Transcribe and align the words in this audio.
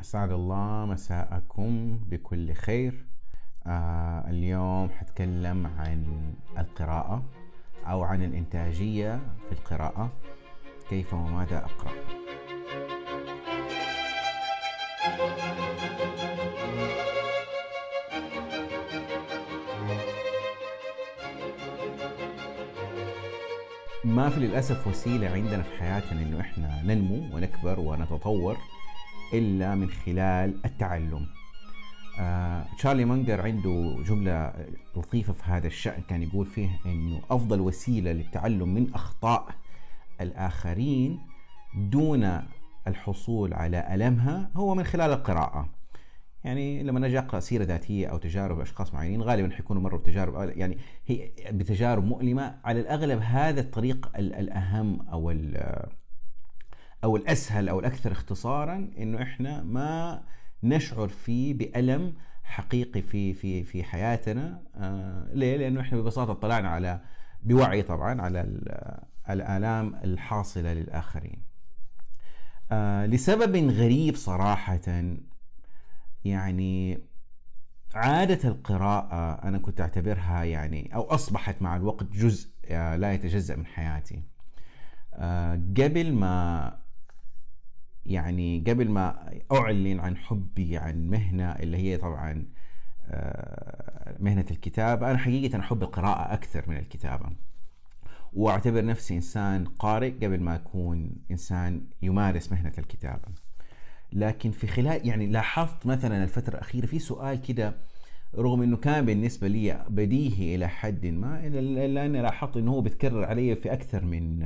أسعد 0.00 0.32
الله 0.32 0.86
مساءكم 0.86 2.00
بكل 2.08 2.52
خير. 2.52 3.06
آه 3.66 4.30
اليوم 4.30 4.90
حتكلم 4.90 5.66
عن 5.66 6.04
القراءة 6.58 7.24
أو 7.86 8.02
عن 8.02 8.22
الإنتاجية 8.22 9.20
في 9.48 9.52
القراءة. 9.52 10.10
كيف 10.90 11.14
وماذا 11.14 11.58
أقرأ؟ 11.64 11.92
ما 24.04 24.28
في 24.30 24.40
للأسف 24.40 24.86
وسيلة 24.86 25.30
عندنا 25.30 25.62
في 25.62 25.78
حياتنا 25.78 26.22
إنه 26.22 26.40
إحنا 26.40 26.82
ننمو 26.82 27.36
ونكبر 27.36 27.80
ونتطور. 27.80 28.56
إلا 29.34 29.74
من 29.74 29.90
خلال 29.90 30.60
التعلم. 30.64 31.26
آه 32.20 32.66
تشارلي 32.78 33.04
مانجر 33.04 33.40
عنده 33.40 33.96
جملة 34.06 34.52
لطيفة 34.96 35.32
في 35.32 35.42
هذا 35.44 35.66
الشأن 35.66 36.02
كان 36.08 36.22
يقول 36.22 36.46
فيه 36.46 36.68
أنه 36.86 37.20
أفضل 37.30 37.60
وسيلة 37.60 38.12
للتعلم 38.12 38.74
من 38.74 38.94
أخطاء 38.94 39.48
الآخرين 40.20 41.18
دون 41.76 42.42
الحصول 42.86 43.54
على 43.54 43.94
ألمها 43.94 44.50
هو 44.56 44.74
من 44.74 44.84
خلال 44.84 45.10
القراءة. 45.10 45.68
يعني 46.44 46.82
لما 46.82 47.00
نجي 47.00 47.18
أقرأ 47.18 47.40
سيرة 47.40 47.64
ذاتية 47.64 48.06
أو 48.06 48.18
تجارب 48.18 48.60
أشخاص 48.60 48.94
معينين 48.94 49.22
غالبا 49.22 49.54
حيكونوا 49.54 49.82
مروا 49.82 49.98
بتجارب 49.98 50.52
يعني 50.56 50.78
هي 51.06 51.30
بتجارب 51.50 52.04
مؤلمة. 52.04 52.54
على 52.64 52.80
الأغلب 52.80 53.20
هذا 53.22 53.60
الطريق 53.60 54.10
الأهم 54.16 55.08
أو 55.08 55.30
أو 57.04 57.16
الأسهل 57.16 57.68
أو 57.68 57.80
الأكثر 57.80 58.12
اختصارا 58.12 58.90
إنه 58.98 59.22
إحنا 59.22 59.62
ما 59.62 60.22
نشعر 60.62 61.08
فيه 61.08 61.54
بألم 61.54 62.14
حقيقي 62.44 63.02
في 63.02 63.34
في 63.34 63.64
في 63.64 63.84
حياتنا 63.84 64.62
آه 64.76 65.28
ليه؟ 65.32 65.56
لأنه 65.56 65.80
إحنا 65.80 65.98
ببساطة 65.98 66.30
اطلعنا 66.32 66.68
على 66.68 67.00
بوعي 67.42 67.82
طبعا 67.82 68.22
على 68.22 68.40
الآلام 69.30 69.94
الحاصلة 69.94 70.72
للآخرين. 70.72 71.42
آه 72.72 73.06
لسبب 73.06 73.70
غريب 73.70 74.16
صراحة 74.16 74.80
يعني 76.24 76.98
عادة 77.94 78.48
القراءة 78.48 79.48
أنا 79.48 79.58
كنت 79.58 79.80
أعتبرها 79.80 80.44
يعني 80.44 80.94
أو 80.94 81.02
أصبحت 81.02 81.62
مع 81.62 81.76
الوقت 81.76 82.04
جزء 82.04 82.50
آه، 82.64 82.96
لا 82.96 83.12
يتجزأ 83.12 83.56
من 83.56 83.66
حياتي 83.66 84.22
آه، 85.14 85.54
قبل 85.54 86.12
ما 86.12 86.79
يعني 88.10 88.64
قبل 88.66 88.88
ما 88.90 89.30
أعلن 89.52 90.00
عن 90.00 90.16
حبي 90.16 90.76
عن 90.76 91.10
مهنة 91.10 91.50
اللي 91.52 91.76
هي 91.76 91.96
طبعا 91.96 92.46
آه، 93.08 94.16
مهنة 94.20 94.46
الكتابة. 94.50 95.10
أنا 95.10 95.18
حقيقة 95.18 95.60
أحب 95.60 95.82
القراءة 95.82 96.34
أكثر 96.34 96.64
من 96.68 96.76
الكتابة. 96.76 97.26
وأعتبر 98.32 98.84
نفسي 98.84 99.14
إنسان 99.14 99.64
قارئ 99.64 100.10
قبل 100.10 100.40
ما 100.40 100.54
أكون 100.54 101.16
إنسان 101.30 101.86
يمارس 102.02 102.52
مهنة 102.52 102.72
الكتابة. 102.78 103.28
لكن 104.12 104.50
في 104.50 104.66
خلال 104.66 105.08
يعني 105.08 105.26
لاحظت 105.26 105.86
مثلا 105.86 106.24
الفترة 106.24 106.54
الأخيرة 106.54 106.86
في 106.86 106.98
سؤال 106.98 107.40
كده 107.42 107.76
رغم 108.34 108.62
إنه 108.62 108.76
كان 108.76 109.06
بالنسبة 109.06 109.48
لي 109.48 109.84
بديهي 109.88 110.54
إلى 110.54 110.68
حد 110.68 111.06
ما 111.06 111.46
الا 111.46 112.06
أني 112.06 112.22
لاحظت 112.22 112.56
إنه 112.56 112.70
هو 112.70 112.80
بيتكرر 112.80 113.24
علي 113.24 113.56
في 113.56 113.72
أكثر 113.72 114.04
من 114.04 114.42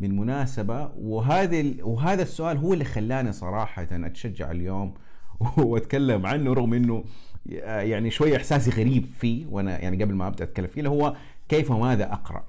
من 0.00 0.16
مناسبة 0.16 0.90
وهذا 0.98 1.64
وهذا 1.82 2.22
السؤال 2.22 2.56
هو 2.56 2.72
اللي 2.72 2.84
خلاني 2.84 3.32
صراحة 3.32 3.86
أتشجع 3.92 4.50
اليوم 4.50 4.94
وأتكلم 5.58 6.26
عنه 6.26 6.52
رغم 6.52 6.74
إنه 6.74 7.04
يعني 7.66 8.10
شوية 8.10 8.36
إحساسي 8.36 8.70
غريب 8.70 9.06
فيه 9.06 9.46
وأنا 9.46 9.78
يعني 9.78 10.04
قبل 10.04 10.14
ما 10.14 10.26
أبدأ 10.26 10.44
أتكلم 10.44 10.66
فيه 10.66 10.78
اللي 10.78 10.90
هو 10.90 11.16
كيف 11.48 11.70
وماذا 11.70 12.12
أقرأ. 12.12 12.44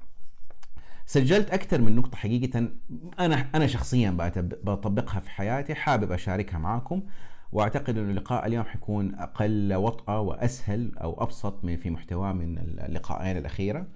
سجلت 1.06 1.50
أكثر 1.50 1.80
من 1.80 1.96
نقطة 1.96 2.16
حقيقة 2.16 2.68
أنا 3.20 3.46
أنا 3.54 3.66
شخصيا 3.66 4.10
بطبقها 4.64 5.20
في 5.20 5.30
حياتي 5.30 5.74
حابب 5.74 6.12
أشاركها 6.12 6.58
معاكم 6.58 7.02
وأعتقد 7.52 7.98
إنه 7.98 8.10
اللقاء 8.10 8.46
اليوم 8.46 8.64
حيكون 8.64 9.14
أقل 9.14 9.74
وطأة 9.74 10.20
وأسهل 10.20 10.98
أو 10.98 11.22
أبسط 11.22 11.64
من 11.64 11.76
في 11.76 11.90
محتواه 11.90 12.32
من 12.32 12.58
اللقاءين 12.58 13.36
الأخيرة. 13.36 13.86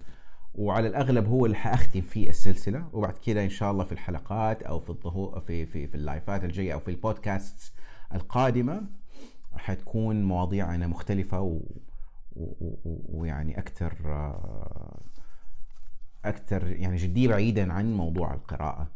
وعلى 0.55 0.89
الأغلب 0.89 1.29
هو 1.29 1.47
اللي 1.47 1.57
حأختم 1.57 2.01
فيه 2.01 2.29
السلسلة. 2.29 2.89
وبعد 2.93 3.19
كده 3.19 3.45
إن 3.45 3.49
شاء 3.51 3.71
الله 3.71 3.85
في 3.85 3.93
الحلقات 3.93 4.63
أو 4.63 4.79
في 4.79 4.91
الظهور 4.91 5.41
في 5.41 5.67
في 5.67 5.87
في 5.87 5.95
اللايفات 5.95 6.45
الجاية 6.45 6.73
أو 6.73 6.81
في 6.81 6.91
البودكاست 6.91 7.73
القادمة 8.15 8.83
حتكون 9.57 10.23
مواضيعنا 10.25 10.87
مختلفة 10.87 11.61
ويعني 13.09 13.59
أكثر 13.59 13.93
أكثر 16.25 16.67
يعني 16.67 16.97
جدية 16.97 17.29
بعيدا 17.29 17.73
عن 17.73 17.97
موضوع 17.97 18.35
القراءة. 18.35 18.89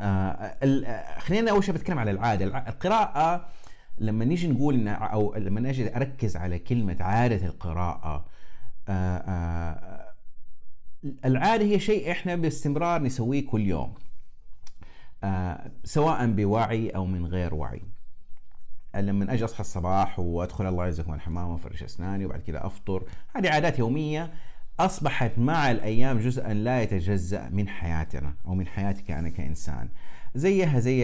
آه 0.00 1.18
خلينا 1.18 1.50
أول 1.50 1.64
شيء 1.64 1.74
بتكلم 1.74 1.98
على 1.98 2.10
العادة. 2.10 2.44
القراءة 2.68 3.46
لما 3.98 4.24
نيجي 4.24 4.48
نقول 4.48 4.88
أو 4.88 5.34
لما 5.34 5.60
نجي 5.60 5.96
أركز 5.96 6.36
على 6.36 6.58
كلمة 6.58 6.96
عادة 7.00 7.46
القراءة 7.46 8.24
آه 8.88 9.18
آه 9.18 9.97
العادة 11.24 11.64
هي 11.64 11.80
شيء 11.80 12.10
إحنا 12.10 12.36
باستمرار 12.36 13.02
نسويه 13.02 13.46
كل 13.46 13.60
يوم 13.60 13.94
آه 15.24 15.70
سواء 15.84 16.26
بوعي 16.26 16.90
أو 16.90 17.06
من 17.06 17.26
غير 17.26 17.54
وعي. 17.54 17.82
لما 18.94 19.32
أجي 19.32 19.44
أصحى 19.44 19.60
الصباح 19.60 20.18
وأدخل 20.18 20.66
الله 20.66 20.84
يعزكم 20.84 21.14
الحمام 21.14 21.48
وأفرش 21.48 21.82
أسناني 21.82 22.26
وبعد 22.26 22.40
كذا 22.40 22.66
أفطر 22.66 23.04
هذه 23.36 23.50
عادات 23.50 23.78
يومية 23.78 24.32
أصبحت 24.80 25.38
مع 25.38 25.70
الأيام 25.70 26.18
جزءا 26.18 26.52
لا 26.52 26.82
يتجزأ 26.82 27.48
من 27.48 27.68
حياتنا 27.68 28.34
أو 28.46 28.54
من 28.54 28.66
حياتك 28.66 29.10
أنا 29.10 29.28
كإنسان. 29.28 29.88
زيها 30.34 30.80
زي 30.80 31.00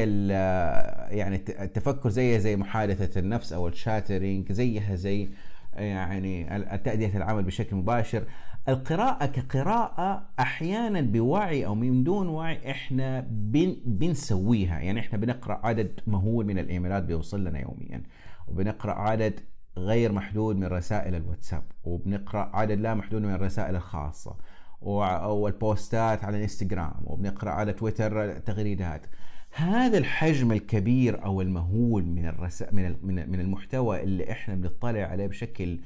يعني 1.11 1.37
التفكر 1.49 2.09
زيها 2.09 2.39
زي 2.39 2.57
محادثة 2.57 3.21
النفس 3.21 3.53
أو 3.53 3.69
الشاترينج 3.69 4.53
زيها 4.53 4.95
زي 4.95 5.29
يعني 5.75 6.45
تأدية 6.85 7.17
العمل 7.17 7.43
بشكل 7.43 7.77
مباشر. 7.77 8.25
القراءة 8.69 9.27
كقراءة 9.27 10.27
أحيانا 10.41 11.01
بوعي 11.01 11.67
أو 11.67 11.75
من 11.75 12.05
دون 12.05 12.29
وعي 12.29 12.71
إحنا 12.71 13.21
بن 13.31 13.77
بنسويها. 13.85 14.79
يعني 14.79 15.01
إحنا 15.01 15.19
بنقرأ 15.19 15.61
عدد 15.67 16.01
مهول 16.07 16.47
من 16.47 16.59
الإيميلات 16.59 17.03
بيوصل 17.03 17.45
لنا 17.45 17.61
يوميا 17.61 18.03
وبنقرأ 18.49 18.93
عدد 18.93 19.41
غير 19.79 20.13
محدود 20.13 20.57
من 20.57 20.65
رسائل 20.65 21.15
الواتساب 21.15 21.63
وبنقرأ 21.85 22.51
عدد 22.57 22.81
لا 22.81 22.95
محدود 22.95 23.23
من 23.23 23.35
الرسائل 23.35 23.77
الخاصة 23.77 24.37
والبوستات 24.83 26.25
على 26.25 26.37
الإنستغرام 26.37 26.95
وبنقرأ 27.05 27.51
على 27.51 27.73
تويتر 27.73 28.39
تغريدات. 28.39 29.07
هذا 29.51 29.99
الحجم 29.99 30.53
الكبير 30.53 31.25
أو 31.25 31.41
المهول 31.41 32.05
من 32.05 32.27
الرس... 32.27 32.65
من 32.73 33.41
المحتوى 33.41 34.03
اللي 34.03 34.33
إحنا 34.33 34.55
بنطلع 34.55 35.01
عليه 35.03 35.27
بشكل 35.27 35.79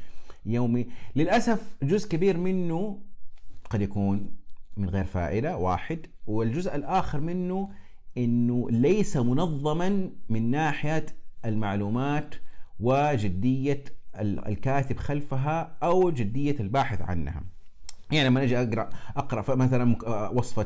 يومي. 0.46 0.86
للأسف 1.16 1.76
جزء 1.82 2.08
كبير 2.08 2.36
منه 2.36 3.00
قد 3.70 3.82
يكون 3.82 4.30
من 4.76 4.88
غير 4.88 5.04
فائدة 5.04 5.56
واحد. 5.56 6.06
والجزء 6.26 6.76
الآخر 6.76 7.20
منه 7.20 7.70
إنه 8.16 8.70
ليس 8.70 9.16
منظما 9.16 10.10
من 10.28 10.50
ناحية 10.50 11.06
المعلومات 11.44 12.34
وجدية 12.80 13.84
الكاتب 14.16 14.96
خلفها 14.96 15.76
أو 15.82 16.10
جدية 16.10 16.56
الباحث 16.60 17.02
عنها. 17.02 17.42
يعني 18.12 18.28
لما 18.28 18.42
أجي 18.42 18.58
اقرا 18.62 18.88
أقرأ 19.16 19.54
مثلا 19.54 19.96
وصفة 20.32 20.62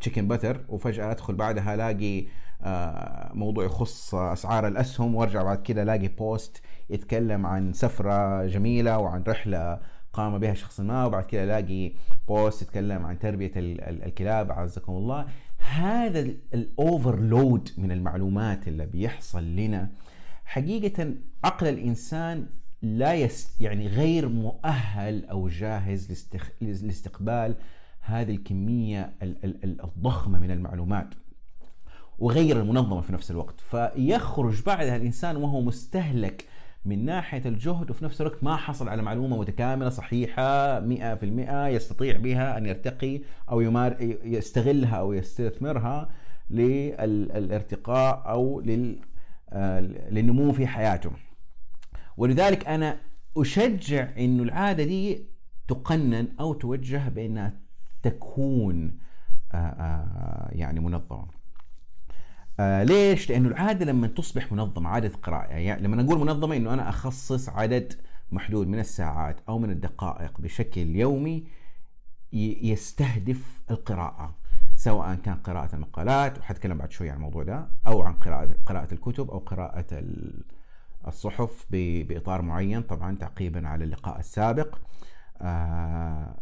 تشيكن 0.00 0.32
آه، 0.32 0.36
بتر 0.36 0.64
وفجأة 0.68 1.10
أدخل 1.10 1.34
بعدها 1.34 1.74
ألاقي 1.74 2.26
آه، 2.62 3.32
موضوع 3.34 3.64
يخص 3.64 4.14
أسعار 4.14 4.66
الأسهم 4.66 5.14
وأرجع 5.14 5.42
بعد 5.42 5.62
كده 5.62 5.82
ألاقي 5.82 6.08
بوست 6.08 6.62
يتكلم 6.90 7.46
عن 7.46 7.72
سفرة 7.72 8.46
جميلة 8.46 8.98
وعن 8.98 9.22
رحلة 9.28 9.80
قام 10.12 10.38
بها 10.38 10.54
شخص 10.54 10.80
ما 10.80 11.04
وبعد 11.04 11.24
كده 11.24 11.44
الاقي 11.44 11.92
post 12.28 12.62
يتكلم 12.62 13.06
عن 13.06 13.18
تربية 13.18 13.52
الكلاب 13.56 14.52
عزكم 14.52 14.92
الله 14.92 15.26
هذا 15.58 16.20
ال 16.54 16.67
overload 16.67 17.70
من 17.78 17.92
المعلومات 17.92 18.68
اللي 18.68 18.86
بيحصل 18.86 19.44
لنا 19.44 19.88
حقيقة 20.44 21.14
عقل 21.44 21.66
الإنسان 21.68 22.46
لا 22.82 23.14
يس 23.14 23.60
يعني 23.60 23.86
غير 23.88 24.28
مؤهل 24.28 25.24
أو 25.24 25.48
جاهز. 25.48 26.28
لاستقبال 26.60 27.54
هذه 28.00 28.30
الكمية 28.30 29.12
الضخمة 29.64 30.38
من 30.38 30.50
المعلومات 30.50 31.08
وغير 32.18 32.60
المنظمة 32.60 33.00
في 33.00 33.12
نفس 33.12 33.30
الوقت 33.30 33.60
فيخرج 33.60 34.62
بعدها 34.62 34.96
الإنسان 34.96 35.36
وهو 35.36 35.60
مستهلك 35.60 36.44
من 36.86 37.04
ناحية 37.04 37.42
الجهد 37.46 37.90
وفي 37.90 38.04
نفس 38.04 38.20
الوقت 38.20 38.44
ما 38.44 38.56
حصل 38.56 38.88
على 38.88 39.02
معلومة 39.02 39.38
متكاملة 39.40 39.88
صحيحة 39.88 40.80
100% 40.80 40.86
يستطيع 41.66 42.16
بها 42.16 42.58
أن 42.58 42.66
يرتقي 42.66 43.20
أو 43.50 43.60
يمار 43.60 43.96
يستغلها 44.24 44.96
أو 44.96 45.12
يستثمرها 45.12 46.08
للارتقاء 46.50 48.22
أو 48.28 48.60
لل 48.60 48.98
آه، 49.52 49.80
للنمو 50.10 50.52
في 50.52 50.66
حياته. 50.66 51.10
ولذلك 52.16 52.66
أنا 52.66 52.98
أشجع 53.36 54.08
إنه 54.18 54.42
العادة 54.42 54.84
دي 54.84 55.26
تقنن 55.68 56.28
أو 56.40 56.54
توجه 56.54 57.08
بأنها 57.08 57.52
تكون 58.02 58.98
يعني 60.52 60.80
منظمة. 60.80 61.35
آه 62.60 62.82
ليش؟ 62.84 63.30
لأنه 63.30 63.48
العادة 63.48 63.84
لما 63.84 64.06
تصبح 64.06 64.52
منظمة 64.52 64.88
عادة 64.88 65.12
قراءة 65.22 65.52
يعني 65.52 65.82
لما 65.82 66.02
نقول 66.02 66.18
منظمة 66.18 66.56
إنه 66.56 66.74
أنا 66.74 66.88
أخصص 66.88 67.48
عدد 67.48 67.92
محدود 68.32 68.66
من 68.68 68.78
الساعات 68.78 69.36
أو 69.48 69.58
من 69.58 69.70
الدقائق 69.70 70.40
بشكل 70.40 70.96
يومي 70.96 71.46
يستهدف 72.32 73.60
القراءة 73.70 74.34
سواء 74.76 75.14
كان 75.14 75.34
قراءة 75.34 75.74
المقالات 75.76 76.38
وحتكلم 76.38 76.78
بعد 76.78 76.90
شوي 76.92 77.10
عن 77.10 77.16
الموضوع 77.16 77.42
ده 77.42 77.66
أو 77.86 78.02
عن 78.02 78.12
قراءة 78.14 78.48
قراءة 78.66 78.94
الكتب 78.94 79.30
أو 79.30 79.38
قراءة 79.38 80.02
الصحف 81.08 81.66
بإطار 81.70 82.42
معين 82.42 82.82
طبعا 82.82 83.16
تعقيبا 83.16 83.68
على 83.68 83.84
اللقاء 83.84 84.18
السابق 84.18 84.78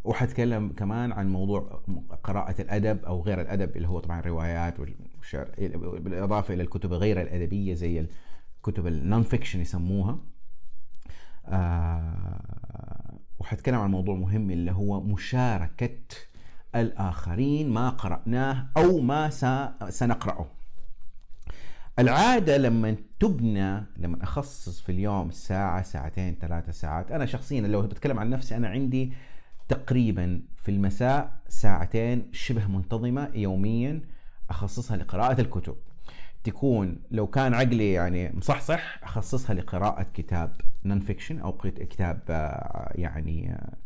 وحتكلم 0.04 0.68
كمان 0.68 1.12
عن 1.12 1.32
موضوع 1.32 1.82
قراءة 2.24 2.62
الأدب 2.62 3.04
أو 3.04 3.22
غير 3.22 3.40
الأدب 3.40 3.76
اللي 3.76 3.88
هو 3.88 4.00
طبعا 4.00 4.20
الروايات 4.20 4.80
والشعر 4.80 5.50
بالإضافة 5.98 6.54
إلى 6.54 6.62
الكتب 6.62 6.92
غير 6.92 7.20
الأدبية 7.20 7.74
زي 7.74 8.06
الكتب 8.56 8.86
النون 8.86 9.22
فيكشن 9.22 9.60
يسموها. 9.60 10.18
آه 11.46 13.18
وحتكلم 13.38 13.78
عن 13.80 13.90
موضوع 13.90 14.14
مهم 14.14 14.50
اللي 14.50 14.72
هو 14.72 15.00
مشاركة 15.00 15.98
الآخرين 16.74 17.70
ما 17.70 17.88
قرأناه 17.88 18.66
أو 18.76 19.00
ما 19.00 19.30
سنقرأه. 19.88 20.46
العادة 21.98 22.56
لما 22.56 22.96
تبنى 23.20 23.82
لما 23.96 24.22
أخصص 24.22 24.80
في 24.80 24.92
اليوم 24.92 25.30
ساعة 25.30 25.82
ساعتين 25.82 26.36
ثلاثة 26.40 26.72
ساعات 26.72 27.12
أنا 27.12 27.26
شخصيا 27.26 27.60
لو 27.60 27.82
بتكلم 27.82 28.18
عن 28.18 28.30
نفسي 28.30 28.56
أنا 28.56 28.68
عندي 28.68 29.12
تقريبا 29.68 30.42
في 30.56 30.70
المساء 30.70 31.32
ساعتين 31.48 32.28
شبه 32.32 32.66
منتظمة 32.66 33.30
يوميا 33.34 34.00
أخصصها 34.50 34.96
لقراءة 34.96 35.40
الكتب. 35.40 35.76
تكون 36.44 37.02
لو 37.10 37.26
كان 37.26 37.54
عقلي 37.54 37.92
يعني 37.92 38.32
مصحصح 38.36 38.98
أخصصها 39.02 39.54
لقراءة 39.54 40.06
كتاب 40.14 40.60
non-fiction 40.84 41.38
أو 41.38 41.52
كتاب 41.62 42.20
آه، 42.30 42.92
يعني 42.94 43.52
آه، 43.52 43.76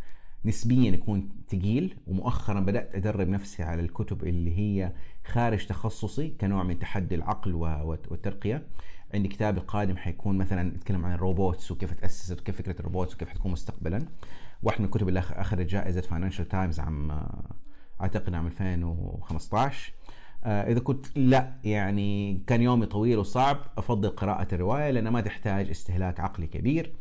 نسبيا 0.44 0.90
يكون 0.90 1.28
ثقيل 1.48 1.96
ومؤخرا 2.06 2.60
بدأت 2.60 2.94
أدرب 2.94 3.28
نفسي 3.28 3.62
على 3.62 3.80
الكتب 3.80 4.24
اللي 4.24 4.58
هي 4.58 4.92
خارج 5.24 5.66
تخصصي 5.66 6.28
كنوع 6.28 6.62
من 6.62 6.78
تحدي 6.78 7.14
العقل 7.14 7.54
والترقية. 7.54 8.66
عندي 9.14 9.28
كتاب 9.28 9.56
القادم 9.58 9.96
حيكون 9.96 10.38
مثلا 10.38 10.74
يتكلم 10.74 11.04
عن 11.04 11.12
ال 11.12 11.21
robots 11.21 11.70
وكيف 11.70 11.92
تاسست 11.92 12.40
وكيف 12.40 12.56
فكرة 12.56 12.80
ال 12.80 12.85
robots 12.85 13.14
وكيف 13.14 13.28
حتكون 13.28 13.52
مستقبلا. 13.52 14.06
واحد 14.62 14.80
من 14.80 14.86
الكتب 14.86 15.08
اللي 15.08 15.20
أخذت 15.20 15.66
جائزة 15.66 16.00
Financial 16.00 16.48
Times 16.48 16.80
عام 16.80 17.26
أعتقد 18.00 18.34
عام 18.34 18.46
2015 18.46 19.92
آه، 20.44 20.72
إذا 20.72 20.80
كنت 20.80 21.06
لا 21.18 21.54
يعني 21.64 22.42
كان 22.46 22.62
يومي 22.62 22.86
طويل 22.86 23.18
وصعب 23.18 23.58
أفضل 23.78 24.10
قراءة 24.10 24.54
الرواية 24.54 24.90
لانها 24.90 25.10
ما 25.10 25.20
تحتاج 25.20 25.70
استهلاك 25.70 26.20
عقلي 26.20 26.46
كبير. 26.46 26.92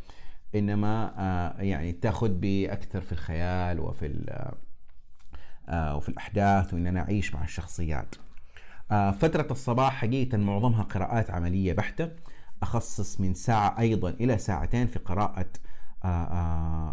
إنما 0.55 1.13
آه، 1.17 1.61
يعني 1.61 1.91
تاخذ 1.91 2.29
بأكثر 2.29 3.01
في 3.01 3.11
الخيال 3.11 3.79
وفي 3.79 4.25
آه، 5.69 5.95
وفي 5.97 6.09
الأحداث 6.09 6.73
وإن 6.73 6.87
أنا 6.87 7.01
أعيش 7.01 7.35
مع 7.35 7.43
الشخصيات. 7.43 8.15
آه، 8.91 9.11
فترة 9.11 9.47
الصباح 9.51 9.93
حقيقة 9.93 10.37
معظمها 10.37 10.83
قراءات 10.83 11.31
عملية 11.31 11.73
بحتة 11.73 12.11
أخصص 12.63 13.21
من 13.21 13.33
ساعة 13.33 13.79
أيضا 13.79 14.09
إلى 14.09 14.37
ساعتين 14.37 14.87
في 14.87 14.99
قراءة 14.99 15.47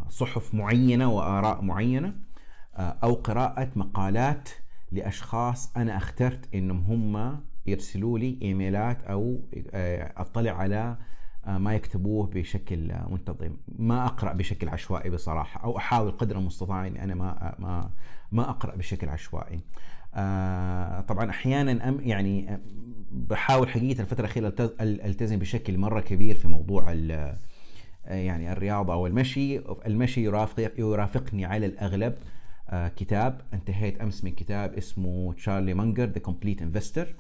صحف 0.09 0.55
معينة 0.55 1.11
وآراء 1.11 1.63
معينة 1.63 2.15
أو 2.77 3.15
قراءة 3.15 3.71
مقالات 3.77 4.49
لأشخاص 4.93 5.77
أنا 5.77 5.97
اخترت 5.97 6.55
إنهم 6.55 6.85
هم 7.17 7.41
يرسلوا 7.67 8.19
لي 8.19 8.39
إيميلات 8.43 9.05
أو 9.05 9.41
أطلع 10.17 10.51
على 10.53 10.77
آه، 10.77 10.97
ما 11.47 11.75
يكتبوه 11.75 12.27
بشكل 12.27 12.93
منتظم. 13.11 13.57
ما 13.79 14.07
أقرأ 14.07 14.33
بشكل 14.33 14.69
عشوائي 14.69 15.11
بصراحة 15.11 15.65
أو 15.65 15.77
أحاول 15.77 16.11
قدر 16.11 16.39
المستطاع 16.39 16.87
إني 16.87 17.05
أنا 17.05 17.15
ما 17.15 17.55
ما 17.59 17.91
ما 18.33 18.51
أقرأ 18.51 18.77
بشكل 18.77 19.09
عشوائي. 19.09 19.61
آه، 20.15 21.01
طبعا 21.01 21.31
أحيانا 21.31 22.01
يعني 22.01 22.61
بحاول 23.13 23.69
حقيقة 23.69 24.01
الفترة 24.01 24.25
الأخيرة 24.25 24.55
التزم 24.81 25.39
بشكل 25.39 25.79
مرة 25.79 26.01
كبير 26.01 26.37
في 26.37 26.49
موضوع 26.49 26.93
يعني 28.07 28.53
الرياضة 28.53 28.93
أو 28.93 29.07
المشي. 29.07 29.59
المشي 29.59 30.25
يرافق 30.25 30.73
يرافقني 30.79 31.45
على 31.45 31.67
الأغلب 31.67 32.15
آه، 32.69 32.89
كتاب. 32.89 33.41
انتهيت 33.53 34.01
أمس 34.01 34.25
من 34.25 34.31
كتاب 34.31 34.75
اسمه 34.75 35.33
Charlie 35.33 35.75
Munger 35.75 36.05
The 36.05 36.19
Complete 36.19 36.63
Investor 36.63 37.15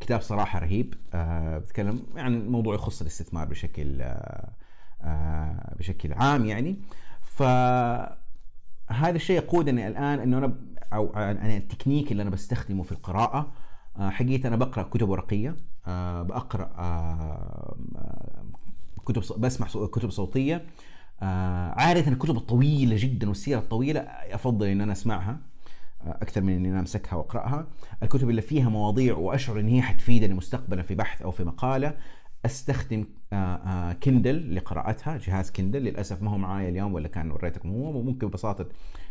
كتاب 0.00 0.20
صراحة 0.20 0.58
رهيب. 0.58 0.94
آه 1.14 1.58
بتكلم 1.58 2.02
يعني 2.16 2.36
الموضوع 2.36 2.74
يخص 2.74 3.00
الاستثمار 3.00 3.48
بشكل 3.48 4.02
آه 4.02 4.50
آه 5.02 5.74
بشكل 5.78 6.12
عام 6.12 6.46
يعني. 6.46 6.76
ف 7.22 7.42
هذا 8.92 9.16
الشيء 9.16 9.36
يقودني 9.36 9.88
الآن 9.88 10.20
إنه 10.20 10.38
أنا 10.38 10.54
أو 10.92 11.10
أنا 11.14 11.56
التكنيك 11.56 12.12
اللي 12.12 12.22
أنا 12.22 12.30
بستخدمه 12.30 12.82
في 12.82 12.92
القراءة 12.92 13.52
آه 13.96 14.10
حقيقة 14.10 14.48
أنا 14.48 14.56
بقرأ 14.56 14.82
كتب 14.82 15.08
ورقية 15.08 15.56
آه 15.86 16.22
بقرأ 16.22 16.72
آه 16.78 17.76
كتب 19.06 19.40
بسمع 19.40 19.66
كتب 19.66 20.10
صوتية. 20.10 20.66
عادة 21.76 22.12
الكتب 22.12 22.36
الطويلة 22.36 22.96
جدا 22.98 23.28
والسيرة 23.28 23.58
الطويلة 23.58 24.00
أفضل 24.00 24.66
إن 24.66 24.80
أنا 24.80 24.92
أسمعها. 24.92 25.38
أكثر 26.06 26.40
من 26.40 26.52
إني 26.52 26.70
أنا 26.70 26.80
أمسكها 26.80 27.16
وأقرأها. 27.16 27.66
الكتب 28.02 28.30
اللي 28.30 28.42
فيها 28.42 28.68
مواضيع 28.68 29.16
وأشعر 29.16 29.60
إن 29.60 29.68
هي 29.68 29.82
حتفيدني 29.82 30.34
مستقبلا 30.34 30.82
في 30.82 30.94
بحث 30.94 31.22
أو 31.22 31.30
في 31.30 31.44
مقالة 31.44 31.96
أستخدم 32.44 33.04
Kindle 34.02 34.36
آه، 34.36 34.50
آه، 34.50 34.54
لقراءتها 34.54 35.18
جهاز 35.18 35.50
Kindle 35.50 35.82
للأسف 35.82 36.22
ما 36.22 36.30
هو 36.30 36.38
معايا 36.38 36.68
اليوم 36.68 36.94
ولا 36.94 37.08
كان 37.08 37.30
وريتكم 37.30 37.70
هو 37.70 37.98
وممكن 37.98 38.28
ببساطة 38.28 38.68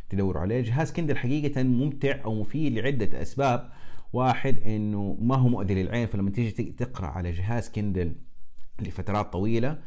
تدوروا 0.09 0.41
عليه. 0.41 0.61
جهاز 0.61 0.91
Kindle 0.91 1.17
حقيقة 1.17 1.63
ممتع 1.63 2.23
أو 2.25 2.41
مفيد 2.41 2.73
لعدة 2.73 3.21
أسباب. 3.21 3.69
واحد 4.13 4.63
إنه 4.63 5.17
ما 5.21 5.35
هو 5.35 5.47
مؤذي 5.47 5.83
للعين 5.83 6.07
فلما 6.07 6.29
تيجي 6.29 6.63
تقرأ 6.63 7.07
على 7.07 7.31
جهاز 7.31 7.69
Kindle 7.69 8.15
لفترات 8.81 9.33
طويلة 9.33 9.77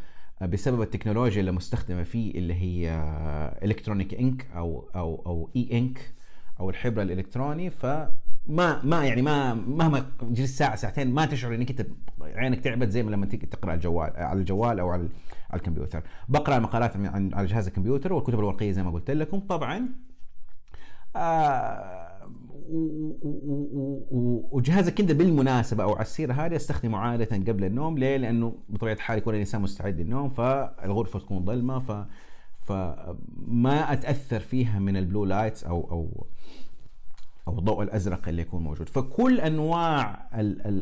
آه، 0.42 0.46
بسبب 0.46 0.82
التكنولوجيا 0.82 1.40
اللي 1.40 1.52
مستخدمة 1.52 2.02
فيه 2.02 2.34
اللي 2.34 2.54
هي 2.54 2.90
electronic 3.62 4.14
ink 4.14 4.46
أو 4.54 4.90
أو 4.94 5.22
أو 5.26 5.50
E 5.56 5.78
Ink 5.78 6.12
أو 6.62 6.70
الحبر 6.70 7.02
الإلكتروني 7.02 7.70
فما 7.70 8.80
ما 8.84 9.04
يعني 9.04 9.22
ما 9.22 9.54
مهما 9.54 10.06
جلست 10.22 10.58
ساعة 10.58 10.76
ساعتين 10.76 11.14
ما 11.14 11.26
تشعر 11.26 11.54
إنك 11.54 11.80
أنت 11.80 11.86
عينك 12.20 12.60
تعبت 12.60 12.88
زي 12.88 13.02
ما 13.02 13.10
لما 13.10 13.26
تقرأ 13.26 13.74
الجوال 13.74 14.12
على 14.16 14.40
الجوال 14.40 14.80
أو 14.80 14.90
على 14.90 15.08
الكمبيوتر. 15.54 16.02
بقرأ 16.28 16.56
المقالات 16.56 16.96
عن 16.96 17.34
على 17.34 17.46
جهاز 17.46 17.66
الكمبيوتر 17.66 18.12
والكتب 18.12 18.38
الورقية 18.38 18.72
زي 18.72 18.82
ما 18.82 18.90
قلت 18.90 19.10
لكم. 19.10 19.40
طبعا 19.40 19.88
آه 21.16 22.12
وجهاز 24.50 24.88
ال 24.88 24.92
Kindle 24.92 25.14
بالمناسبة 25.14 25.82
أو 25.82 25.92
على 25.92 26.02
السيرة 26.02 26.32
هذه 26.32 26.56
استخدمه 26.56 26.98
عادة 26.98 27.36
قبل 27.36 27.64
النوم. 27.64 27.98
ليه؟ 27.98 28.16
لأنه 28.16 28.54
بطبيعة 28.68 28.94
الحال 28.94 29.18
يكون 29.18 29.34
الإنسان 29.34 29.62
مستعد 29.62 30.00
للنوم 30.00 30.30
فالغرفة 30.30 31.18
تكون 31.18 31.44
ظلمة 31.44 31.78
ف 31.78 32.06
فما 32.66 33.92
أتأثر 33.92 34.40
فيها 34.40 34.78
من 34.78 34.96
ال 34.96 35.02
blue 35.02 35.24
lights 35.24 35.64
أو 35.64 35.88
أو 35.90 36.26
أو 37.48 37.58
الضوء 37.58 37.82
الأزرق 37.82 38.28
اللي 38.28 38.42
يكون 38.42 38.62
موجود. 38.62 38.88
فكل 38.88 39.40
أنواع 39.40 40.28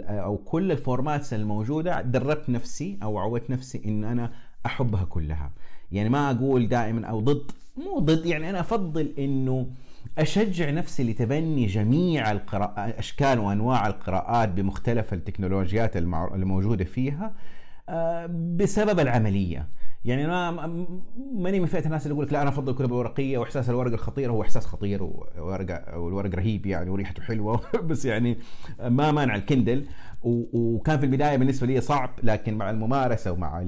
أو 0.08 0.37
كل 0.37 0.72
الفورماتس 0.72 1.34
الموجودة 1.34 2.00
دربت 2.00 2.50
نفسي 2.50 2.99
أو 3.02 3.18
عودت 3.18 3.50
نفسي 3.50 3.82
إن 3.84 4.04
أنا 4.04 4.32
أحبها 4.66 5.04
كلها. 5.04 5.52
يعني 5.92 6.08
ما 6.08 6.30
أقول 6.30 6.68
دائما 6.68 7.06
أو 7.06 7.20
ضد 7.20 7.50
مو 7.76 7.99
ضد 7.99 8.26
يعني 8.26 8.50
أنا 8.50 8.60
أفضل 8.60 9.14
إنه 9.18 9.70
أشجع 10.18 10.70
نفسي 10.70 11.04
لتبني 11.04 11.66
جميع 11.66 12.32
القراءات 12.32 12.99
أشكال 12.99 13.38
وأنواع 13.38 13.87
القراءات 13.87 14.49
بمختلف 14.49 15.12
التكنولوجيات 15.12 15.96
الموجودة 15.96 16.84
فيها 16.84 17.34
آه، 17.88 18.26
بسبب 18.56 19.00
العملية. 19.00 19.68
يعني 20.04 20.25
أنا 20.25 20.50
ماني 21.35 21.61
من 21.61 21.66
فئة 21.66 21.85
الناس 21.85 22.02
اللي 22.07 22.14
يقول 22.14 22.26
لك 22.26 22.33
لا 22.33 22.42
أنا 22.42 22.50
أفضل 22.50 22.73
الكتب 22.73 22.87
الورقيه 22.87 23.38
وإحساس 23.38 23.71
الورق 23.71 23.92
الخطير 23.92 24.30
هو 24.30 24.42
إحساس 24.42 24.66
خطير 24.66 25.02
وورقة 25.02 25.99
والورق 25.99 26.35
رهيب 26.35 26.66
يعني 26.66 26.90
وريحته 26.90 27.23
حلوة. 27.23 27.61
بس 27.88 28.04
يعني 28.04 28.38
ما 28.80 29.12
مانع 29.12 29.35
ال 29.34 29.41
Kindle. 29.41 29.87
وكان 30.23 30.99
في 30.99 31.04
البداية 31.04 31.37
بالنسبة 31.37 31.66
لي 31.66 31.80
صعب 31.80 32.11
لكن 32.23 32.54
مع 32.54 32.71
الممارسة 32.71 33.33
ومع 33.33 33.62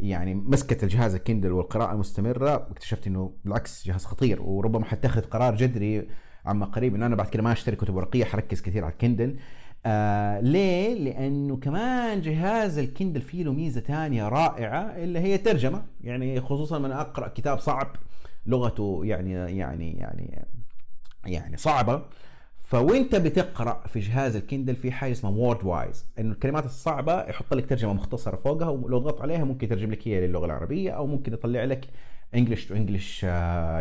يعني 0.00 0.34
مسكة 0.34 0.84
الجهاز 0.84 1.14
ال 1.14 1.19
Kindle 1.19 1.52
والقراءة 1.52 1.92
المستمرة 1.92 2.54
اكتشفت 2.54 3.06
إنه 3.06 3.32
بالعكس 3.44 3.86
جهاز 3.86 4.04
خطير. 4.04 4.42
وربما 4.42 4.84
حتخذ 4.84 5.20
قرار 5.20 5.56
جذري 5.56 6.08
عما 6.46 6.66
قريب 6.66 6.94
إن 6.94 7.02
أنا 7.02 7.16
بعد 7.16 7.28
كده 7.28 7.42
ما 7.42 7.52
أشتري 7.52 7.76
كتب 7.76 7.94
ورقية 7.94 8.24
حركز 8.24 8.62
كثير 8.62 8.84
على 8.84 8.92
ال 8.92 8.97
Kindle. 8.97 9.36
آه 9.86 10.40
ليه؟ 10.40 10.94
لأنه 10.94 11.56
كمان 11.56 12.20
جهاز 12.20 12.78
ال 12.78 12.84
Kindle 12.84 13.20
فيه 13.22 13.44
له 13.44 13.52
ميزة 13.52 13.80
ثانية 13.80 14.28
رائعة 14.28 14.80
اللي 14.82 15.18
هي 15.18 15.38
ترجمه 15.38 15.82
يعني 16.00 16.40
خصوصا 16.40 16.78
من 16.78 16.92
أقرأ 16.92 17.28
كتاب 17.28 17.58
صعب 17.58 17.96
لغته 18.46 19.00
يعني 19.04 19.32
يعني 19.32 19.92
يعني 19.92 20.46
يعني 21.26 21.56
صعبة. 21.56 22.02
فوأنت 22.56 23.14
بتقرأ 23.14 23.82
في 23.86 24.00
جهاز 24.00 24.36
ال 24.36 24.42
Kindle 24.42 24.76
في 24.76 24.92
حاجة 24.92 25.12
اسمها 25.12 25.32
Word 25.32 25.64
Wise 25.64 26.06
إنه 26.18 26.32
الكلمات 26.32 26.64
الصعبة 26.64 27.22
يحط 27.28 27.54
لك 27.54 27.68
ترجمة 27.68 27.92
مختصرة 27.92 28.36
فوقها 28.36 28.68
ولو 28.68 28.98
ضغطت 28.98 29.20
عليها 29.20 29.44
ممكن 29.44 29.66
يترجم 29.66 29.90
لك 29.90 30.08
هي 30.08 30.26
للغة 30.26 30.46
العربية 30.46 30.90
أو 30.90 31.06
ممكن 31.06 31.32
يطلع 31.32 31.64
لك 31.64 31.88
English 32.34 32.64
to 32.64 32.74
English 32.74 33.26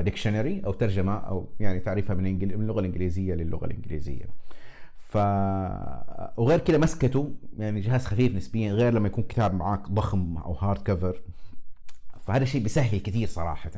dictionary 0.04 0.62
أو 0.66 0.74
ترجمة 0.74 1.18
أو 1.18 1.50
يعني 1.60 1.80
تعريفها 1.80 2.16
من, 2.16 2.24
من 2.40 2.52
اللغة 2.52 2.80
الإنجليزية 2.80 3.34
للغة 3.34 3.66
الإنجليزية. 3.66 4.26
ف 5.10 5.18
وغير 6.38 6.60
كده 6.60 6.78
مسكته 6.78 7.32
يعني 7.58 7.82
جهاز 7.82 8.06
خفيف 8.06 8.36
نسبيا 8.36 8.74
غير 8.74 8.94
لما 8.94 9.08
يكون 9.08 9.24
كتاب 9.24 9.54
معاك 9.54 9.90
ضخم 9.90 10.38
أو 10.38 10.54
hard 10.54 10.82
cover 10.82 11.22
فهذا 12.20 12.44
الشيء 12.44 12.64
بيسهل 12.64 13.00
كثير 13.00 13.28
صراحة. 13.28 13.72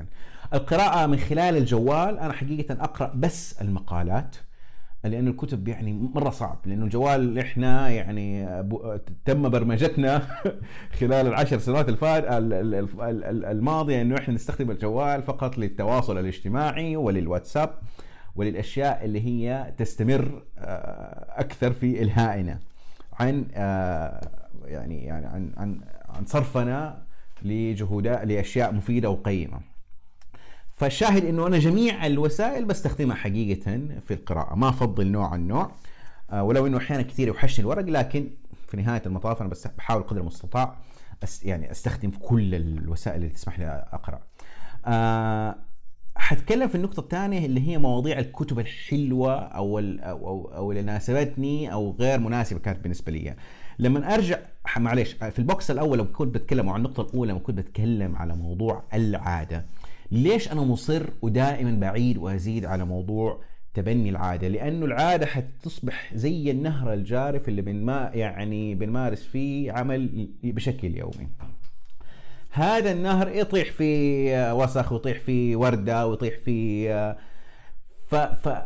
القراءة 0.54 1.06
من 1.06 1.18
خلال 1.18 1.58
الجوال 1.58 2.20
أنا 2.20 2.34
حقيقه 2.34 2.74
أقرأ 2.84 3.12
بس 3.16 3.62
المقالات 3.62 4.36
لأنه 5.04 5.32
الكتب 5.32 5.68
يعني 5.68 5.94
مرة 5.94 6.30
صعب 6.30 6.60
لأنه 6.66 6.86
الجوال 6.86 7.40
إحنا 7.40 7.90
يعني 7.90 8.48
تم 9.26 9.50
برمجتنا 9.50 10.20
خلال 11.00 11.28
العشر 11.28 11.60
سنوات 11.60 11.90
الفات 11.90 12.26
الماضية 13.52 14.02
إنه 14.02 14.18
إحنا 14.18 14.34
نستخدم 14.34 14.72
الجوال 14.72 15.24
فقط 15.24 15.58
للتواصل 15.58 16.18
الاجتماعي 16.18 16.96
وللواتساب. 16.96 17.70
وللأشياء 18.36 19.06
اللي 19.06 19.22
هي 19.26 19.74
تستمر 19.78 20.44
آه، 20.58 21.40
أكثر 21.42 21.74
في 21.74 22.02
الهائنا 22.02 22.60
عن 23.14 23.48
آه، 23.54 24.30
يعني 24.66 25.04
يعني 25.06 25.26
عن 25.26 25.54
عن 25.58 25.82
عن 26.10 26.26
صرفنا 26.26 27.04
لجهودات 27.42 28.28
لأشياء 28.28 28.74
مفيدة 28.74 29.10
وقيمة. 29.10 29.60
فالشاهد 30.72 31.26
إنه 31.26 31.48
أنا 31.48 31.58
جميع 31.60 32.06
الوسائل 32.06 32.66
بستخدمها 32.66 33.16
حقيقة 33.16 33.82
في 34.08 34.14
القراءة 34.14 34.56
ما 34.56 34.70
أفضل 34.70 35.08
نوع 35.08 35.28
عن 35.28 35.48
نوع 35.48 35.72
آه، 36.32 36.44
ولو 36.44 36.68
إنه 36.68 36.78
أحيانا 36.78 37.04
كثير 37.04 37.28
يوحشني 37.28 37.64
الورق 37.64 37.86
لكن 37.86 38.30
في 38.68 38.78
نهاية 38.78 39.02
المطاف 39.06 39.42
أنا 39.42 39.50
بس 39.50 39.68
بحاول 39.68 40.04
قدر 40.04 40.22
المستطاع 40.22 40.76
يعني 41.44 41.72
أستخدم 41.72 42.12
كل 42.12 42.56
الوسائل 42.56 43.16
اللي 43.16 43.30
تسمح 43.30 43.60
لي 43.60 43.88
أقرأ. 43.94 44.22
حتكلم 46.22 46.68
في 46.68 46.76
النقطة 46.76 47.00
الثانية 47.00 47.46
اللي 47.46 47.68
هي 47.70 47.78
مواضيع 47.78 48.20
الكتب 48.20 48.60
الحلوة 48.60 49.36
أو 49.40 49.80
أو 49.80 50.52
أو 50.56 50.72
اللي 50.72 50.82
ناسبتني 50.84 51.74
أو 51.74 51.96
غير 52.00 52.20
مناسبة 52.20 52.60
كانت 52.60 52.80
بالنسبة 52.80 53.12
لي. 53.12 53.36
لما 53.80 54.14
أرجع 54.14 54.40
معلش 54.78 55.14
في 55.14 55.40
البوكس 55.40 55.72
الأول 55.72 55.98
لما 56.00 56.08
كنت 56.08 56.36
بتكلم 56.36 56.70
عن 56.70 56.78
النقطة 56.80 57.02
الأولى 57.02 57.32
لما 57.32 57.40
كنت 57.40 57.58
بتكلم 57.58 58.16
على 58.16 58.36
موضوع 58.36 58.84
العادة. 58.94 59.66
ليش 60.12 60.52
أنا 60.52 60.62
مصر 60.62 61.04
ودائما 61.22 61.72
بعيد 61.80 62.18
وأزيد 62.18 62.66
على 62.66 62.86
موضوع 62.86 63.42
تبني 63.74 64.10
العادة 64.10 64.48
لأنه 64.48 64.86
العادة 64.86 65.26
حتصبح 65.26 66.12
زي 66.16 66.52
النهر 66.52 66.94
الجارف 66.94 67.50
اللي 67.50 67.62
بنما 67.62 68.12
يعني 68.14 68.76
بنمارس 68.76 69.24
فيه 69.24 69.72
عمل 69.72 70.30
بشكل 70.44 70.96
يومي 70.98 71.28
هذا 72.52 72.92
النهر 72.92 73.30
يطيح 73.36 73.72
في 73.72 74.52
وسخ 74.52 74.92
ويطيح 74.92 75.20
في 75.20 75.56
وردة 75.56 76.08
ويطيح 76.08 76.38
في 76.38 76.90
ف 78.08 78.16
ف 78.16 78.62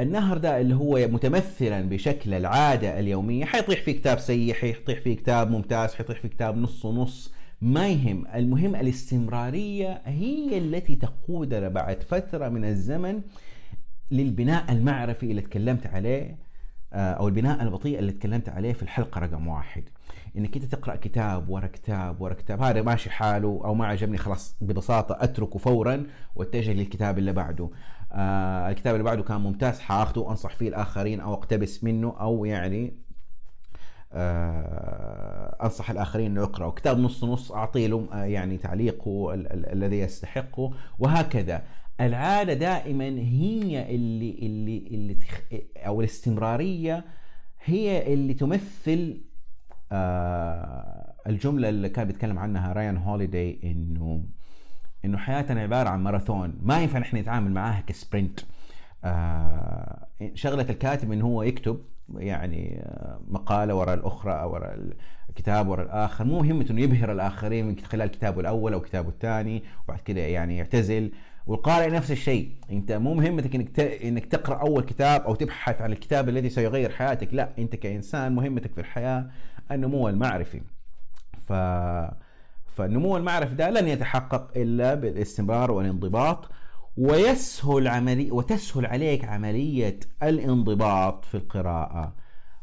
النهر 0.00 0.38
ده 0.38 0.60
اللي 0.60 0.74
هو 0.74 1.08
متمثلا 1.08 1.80
بشكل 1.88 2.34
العادة 2.34 2.98
اليومية 3.00 3.44
حيطيح 3.44 3.82
في 3.82 3.92
كتاب 3.92 4.18
سيء 4.18 4.54
حيطيح 4.54 5.00
في 5.00 5.14
كتاب 5.14 5.50
ممتاز 5.50 5.94
حيطيح 5.94 6.20
في 6.20 6.28
كتاب 6.28 6.56
نص 6.56 6.84
ونص. 6.84 7.34
ما 7.60 7.88
يهم 7.88 8.26
المهم 8.34 8.74
الاستمرارية 8.76 10.02
هي 10.04 10.58
التي 10.58 10.96
تقودنا 10.96 11.68
بعد 11.68 12.02
فترة 12.02 12.48
من 12.48 12.64
الزمن 12.64 13.20
للبناء 14.10 14.72
المعرفي 14.72 15.30
اللي 15.30 15.40
تكلمت 15.42 15.86
عليه. 15.86 16.38
أو 16.92 17.28
البناء 17.28 17.62
البطيء 17.62 17.98
اللي 17.98 18.12
تكلمت 18.12 18.48
عليه 18.48 18.72
في 18.72 18.82
الحلقة 18.82 19.18
رقم 19.18 19.48
واحد. 19.48 19.84
إنك 20.36 20.56
أنت 20.56 20.64
تقرأ 20.64 20.96
كتاب 20.96 21.48
ورا 21.48 21.66
كتاب 21.66 22.20
ورا 22.20 22.34
كتاب 22.34 22.62
هذا 22.62 22.82
ماشي 22.82 23.10
حاله 23.10 23.60
أو 23.64 23.74
ما 23.74 23.86
عجبني 23.86 24.18
خلاص 24.18 24.56
ببساطة 24.60 25.16
أتركه 25.20 25.58
فورا 25.58 26.06
واتجه 26.36 26.72
للكتاب 26.72 27.18
اللي 27.18 27.32
بعده. 27.32 27.70
آه 28.12 28.70
الكتاب 28.70 28.94
اللي 28.94 29.04
بعده 29.04 29.22
كان 29.22 29.40
ممتاز 29.40 29.80
حاخذه 29.80 30.18
وأنصح 30.18 30.56
فيه 30.56 30.68
الآخرين 30.68 31.20
أو 31.20 31.34
أقتبس 31.34 31.84
منه 31.84 32.14
أو 32.20 32.44
يعني 32.44 32.94
آه 34.12 35.56
أنصح 35.64 35.90
الآخرين 35.90 36.30
إنه 36.30 36.40
يقرأوا. 36.40 36.72
كتاب 36.72 36.98
نص 36.98 37.24
نص 37.24 37.52
اعطي 37.52 37.86
له 37.86 38.08
آه 38.12 38.24
يعني 38.24 38.56
تعليقه 38.56 39.34
الذي 39.52 39.98
يستحقه 39.98 40.70
وهكذا. 40.98 41.62
العادة 42.06 42.54
دائما 42.54 43.04
هي 43.18 43.94
اللي 43.94 44.38
اللي 44.42 44.86
اللي 44.86 45.14
تخ... 45.14 45.40
أو 45.76 46.00
الاستمرارية 46.00 47.04
هي 47.64 48.12
اللي 48.12 48.34
تمثل 48.34 49.20
آه 49.92 51.14
الجملة 51.26 51.68
اللي 51.68 51.88
كان 51.88 52.06
بيتكلم 52.06 52.38
عنها 52.38 52.72
رايان 52.72 52.96
هوليداي 52.96 53.60
انه 53.64 54.24
إنه 55.04 55.18
حياتنا 55.18 55.60
عبارة 55.60 55.88
عن 55.88 56.02
ماراثون. 56.02 56.58
ما 56.62 56.82
ينفع 56.82 56.98
نحن 56.98 57.16
نتعامل 57.16 57.50
معاها 57.52 57.80
كسبرنت. 57.80 58.40
آه 59.04 60.06
شغلة 60.34 60.66
الكاتب 60.70 61.12
إنه 61.12 61.24
هو 61.24 61.42
يكتب 61.42 61.80
يعني 62.16 62.80
آه، 62.80 63.20
مقالة 63.28 63.74
وراء 63.74 63.94
الأخرى 63.94 64.32
أو 64.32 64.52
وراء 64.52 64.78
الكتاب 65.30 65.68
وراء 65.68 65.86
الآخر. 65.86 66.24
مو 66.24 66.42
مهمته 66.42 66.72
إنه 66.72 66.80
يبهر 66.80 67.12
الآخرين 67.12 67.66
من 67.66 67.78
خلال 67.78 68.08
كتابه 68.10 68.40
الأول 68.40 68.72
أو 68.72 68.80
كتابه 68.80 69.08
الثاني 69.08 69.62
وبعد 69.84 70.00
كده 70.00 70.20
يعني 70.20 70.56
يعتزل. 70.56 71.12
والقارئ 71.46 71.90
نفس 71.90 72.10
الشيء. 72.10 72.52
انت 72.70 72.92
مو 72.92 73.14
مهمتك 73.14 73.54
انك 73.54 73.80
انك 73.80 74.26
تقرأ 74.26 74.56
أول 74.56 74.82
كتاب 74.82 75.20
أو 75.22 75.34
تبحث 75.34 75.82
عن 75.82 75.92
الكتاب 75.92 76.28
الذي 76.28 76.48
سيغير 76.50 76.90
حياتك. 76.90 77.34
لا 77.34 77.52
انت 77.58 77.76
كإنسان 77.76 78.34
مهمتك 78.34 78.72
في 78.74 78.80
الحياة 78.80 79.30
النمو 79.70 80.08
المعرفي. 80.08 80.62
ف 81.48 81.52
فالنمو 82.76 83.16
المعرفي 83.16 83.54
ده 83.54 83.70
لن 83.70 83.88
يتحقق 83.88 84.50
إلا 84.56 84.94
بالاستمرار 84.94 85.70
والانضباط 85.70 86.48
ويسهل 86.96 87.88
عملي 87.88 88.30
وتسهل 88.30 88.86
عليك 88.86 89.24
عملية 89.24 90.00
الانضباط 90.22 91.24
في 91.24 91.34
القراءة. 91.34 92.21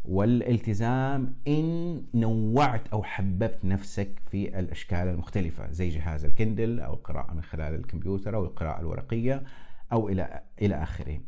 والالتزام 0.10 1.36
إن 1.48 2.02
نوعت 2.14 2.88
أو 2.88 3.04
حببت 3.04 3.60
نفسك 3.64 4.22
في 4.32 4.60
الأشكال 4.60 5.08
المختلفة 5.08 5.72
زي 5.72 5.90
جهاز 5.90 6.26
الكندل 6.26 6.80
أو 6.80 6.94
القراءه 6.94 7.34
من 7.34 7.42
خلال 7.42 7.76
الكمبيوتر 7.76 8.36
أو 8.36 8.46
القراءة 8.46 8.80
الورقية 8.80 9.44
أو 9.92 10.10
إلى 10.10 10.42
إلى 10.62 10.84
آخره. 10.84 11.20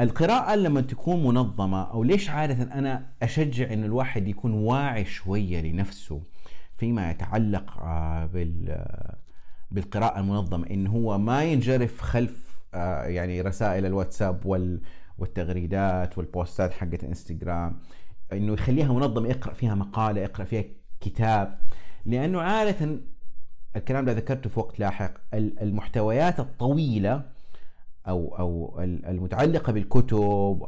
القراءة 0.00 0.54
لما 0.54 0.80
تكون 0.80 1.24
منظمة 1.24 1.90
أو 1.90 2.02
ليش 2.02 2.30
عادة 2.30 2.62
أنا 2.74 3.06
أشجع 3.22 3.72
إن 3.72 3.84
الواحد 3.84 4.28
يكون 4.28 4.52
واعي 4.52 5.04
شوية 5.04 5.60
لنفسه 5.60 6.22
فيما 6.76 7.10
يتعلق 7.10 7.78
آه، 7.78 8.26
بال 8.26 8.84
بالقراءة 9.70 10.20
المنظمة 10.20 10.66
إن 10.70 10.86
هو 10.86 11.18
ما 11.18 11.44
ينجرف 11.44 12.00
خلف 12.00 12.60
آه، 12.74 13.04
يعني 13.04 13.40
رسائل 13.40 13.86
الواتساب 13.86 14.46
والتغريدات 15.18 16.18
والبوستات 16.18 16.72
حقت 16.72 17.04
إنستغرام 17.04 17.80
إنه 18.32 18.52
يخليها 18.52 18.92
منظمة 18.92 19.28
يقرأ 19.28 19.54
فيها 19.54 19.74
مقالة 19.74 20.20
يقرأ 20.20 20.44
فيها 20.44 20.64
كتاب. 21.00 21.58
لأنه 22.06 22.40
عادة 22.40 22.98
الكلام 23.76 24.04
ده 24.04 24.12
ذكرته 24.12 24.50
في 24.50 24.60
وقت 24.60 24.80
لاحق 24.80 25.12
المحتويات 25.34 26.40
الطويلة 26.40 27.22
أو 28.08 28.38
أو 28.38 28.80
المتعلقة 28.82 29.72
بالكتب 29.72 30.16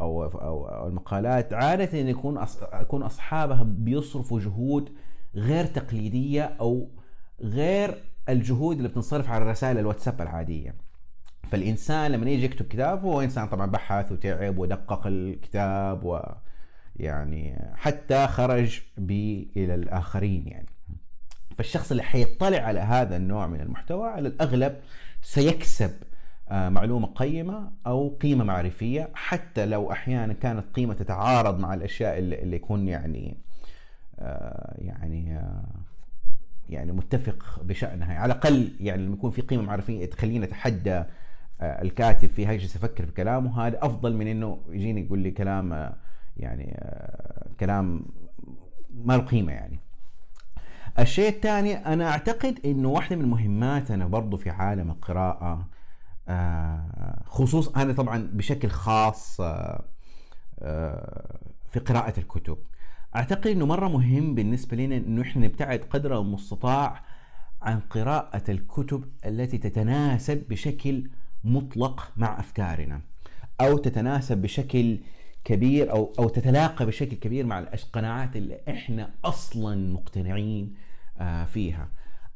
أو 0.00 0.24
أو 0.24 0.88
المقالات 0.88 1.52
عادة 1.52 1.98
يكون 1.98 2.44
يكون 2.80 3.02
أصحابها 3.02 3.62
بيصرفوا 3.62 4.40
جهود 4.40 4.92
غير 5.34 5.66
تقليدية 5.66 6.42
أو 6.42 6.88
غير 7.40 8.02
الجهود 8.28 8.76
اللي 8.76 8.88
بتنصرف 8.88 9.30
على 9.30 9.50
رسائل 9.50 9.78
الواتساب 9.78 10.20
العادية. 10.22 10.74
فالإنسان 11.50 12.10
لما 12.12 12.30
يجي 12.30 12.44
يكتب 12.44 12.66
كتاب 12.66 13.04
هو 13.04 13.20
إنسان 13.20 13.48
طبعا 13.48 13.66
بحث 13.66 14.12
وتعب 14.12 14.58
ودقق 14.58 15.06
الكتاب 15.06 16.04
و 16.04 16.20
يعني 17.00 17.72
حتى 17.74 18.26
خرج 18.26 18.80
به 18.98 19.46
إلى 19.56 19.74
الآخرين 19.74 20.46
يعني. 20.46 20.68
فالشخص 21.56 21.90
اللي 21.90 22.02
حيطلع 22.02 22.58
على 22.58 22.80
هذا 22.80 23.16
النوع 23.16 23.46
من 23.46 23.60
المحتوى 23.60 24.08
على 24.08 24.28
الأغلب 24.28 24.76
سيكسب 25.22 25.90
آه، 26.50 26.68
معلومة 26.68 27.06
قيمة 27.06 27.72
أو 27.86 28.16
قيمة 28.22 28.44
معرفية 28.44 29.08
حتى 29.14 29.66
لو 29.66 29.92
أحيانا 29.92 30.32
كانت 30.32 30.64
قيمة 30.74 30.94
تتعارض 30.94 31.58
مع 31.58 31.74
الأشياء 31.74 32.18
اللي, 32.18 32.42
اللي 32.42 32.56
يكون 32.56 32.88
يعني 32.88 33.36
آه، 34.18 34.74
يعني 34.78 35.36
آه، 35.36 35.64
يعني 36.68 36.92
متفق 36.92 37.62
بشأنها. 37.62 38.18
على 38.18 38.32
الأقل 38.32 38.72
يعني 38.80 39.02
لما 39.02 39.14
يكون 39.14 39.30
في 39.30 39.42
قيمة 39.42 39.62
معرفية 39.62 40.06
تخليني 40.06 40.44
أتحدى 40.44 41.04
الكاتب 41.62 42.28
في 42.28 42.42
يجلس 42.42 42.76
يفكر 42.76 43.06
في 43.06 43.12
كلامه. 43.12 43.66
هذا 43.66 43.78
أفضل 43.82 44.14
من 44.14 44.26
إنه 44.26 44.58
يجيني 44.68 45.00
يقول 45.00 45.18
لي 45.18 45.30
كلام 45.30 45.92
يعني 46.36 46.80
كلام 47.60 48.04
ما 49.04 49.16
له 49.16 49.22
قيمة 49.22 49.52
يعني. 49.52 49.80
الشيء 50.98 51.28
الثاني 51.28 51.76
أنا 51.76 52.10
أعتقد 52.10 52.58
إنه 52.64 52.88
واحدة 52.88 53.16
من 53.16 53.28
مهماتنا 53.28 54.06
برضو 54.06 54.36
في 54.36 54.50
عالم 54.50 54.90
القراءة 54.90 55.68
آه، 56.28 57.22
خصوص 57.26 57.68
أنا 57.68 57.92
طبعا 57.92 58.30
بشكل 58.32 58.68
خاص 58.68 59.40
آه، 59.40 59.84
آه، 60.58 61.38
في 61.70 61.80
قراءة 61.80 62.20
الكتب. 62.20 62.58
أعتقد 63.16 63.46
إنه 63.46 63.66
مرة 63.66 63.88
مهم 63.88 64.34
بالنسبة 64.34 64.76
لنا 64.76 64.96
إنه 64.96 65.22
إحنا 65.22 65.46
نبتعد 65.46 65.78
قدر 65.90 66.18
المستطاع 66.20 67.02
عن 67.62 67.80
قراءة 67.80 68.50
الكتب 68.50 69.04
التي 69.26 69.58
تتناسب 69.58 70.44
بشكل 70.48 71.10
مطلق 71.44 72.12
مع 72.16 72.40
أفكارنا 72.40 73.00
أو 73.60 73.78
تتناسب 73.78 74.42
بشكل 74.42 74.98
كبير 75.44 75.92
أو 75.92 76.12
أو 76.18 76.28
تتلاقى 76.28 76.86
بشكل 76.86 77.16
كبير 77.16 77.46
مع 77.46 77.58
القناعات 77.58 78.36
اللي 78.36 78.60
إحنا 78.68 79.10
أصلا 79.24 79.92
مقتنعين 79.92 80.74
آه، 81.18 81.44
فيها. 81.44 81.88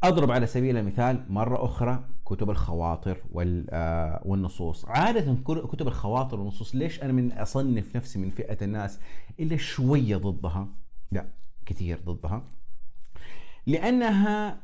أضرب 0.02 0.30
على 0.30 0.46
سبيل 0.46 0.76
المثال 0.76 1.24
مرة 1.28 1.64
أخرى 1.64 2.04
كتب 2.24 2.50
الخواطر 2.50 3.16
آه، 3.70 4.22
والنصوص، 4.24 4.84
عادة 4.84 5.34
كتب 5.44 5.88
الخواطر 5.88 6.40
والنصوص 6.40 6.74
ليش 6.74 7.02
أنا 7.02 7.12
من 7.12 7.32
أصنف 7.32 7.96
نفسي 7.96 8.18
من 8.18 8.30
فئة 8.30 8.64
الناس 8.64 8.98
اللي 9.40 9.58
شوية 9.58 10.16
ضدها؟ 10.16 10.68
لا 11.12 11.26
كثير 11.66 12.00
ضدها. 12.06 12.42
لأنها 13.66 14.62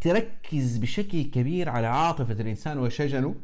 تركز 0.00 0.76
بشكل 0.76 1.22
كبير 1.22 1.68
على 1.68 1.86
عاطفة 1.86 2.32
الإنسان 2.40 2.78
وشجنه 2.78 3.34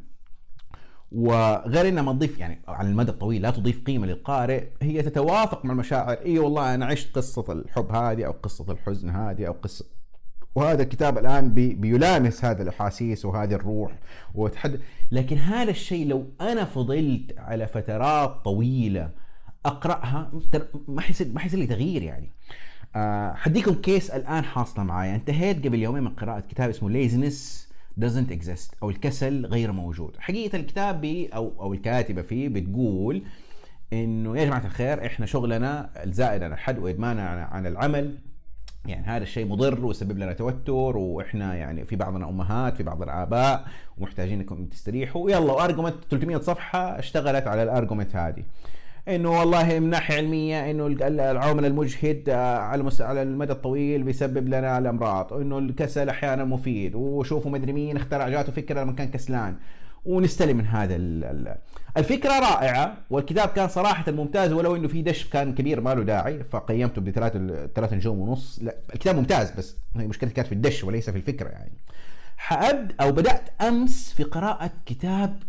وغير 1.11 1.87
انها 1.87 2.03
ما 2.03 2.13
تضيف 2.13 2.39
يعني 2.39 2.61
على 2.67 2.89
المدى 2.89 3.11
الطويل 3.11 3.41
لا 3.41 3.51
تضيف 3.51 3.83
قيمة 3.83 4.07
للقارئ 4.07 4.63
هي 4.81 5.01
تتوافق 5.01 5.65
مع 5.65 5.71
المشاعر. 5.71 6.17
إي 6.25 6.39
والله 6.39 6.75
أنا 6.75 6.85
عشت 6.85 7.15
قصة 7.15 7.53
الحب 7.53 7.91
هذه 7.91 8.25
أو 8.25 8.31
قصة 8.31 8.71
الحزن 8.71 9.09
هذه 9.09 9.47
أو 9.47 9.53
قصة 9.53 9.85
وهذا 10.55 10.83
الكتاب 10.83 11.17
الآن 11.17 11.53
بي 11.53 11.73
بيلامس 11.73 12.45
هذا 12.45 12.63
الأحاسيس 12.63 13.25
وهذه 13.25 13.53
الروح 13.53 13.99
وتحد. 14.35 14.79
لكن 15.11 15.37
هذا 15.37 15.71
الشيء 15.71 16.07
لو 16.07 16.25
أنا 16.41 16.65
فضلت 16.65 17.35
على 17.37 17.67
فترات 17.67 18.45
طويلة 18.45 19.09
أقرأها 19.65 20.31
ما 20.87 21.01
حيصير 21.01 21.27
ما 21.33 21.39
حيصير 21.39 21.59
لي 21.59 21.67
تغيير 21.67 22.03
يعني. 22.03 22.31
أه 22.95 23.33
حديكم 23.33 23.73
case 23.73 24.09
الآن 24.09 24.43
حاصلة 24.43 24.83
معايا. 24.83 25.15
انتهيت 25.15 25.65
قبل 25.65 25.79
يومين 25.79 26.03
من 26.03 26.15
قراءة 26.15 26.39
كتاب 26.39 26.69
اسمه 26.69 26.89
Laziness 26.89 27.64
Does 27.99 28.17
Not 28.17 28.31
Exist. 28.31 28.75
أو 28.83 28.89
الكسل 28.89 29.45
غير 29.45 29.71
موجود. 29.71 30.15
حقيقة 30.19 30.55
الكتاب 30.55 31.01
بي 31.01 31.27
أو 31.27 31.53
أو 31.59 31.73
الكاتبة 31.73 32.21
فيه 32.21 32.49
بتقول 32.49 33.23
إنه 33.93 34.37
يا 34.37 34.45
جماعة 34.45 34.65
الخير 34.65 35.05
إحنا 35.05 35.25
شغلنا 35.25 35.89
الزائد 36.03 36.43
عن 36.43 36.53
الحد 36.53 36.79
وادماننا 36.79 37.29
عن 37.29 37.67
العمل. 37.67 38.17
يعني 38.85 39.07
هذا 39.07 39.23
الشيء 39.23 39.47
مضر 39.47 39.85
ويسبب 39.85 40.17
لنا 40.17 40.33
توتر 40.33 40.97
وإحنا 40.97 41.55
يعني 41.55 41.85
في 41.85 41.95
بعضنا 41.95 42.29
أمهات 42.29 42.77
في 42.77 42.83
بعض 42.83 43.01
الآباء 43.01 43.67
ومحتاجين 43.97 44.39
انكم 44.39 44.65
تستريحوا. 44.65 45.31
يلا 45.31 45.53
و 45.53 45.58
argument 45.58 45.95
300 46.09 46.37
صفحة 46.37 46.99
اشتغلت 46.99 47.47
على 47.47 47.63
ال 47.63 47.69
argument 47.69 48.15
هذه. 48.15 48.43
إنه 49.07 49.39
والله 49.39 49.79
من 49.79 49.89
ناحية 49.89 50.15
علمية 50.15 50.71
إنه 50.71 50.87
العمل 51.31 51.65
المجهد 51.65 52.29
آه، 52.29 52.57
على 52.57 52.91
على 52.99 53.21
المدى 53.21 53.51
الطويل 53.51 54.03
بيسبب 54.03 54.47
لنا 54.47 54.77
الأمراض. 54.77 55.31
وانه 55.31 55.57
الكسل 55.57 56.09
أحيانا 56.09 56.45
مفيد. 56.45 56.95
وشوفوا 56.95 57.51
مدري 57.51 57.73
مين 57.73 57.97
اخترع 57.97 58.29
جاته 58.29 58.51
فكرة 58.51 58.83
لما 58.83 58.91
كان 58.91 59.07
كسلان. 59.07 59.55
ونستلم 60.05 60.57
من 60.57 60.65
هذا 60.65 60.95
الفكرة 61.97 62.39
رائعة. 62.39 62.97
والكتاب 63.09 63.49
كان 63.49 63.67
صراحة 63.67 64.11
ممتاز 64.11 64.53
ولو 64.53 64.75
إنه 64.75 64.87
في 64.87 65.01
دش 65.01 65.29
كان 65.29 65.53
كبير 65.53 65.81
ما 65.81 65.93
له 65.95 66.03
داعي. 66.03 66.43
فقيمته 66.43 67.01
بثلاث 67.01 67.31
ثلاث 67.75 67.93
نجوم 67.93 68.19
ونص. 68.19 68.59
لا 68.61 68.75
الكتاب 68.93 69.15
ممتاز 69.15 69.51
بس 69.51 69.77
مشكلتي 69.95 70.33
كانت 70.33 70.47
في 70.47 70.55
الدش 70.55 70.83
وليس 70.83 71.09
في 71.09 71.17
الفكرة 71.17 71.49
يعني. 71.49 71.77
حأب 72.37 72.91
أو 73.01 73.11
بدأت 73.11 73.61
أمس 73.61 74.13
في 74.13 74.23
قراءة 74.23 74.71
كتاب 74.85 75.43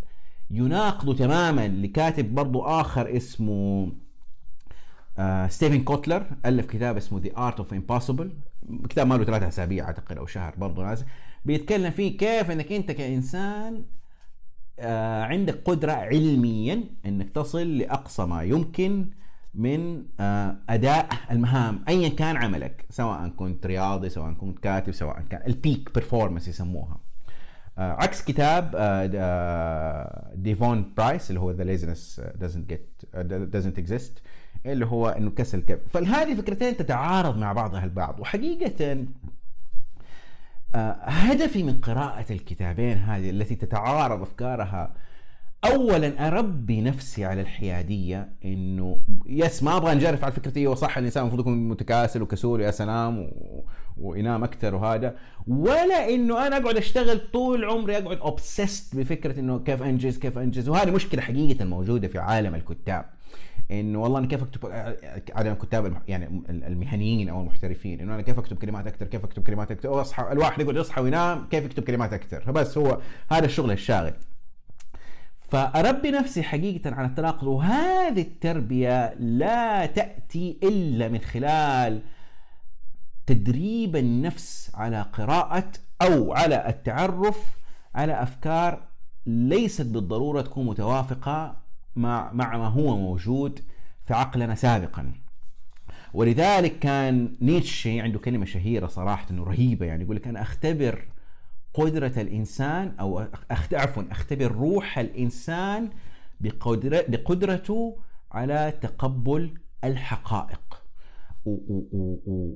يناقض 0.51 1.17
تماما 1.17 1.69
لكاتب 1.69 2.35
برضو 2.35 2.63
آخر 2.63 3.17
اسمه 3.17 3.93
آه 5.19 5.49
ستيفن 5.49 5.83
كوتلر. 5.83 6.27
ألف 6.47 6.67
كتاب 6.67 6.97
اسمه 6.97 7.21
The 7.21 7.33
Art 7.33 7.59
of 7.59 7.67
Impossible. 7.67 8.27
كتاب 8.89 9.07
ماله 9.07 9.25
ثلاثة 9.25 9.49
أسابيع 9.49 9.85
أعتقد 9.85 10.17
أو 10.19 10.27
شهر 10.27 10.55
برضو 10.57 10.83
نازل. 10.83 11.07
بيتكلم 11.45 11.91
فيه 11.91 12.17
كيف 12.19 12.51
أنك 12.51 12.73
أنت 12.73 12.93
كإنسان 12.93 13.85
آه 14.79 15.25
عندك 15.25 15.63
قدرة 15.65 15.93
علميا 15.93 16.85
أنك 17.07 17.31
تصل 17.31 17.79
لأقصى 17.79 18.27
ما 18.27 18.43
يمكن 18.43 19.11
من 19.55 20.05
آه 20.21 20.57
أداء 20.69 21.09
المهام 21.31 21.85
أيا 21.89 22.09
كان 22.09 22.37
عملك 22.37 22.85
سواء 22.91 23.29
كنت 23.29 23.67
رياضي 23.67 24.09
سواء 24.09 24.33
كنت 24.33 24.59
كاتب 24.59 24.93
سواء 24.93 25.21
كان 25.31 25.43
ال 25.47 25.56
peak 25.56 25.95
performance 25.95 26.49
يسموها. 26.49 27.06
عكس 27.79 28.25
كتاب 28.25 28.71
ديفون 30.35 30.79
آه، 30.79 30.85
برايس 30.97 31.31
اللي 31.31 31.41
هو 31.41 31.51
the 31.51 31.65
laziness 31.65 32.21
get 32.73 33.07
uh, 33.07 33.19
doesn't 33.57 33.81
exist 33.85 34.21
اللي 34.67 34.87
هو 34.87 35.09
إنه 35.09 35.31
كسل 35.31 35.61
كيف. 35.61 35.79
فهذه 35.89 36.35
فكرتين 36.35 36.77
تتعارض 36.77 37.39
مع 37.39 37.53
بعضها 37.53 37.85
البعض 37.85 38.21
وحقيقة 38.21 39.07
هدفي 41.05 41.63
من 41.63 41.81
قراءة 41.81 42.33
الكتابين 42.33 42.99
هذه 42.99 43.31
التي 43.31 43.55
تتعارض 43.55 44.23
أفكارها 44.23 44.95
اولا 45.65 46.29
أربي 46.29 46.81
نفسي 46.81 47.25
على 47.25 47.41
الحيادية 47.41 48.29
إنه 48.45 49.01
بس 49.27 49.63
ما 49.63 49.77
أبغى 49.77 49.95
أنجرف 49.95 50.25
على 50.25 50.33
فكرتي. 50.33 50.61
أيوه 50.61 50.75
صح 50.75 50.99
الإنسان 50.99 51.23
المفروض 51.23 51.41
يكون 51.41 51.69
متكاسل 51.69 52.23
وكسول 52.23 52.61
يا 52.61 52.71
سلام 52.71 53.19
و... 53.19 53.65
وينام 53.97 54.45
أكثر 54.45 54.75
وهذا. 54.75 55.17
ولا 55.47 56.09
إنه 56.09 56.47
أنا 56.47 56.57
أقعد 56.57 56.77
أشتغل 56.77 57.21
طول 57.33 57.65
عمري 57.65 57.99
أقعد 57.99 58.19
obsessed 58.19 58.97
بفكرة 58.97 59.41
إنه 59.41 59.59
كيف 59.59 59.83
أنجز 59.83 60.19
كيف 60.19 60.39
أنجز. 60.39 60.69
وهذه 60.69 60.91
مشكلة 60.91 61.23
حقيقة 61.23 61.65
موجودة 61.65 62.09
في 62.09 62.19
عالم 62.19 62.55
الكتاب. 62.55 63.05
إنه 63.71 64.03
والله 64.03 64.19
أنا 64.19 64.27
كيف 64.27 64.43
أكتب 64.43 64.67
على 65.35 65.53
الكتاب 65.53 66.03
يعني 66.09 66.43
المهنيين 66.49 67.29
أو 67.29 67.41
المحترفين. 67.41 68.01
إنه 68.01 68.15
أنا 68.15 68.23
كيف 68.23 68.39
أكتب 68.39 68.59
كلمات 68.59 68.87
أكثر 68.87 69.07
كيف 69.07 69.25
أكتب 69.25 69.43
كلمات 69.43 69.71
أكثر. 69.71 69.91
واصحى 69.91 70.33
الواحد 70.33 70.61
يقعد 70.61 70.77
يصحى 70.77 71.01
وينام 71.01 71.47
كيف 71.51 71.65
يكتب 71.65 71.83
كلمات 71.83 72.13
أكثر. 72.13 72.41
فبس 72.41 72.79
هو 72.79 73.01
هذا 73.31 73.45
الشغل 73.45 73.71
الشاغل. 73.71 74.13
فأربي 75.49 76.11
نفسي 76.11 76.43
حقيقة 76.43 76.95
على 76.95 77.07
التناقض 77.07 77.47
وهذه 77.47 78.21
التربية 78.21 79.15
لا 79.15 79.87
تأتي 79.87 80.59
إلا 80.63 81.09
من 81.09 81.19
خلال 81.19 82.03
تدريب 83.27 83.97
النفس 83.97 84.71
على 84.75 85.03
قراءة 85.03 85.73
أو 86.03 86.33
على 86.33 86.69
التعرف 86.69 87.59
على 87.95 88.23
أفكار 88.23 88.83
ليست 89.27 89.87
بالضرورة 89.87 90.43
تكون 90.43 90.67
متوافقة 90.67 91.57
مع 91.97 92.33
مع 92.33 92.57
ما 92.57 92.67
هو 92.69 92.97
موجود 92.97 93.61
في 94.05 94.15
عقلنا 94.15 94.55
سابقا. 94.55 95.13
ولذلك 96.15 96.79
كان 96.79 97.37
نيتشه 97.41 98.03
عنده 98.03 98.19
كلمة 98.19 98.45
شهيرة 98.45 98.87
صراحة 98.87 99.27
رهيبة 99.33 99.87
يعني 99.87 100.05
يقول 100.05 100.17
لك 100.17 100.29
أنا 100.29 100.43
أختبر 100.43 101.05
قدرة 101.77 102.13
الإنسان 102.17 102.95
أو 103.01 103.27
عفوا 103.73 104.03
أختبر 104.11 104.53
روح 104.53 104.99
الإنسان 104.99 105.91
بقدرة 106.41 107.05
بقدرته 107.09 107.99
على 108.33 108.73
تقبل 108.81 109.55
الحقائق. 109.85 110.83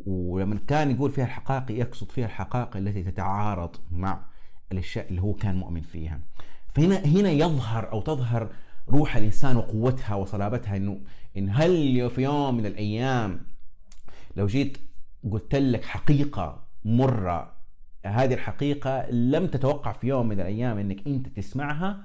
ولما 0.06 0.58
كان 0.66 0.90
يقول 0.90 1.10
فيها 1.10 1.24
الحقائق 1.24 1.70
يقصد 1.70 2.12
فيها 2.12 2.26
الحقائق 2.26 2.76
التي 2.76 3.02
تتعارض 3.02 3.76
مع 3.90 4.24
الأشياء 4.72 5.08
اللي 5.08 5.22
هو 5.22 5.34
كان 5.34 5.56
مؤمن 5.56 5.82
فيها. 5.82 6.20
فهنا 6.68 6.96
هنا 6.96 7.30
يظهر 7.30 7.92
أو 7.92 8.00
تظهر 8.00 8.50
روح 8.88 9.16
الإنسان 9.16 9.56
وقوتها 9.56 10.14
وصلابتها 10.14 10.76
إنه 10.76 11.00
إن 11.36 11.50
هل 11.50 12.10
في 12.10 12.22
يوم 12.22 12.56
من 12.56 12.66
الأيام 12.66 13.40
لو 14.36 14.46
جيت 14.46 14.78
قلت 15.32 15.54
لك 15.54 15.84
حقيقة 15.84 16.62
مرة 16.84 17.59
هذه 18.06 18.34
الحقيقة 18.34 19.10
لم 19.10 19.46
تتوقع 19.46 19.92
في 19.92 20.06
يوم 20.06 20.28
من 20.28 20.40
الأيام 20.40 20.78
أنك 20.78 21.06
أنت 21.06 21.28
تسمعها 21.28 21.98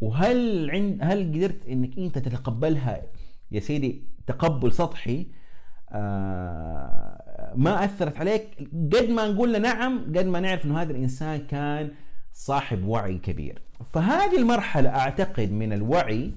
وهل 0.00 0.70
عند 0.70 0.98
هل 1.02 1.32
قدرت 1.34 1.66
أنك 1.68 1.98
أنت 1.98 2.18
تتقبلها 2.18 3.02
يا 3.50 3.60
سيدي 3.60 4.04
تقبل 4.26 4.72
سطحي؟ 4.72 5.26
آه 5.90 7.52
ما 7.56 7.84
أثرت 7.84 8.16
عليك؟ 8.16 8.68
قد 8.92 9.10
ما 9.10 9.28
نقول 9.28 9.62
نعم 9.62 10.04
قد 10.04 10.26
ما 10.26 10.40
نعرف 10.40 10.64
أنه 10.64 10.82
هذا 10.82 10.90
الإنسان 10.90 11.46
كان 11.46 11.90
صاحب 12.32 12.84
وعي 12.84 13.18
كبير. 13.18 13.62
فهذه 13.84 14.38
المرحلة 14.38 14.88
أعتقد 14.88 15.52
من 15.52 15.72
الوعي 15.72 16.32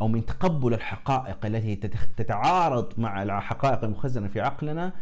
أو 0.00 0.08
من 0.08 0.26
تقبل 0.26 0.74
الحقائق 0.74 1.46
التي 1.46 1.76
تتعارض 2.16 3.00
مع 3.00 3.22
الحقائق 3.22 3.84
المخزنة 3.84 4.28
في 4.28 4.40
عقلنا 4.40 4.92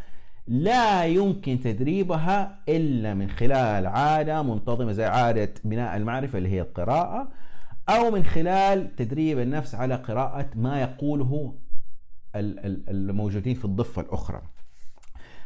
لا 0.49 1.05
يمكن 1.05 1.61
تدريبها 1.61 2.59
إلا 2.69 3.15
من 3.15 3.31
خلال 3.31 3.87
عادة 3.87 4.43
منتظمة 4.43 4.93
زي 4.93 5.05
عادة 5.05 5.55
بناء 5.65 5.97
المعرفة 5.97 6.39
اللي 6.39 6.49
هي 6.49 6.61
القراءة 6.61 7.29
أو 7.89 8.11
من 8.11 8.25
خلال 8.25 8.97
تدريب 8.97 9.39
النفس 9.39 9.75
على 9.75 9.95
قراءة 9.95 10.51
ما 10.55 10.81
يقوله 10.81 11.55
الموجودين 12.35 13.55
في 13.55 13.65
الضفة 13.65 14.03
الأخرى. 14.03 14.43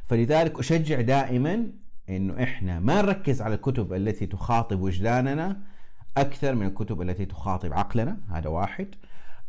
فلذلك 0.05 0.59
أشجع 0.59 1.01
دائما 1.01 1.67
إنه 2.09 2.43
إحنا 2.43 2.81
ما 2.81 3.03
نركز 3.03 3.43
على 3.43 3.55
الكتب 3.55 3.93
التي 3.93 4.27
تخاطب 4.27 4.81
وجداننا 4.81 5.57
أكثر 6.17 6.55
من 6.55 6.67
الكتب 6.67 7.03
التي 7.03 7.27
تخاطب 7.27 7.73
عقلنا 7.73 8.17
هذا 8.31 8.49
واحد. 8.49 8.89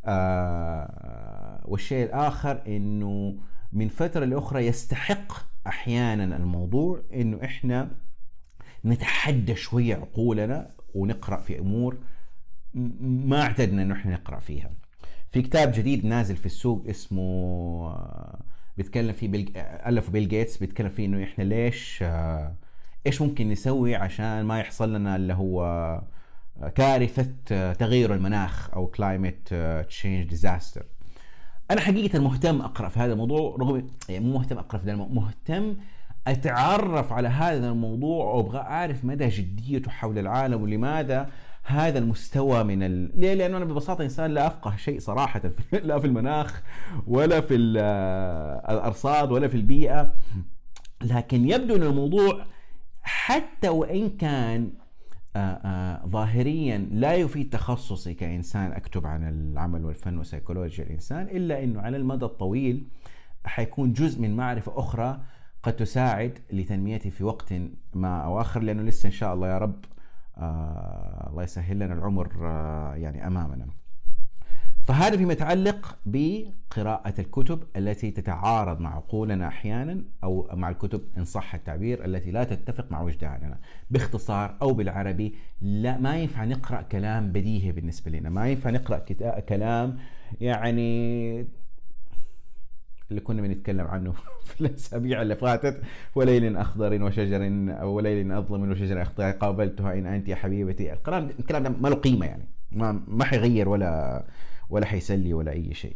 آه 0.06 1.62
والشيء 1.66 2.06
الآخر 2.06 2.62
إنه 2.68 3.36
من 3.74 3.88
فترة 3.88 4.26
لأخرى 4.26 4.66
يستحق 4.66 5.34
أحيانا 5.68 6.38
الموضوع 6.38 7.04
إنه 7.14 7.40
إحنا 7.44 7.92
نتحدى 8.86 9.56
شوية 9.56 9.96
عقولنا 9.96 10.70
ونقرأ 10.96 11.38
في 11.38 11.60
أمور 11.60 11.98
ما 12.74 13.42
اعتدنا 13.42 13.82
إنه 13.82 13.94
إحنا 13.94 14.12
نقرأ 14.14 14.40
فيها. 14.40 14.72
في 15.30 15.42
كتاب 15.42 15.72
جديد 15.72 16.06
نازل 16.06 16.36
في 16.36 16.46
السوق 16.46 16.86
اسمه 16.90 17.22
آه، 17.88 18.44
بيتكلم 18.78 19.14
فيه 19.14 19.28
بيل... 19.28 19.54
الفه 19.58 20.12
بيل 20.12 20.28
جيتس 20.28 20.58
بيتكلم 20.58 20.90
فيه 20.90 21.06
إنه 21.06 21.24
إحنا 21.24 21.44
ليش 21.44 22.00
آه، 22.04 22.56
إيش 23.08 23.22
ممكن 23.22 23.50
نسوي 23.50 23.96
عشان 23.96 24.44
ما 24.44 24.60
يحصل 24.60 24.94
لنا 24.94 25.16
اللي 25.16 25.34
هو 25.34 25.64
آه، 26.62 26.70
كارثة 26.70 27.74
تغير 27.74 28.14
المناخ 28.14 28.74
أو 28.74 28.88
climate 28.88 29.54
change 29.90 30.30
disaster 30.30 30.86
أنا 31.72 31.82
حقيقة 31.82 32.20
مهتم 32.20 32.62
أقرأ 32.62 32.90
في 32.90 33.00
هذا 33.00 33.14
الموضوع 33.14 33.56
رغم 33.60 33.88
يعني 34.10 34.26
مو 34.26 34.34
مهتم 34.34 34.58
أقرأ 34.58 34.78
في 34.80 34.86
هذا 34.86 34.92
الموضوع 34.92 35.14
مهتم 35.24 35.76
أتعرف 36.28 37.14
على 37.14 37.28
هذا 37.28 37.70
الموضوع 37.70 38.26
وأبغى 38.26 38.60
أعرف 38.60 39.06
مدى 39.06 39.28
جديته 39.28 39.92
حول 39.92 40.20
العالم 40.20 40.62
ولماذا 40.62 41.30
هذا 41.64 42.00
المستوى 42.00 42.64
من 42.64 42.84
ال... 42.84 43.20
ليه؟ 43.20 43.34
لأنه 43.34 43.58
أنا 43.58 43.66
ببساطة 43.66 44.04
إنسان 44.04 44.32
لا 44.32 44.48
أفقه 44.48 44.76
شيء 44.76 45.00
صراحة. 45.00 45.42
لا 45.84 46.00
في 46.00 46.08
المناخ 46.08 46.62
ولا 47.08 47.42
في 47.42 47.56
الأرصاد 47.56 49.32
ولا 49.32 49.48
في 49.48 49.58
البيئة 49.58 50.14
لكن 51.02 51.50
يبدو 51.50 51.76
إن 51.76 51.84
الموضوع 51.84 52.46
حتى 53.02 53.70
وإن 53.70 54.10
كان 54.10 54.70
ظاهريا 56.08 56.78
لا 56.78 57.16
يفيد 57.16 57.50
تخصصي 57.50 58.14
كإنسان 58.14 58.72
أكتب 58.72 59.08
عن 59.08 59.30
العمل 59.30 59.86
والفن 59.86 60.18
وسيكولوجيا 60.18 60.86
الإنسان 60.86 61.28
إلا 61.28 61.64
إنه 61.64 61.82
على 61.82 61.98
المدى 61.98 62.26
الطويل 62.26 62.88
حيكون 63.46 63.94
جزء 63.94 64.22
من 64.22 64.36
معرفة 64.36 64.80
أخرى 64.80 65.22
قد 65.64 65.76
تساعد 65.76 66.40
لتنميتي 66.52 67.12
في 67.12 67.24
وقت 67.24 67.54
ما 67.94 68.24
أو 68.24 68.42
آخر 68.42 68.62
لأنه 68.62 68.84
لسه 68.84 69.08
إن 69.08 69.12
شاء 69.12 69.34
الله 69.34 69.48
يا 69.48 69.58
رب 69.58 69.86
آه 70.38 71.28
الله 71.30 71.44
يسهل 71.44 71.76
لنا 71.80 71.94
العمر 71.94 72.32
آه 72.42 72.96
يعني 72.96 73.28
أمامنا. 73.28 73.68
فهذا 74.84 75.18
فيما 75.18 75.34
يتعلق 75.34 75.98
بقراءة 76.06 77.14
الكتب 77.22 77.64
التي 77.76 78.12
تتعارض 78.12 78.80
مع 78.80 78.96
عقولنا 78.96 79.48
أحيانا 79.48 80.04
أو 80.24 80.50
مع 80.54 80.70
الكتب 80.70 81.02
إن 81.18 81.26
صح 81.26 81.56
التعبير 81.56 82.06
التي 82.06 82.32
لا 82.32 82.44
تتفق 82.44 82.92
مع 82.92 83.02
وجداننا، 83.02 83.60
باختصار 83.92 84.58
أو 84.62 84.74
بالعربي 84.74 85.36
لا 85.62 85.98
ما 85.98 86.18
ينفع 86.18 86.46
نقرأ 86.46 86.82
كلام 86.82 87.32
بديهي 87.32 87.72
بالنسبة 87.72 88.12
لنا، 88.12 88.30
ما 88.30 88.50
ينفع 88.50 88.70
نقرأ 88.70 89.00
كلام 89.40 89.98
يعني 90.42 91.46
اللي 93.12 93.22
كنا 93.22 93.42
بنتكلم 93.42 93.88
عنه 93.88 94.14
في 94.48 94.62
الأسابيع 94.62 95.22
اللي 95.22 95.36
فاتت 95.36 95.82
وليل 96.16 96.58
أخضر 96.58 97.04
وشجر 97.04 97.42
وليل 97.86 98.32
أظلم 98.32 98.72
وشجر 98.72 99.02
أخضر 99.02 99.32
قابلتها 99.32 99.94
إن 99.94 100.06
أنت 100.06 100.28
يا 100.28 100.36
حبيبتي. 100.36 100.94
الكلام 100.94 101.30
الكلام 101.40 101.64
ده 101.64 101.70
ما 101.70 101.88
له 101.88 101.96
قيمة 101.96 102.26
يعني. 102.26 102.46
ما 102.72 103.04
ما 103.08 103.24
حيغير 103.26 103.70
ولا 103.70 104.24
ولا 104.70 104.86
حيسلي 104.86 105.34
ولا 105.34 105.52
أي 105.52 105.74
شيء. 105.74 105.96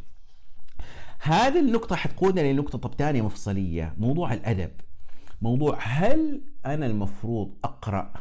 هذه 1.20 1.60
النقطة 1.60 1.96
حتقودنا 1.96 2.54
لنقطة 2.54 2.78
طب 2.78 2.94
ثانية 2.94 3.22
مفصلية 3.22 3.94
موضوع 3.98 4.34
الأدب. 4.34 4.72
موضوع 5.42 5.78
هل 5.82 6.42
أنا 6.66 6.86
المفروض 6.86 7.54
أقرأ 7.64 8.14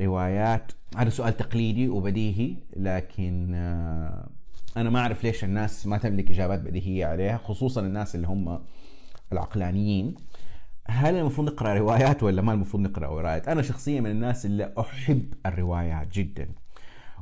روايات؟ 0.00 0.72
هذا 0.96 1.10
سؤال 1.10 1.36
تقليدي 1.36 1.88
وبديهي 1.88 2.56
لكن 2.76 3.52
آه، 3.54 4.28
أنا 4.76 4.90
ما 4.90 5.00
أعرف 5.00 5.24
ليش 5.24 5.44
الناس 5.44 5.86
ما 5.86 5.98
تملك 5.98 6.30
إجابات 6.30 6.60
بديهية 6.60 7.06
عليها 7.06 7.36
خصوصا 7.36 7.80
الناس 7.80 8.14
اللي 8.14 8.26
هم 8.26 8.58
العقلانيين. 9.32 10.14
هل 10.88 11.14
المفروض 11.16 11.46
نقرأ 11.48 11.74
روايات 11.74 12.22
ولا 12.22 12.42
ما 12.42 12.52
المفروض 12.52 12.82
نقرأ 12.82 13.06
روايات؟ 13.06 13.48
أنا 13.48 13.62
شخصيا 13.62 14.00
من 14.00 14.10
الناس 14.10 14.46
اللي 14.46 14.72
أحب 14.80 15.34
الروايات 15.46 16.12
جدا. 16.12 16.48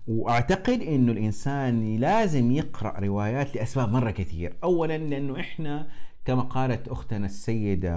وأعتقد 0.06 0.80
إنه 0.82 1.12
الإنسان 1.12 1.96
لازم 1.96 2.50
يقرأ 2.52 3.00
روايات 3.00 3.56
لأسباب 3.56 3.92
مرة 3.92 4.10
كثير. 4.10 4.56
اولا 4.64 4.98
لأنه 4.98 5.40
إحنا 5.40 5.88
كما 6.24 6.42
قالت 6.42 6.88
أختنا 6.88 7.26
السيدة 7.26 7.94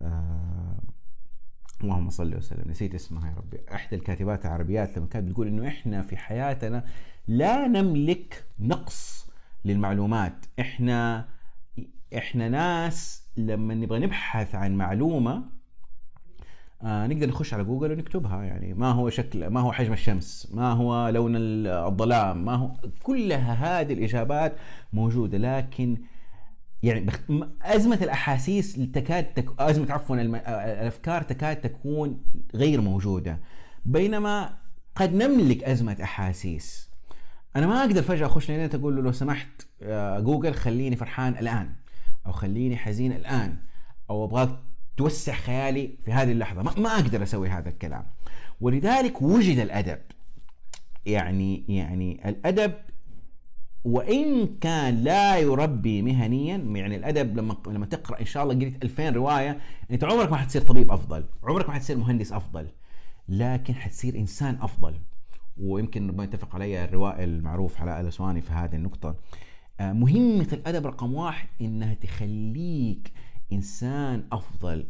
آه 0.00 0.80
اللهم 1.82 2.10
صل 2.10 2.34
وسلم 2.36 2.70
نسيت 2.70 2.94
اسمها 2.94 3.30
يا 3.30 3.36
ربي. 3.36 3.58
إحدى 3.74 3.96
الكاتبات 3.96 4.46
العربيات 4.46 4.98
لما 4.98 5.06
كانت 5.06 5.28
بتقول 5.28 5.46
إنه 5.48 5.68
إحنا 5.68 6.02
في 6.02 6.16
حياتنا 6.16 6.84
لا 7.28 7.66
نملك 7.66 8.44
نقص 8.58 9.30
للمعلومات. 9.64 10.46
إحنا 10.60 11.28
إحنا 12.16 12.48
ناس 12.48 13.24
لما 13.36 13.74
نبغى 13.74 13.98
نبحث 13.98 14.54
عن 14.54 14.76
معلومة 14.76 15.44
آه 16.82 17.06
نقدر 17.06 17.28
نخش 17.28 17.54
على 17.54 17.64
جوجل 17.64 17.92
ونكتبها. 17.92 18.42
يعني 18.42 18.74
ما 18.74 18.90
هو 18.92 19.10
شكل 19.10 19.46
ما 19.46 19.60
هو 19.60 19.72
حجم 19.72 19.92
الشمس 19.92 20.48
ما 20.54 20.72
هو 20.72 21.08
لون 21.08 21.32
الظلام 21.36 22.44
ما 22.44 22.54
هو 22.54 22.70
كلها 23.02 23.80
هذه 23.80 23.92
الإجابات 23.92 24.56
موجودة. 24.92 25.38
لكن 25.38 25.98
يعني 26.82 27.00
بخ... 27.00 27.20
أزمة 27.62 27.98
الأحاسيس 28.02 28.72
تكاد 28.94 29.24
تك... 29.24 29.60
أزمة 29.60 29.92
عفوا 29.92 30.16
الم... 30.16 30.34
الأفكار 30.34 31.22
تكاد 31.22 31.56
تكون 31.56 32.22
غير 32.54 32.80
موجودة. 32.80 33.40
بينما 33.84 34.58
قد 34.94 35.14
نملك 35.14 35.64
أزمة 35.64 35.96
أحاسيس. 36.02 36.90
أنا 37.56 37.66
ما 37.66 37.80
أقدر 37.80 38.02
فجأة 38.02 38.26
أخش 38.26 38.50
لنت 38.50 38.74
أقول 38.74 38.96
له 38.96 39.02
لو 39.02 39.12
سمحت 39.12 39.66
جوجل 40.18 40.54
خليني 40.54 40.96
فرحان 40.96 41.32
الآن 41.32 41.72
أو 42.26 42.32
خليني 42.32 42.76
حزين 42.76 43.12
الآن 43.12 43.56
أو 44.10 44.24
أبغاك 44.24 44.58
توسع 44.96 45.34
خيالي 45.34 45.90
في 46.04 46.12
هذه 46.12 46.32
اللحظة. 46.32 46.62
ما, 46.62 46.74
ما 46.78 46.94
أقدر 46.94 47.22
أسوي 47.22 47.48
هذا 47.48 47.68
الكلام. 47.68 48.06
ولذلك 48.60 49.22
وجد 49.22 49.58
الأدب. 49.58 49.98
يعني 51.06 51.64
يعني 51.68 52.28
الأدب 52.28 52.72
وإن 53.84 54.46
كان 54.60 55.04
لا 55.04 55.38
يربي 55.38 56.02
مهنيا 56.02 56.56
يعني 56.56 56.96
الأدب 56.96 57.36
لما 57.36 57.56
لما 57.66 57.86
تقرأ 57.86 58.20
إن 58.20 58.24
شاء 58.24 58.42
الله 58.42 58.54
قريت 58.54 58.84
2000 58.84 59.10
رواية 59.10 59.60
أنت 59.90 60.04
عمرك 60.04 60.30
ما 60.30 60.36
حتصير 60.36 60.62
طبيب 60.62 60.92
أفضل. 60.92 61.24
عمرك 61.44 61.68
ما 61.68 61.74
حتصير 61.74 61.96
مهندس 61.96 62.32
أفضل. 62.32 62.68
لكن 63.28 63.74
حتصير 63.74 64.14
إنسان 64.14 64.58
أفضل. 64.60 64.94
ويمكن 65.60 66.08
ربما 66.08 66.24
يتفق 66.24 66.54
علي 66.54 66.84
الروائي 66.84 67.24
المعروف 67.24 67.80
علاء 67.80 68.00
الاسواني 68.00 68.40
في 68.40 68.52
هذه 68.52 68.76
النقطة. 68.76 69.16
آه، 69.80 69.92
مهمة 69.92 70.48
الأدب 70.52 70.86
رقم 70.86 71.14
واحد 71.14 71.48
إنها 71.60 71.94
تخليك 71.94 73.12
إنسان 73.52 74.24
أفضل 74.32 74.86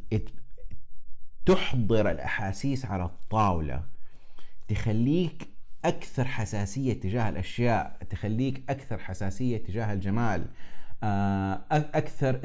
تحضر 1.47 2.11
الأحاسيس 2.11 2.85
على 2.85 3.05
الطاولة 3.05 3.85
تخليك 4.69 5.49
أكثر 5.85 6.25
حساسية 6.25 6.93
تجاه 6.93 7.29
الأشياء 7.29 7.97
تخليك 8.11 8.71
أكثر 8.71 8.99
حساسية 8.99 9.59
تجاه 9.59 9.93
الجمال 9.93 10.47
آه، 11.03 11.65
أكثر 11.73 12.41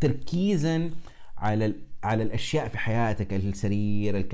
تركيزا 0.00 0.90
على 1.38 1.74
على 2.04 2.22
الأشياء 2.22 2.68
في 2.68 2.78
حياتك 2.78 3.34
السرير 3.34 4.26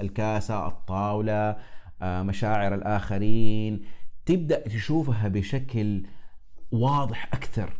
الكاسة 0.00 0.66
الطاولة 0.66 1.56
آه، 2.02 2.22
مشاعر 2.22 2.74
الآخرين 2.74 3.84
تبدأ 4.26 4.68
تشوفها 4.68 5.28
بشكل 5.28 6.06
واضح 6.72 7.28
أكثر. 7.32 7.72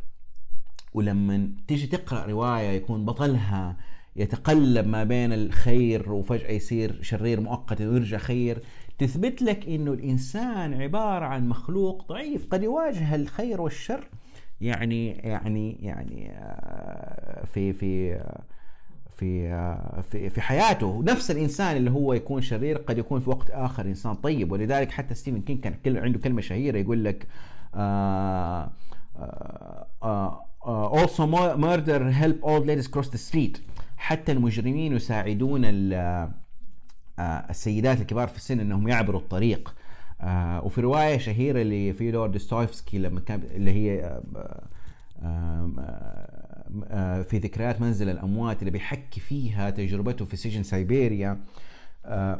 ولما 0.97 1.49
تيجي 1.69 1.87
تقرأ 1.87 2.27
رواية 2.27 2.69
يكون 2.69 3.05
بطلها 3.05 3.77
يتقلب 4.17 4.87
ما 4.87 5.05
بين 5.05 5.33
الخير 5.33 6.13
وفجأة 6.13 6.51
يصير 6.51 7.03
شرير 7.03 7.41
مؤقت 7.41 7.81
ويرجع 7.81 8.19
خير 8.19 8.59
تثبت 8.99 9.43
لك 9.43 9.67
إنه 9.69 9.93
الإنسان 9.93 10.83
عبارة 10.83 11.25
عن 11.25 11.49
مخلوق 11.49 12.09
ضعيف. 12.09 12.47
قد 12.51 12.63
يواجه 12.63 13.15
الخير 13.15 13.61
والشر 13.61 14.09
يعني 14.61 15.11
يعني 15.11 15.77
يعني 15.83 16.31
آه، 16.33 17.45
في 17.45 17.73
في 17.73 18.21
في 19.17 19.49
آه، 19.49 20.01
في 20.11 20.31
في 20.31 20.41
حياته. 20.41 21.03
نفس 21.07 21.31
الإنسان 21.31 21.77
اللي 21.77 21.91
هو 21.91 22.13
يكون 22.13 22.43
شرير 22.43 22.77
قد 22.77 22.99
يكون 22.99 23.21
في 23.21 23.31
وقت 23.31 23.51
آخر 23.51 23.87
إنسان 23.87 24.15
طيب. 24.15 24.53
ولذلك 24.53 24.91
حتى 24.91 25.15
ستيفن 25.15 25.41
كينج 25.41 25.61
كان 25.61 25.97
عنده 25.97 26.19
كلمة 26.19 26.41
شهيرة 26.41 26.79
يقول 26.79 27.05
لك 27.05 27.27
آه 27.75 28.71
آه 29.17 29.87
آه 30.03 30.46
also 30.67 31.27
murder 31.57 32.11
help 32.11 32.37
old 32.43 32.67
ladies 32.67 32.89
cross 32.89 33.09
the 33.09 33.19
street. 33.19 33.61
حتى 33.97 34.33
المجرمين 34.33 34.93
يساعدون 34.93 35.63
آه، 35.65 36.31
السيدات 37.51 38.01
الكبار 38.01 38.29
في 38.29 38.37
السن 38.37 38.61
إنهم 38.61 38.89
يعبروا 38.89 39.21
الطريق. 39.21 39.75
آه 40.21 40.65
وفي 40.65 40.81
رواية 40.81 41.19
شهيرة 41.19 41.63
لفيودور 41.63 42.29
دوستويفسكي 42.29 42.99
لما 42.99 43.21
كان 43.21 43.43
اللي 43.55 43.71
هي 43.71 44.05
آه 44.05 44.63
آه 45.23 45.71
آه 46.91 47.23
في 47.23 47.39
ذكريات 47.39 47.81
منزل 47.81 48.09
الأموات 48.09 48.61
اللي 48.61 48.71
بيحكي 48.71 49.21
فيها 49.21 49.71
تجربته 49.71 50.25
في 50.25 50.37
سجن 50.37 50.63
سيبيريا 50.63 51.41
آه 52.05 52.37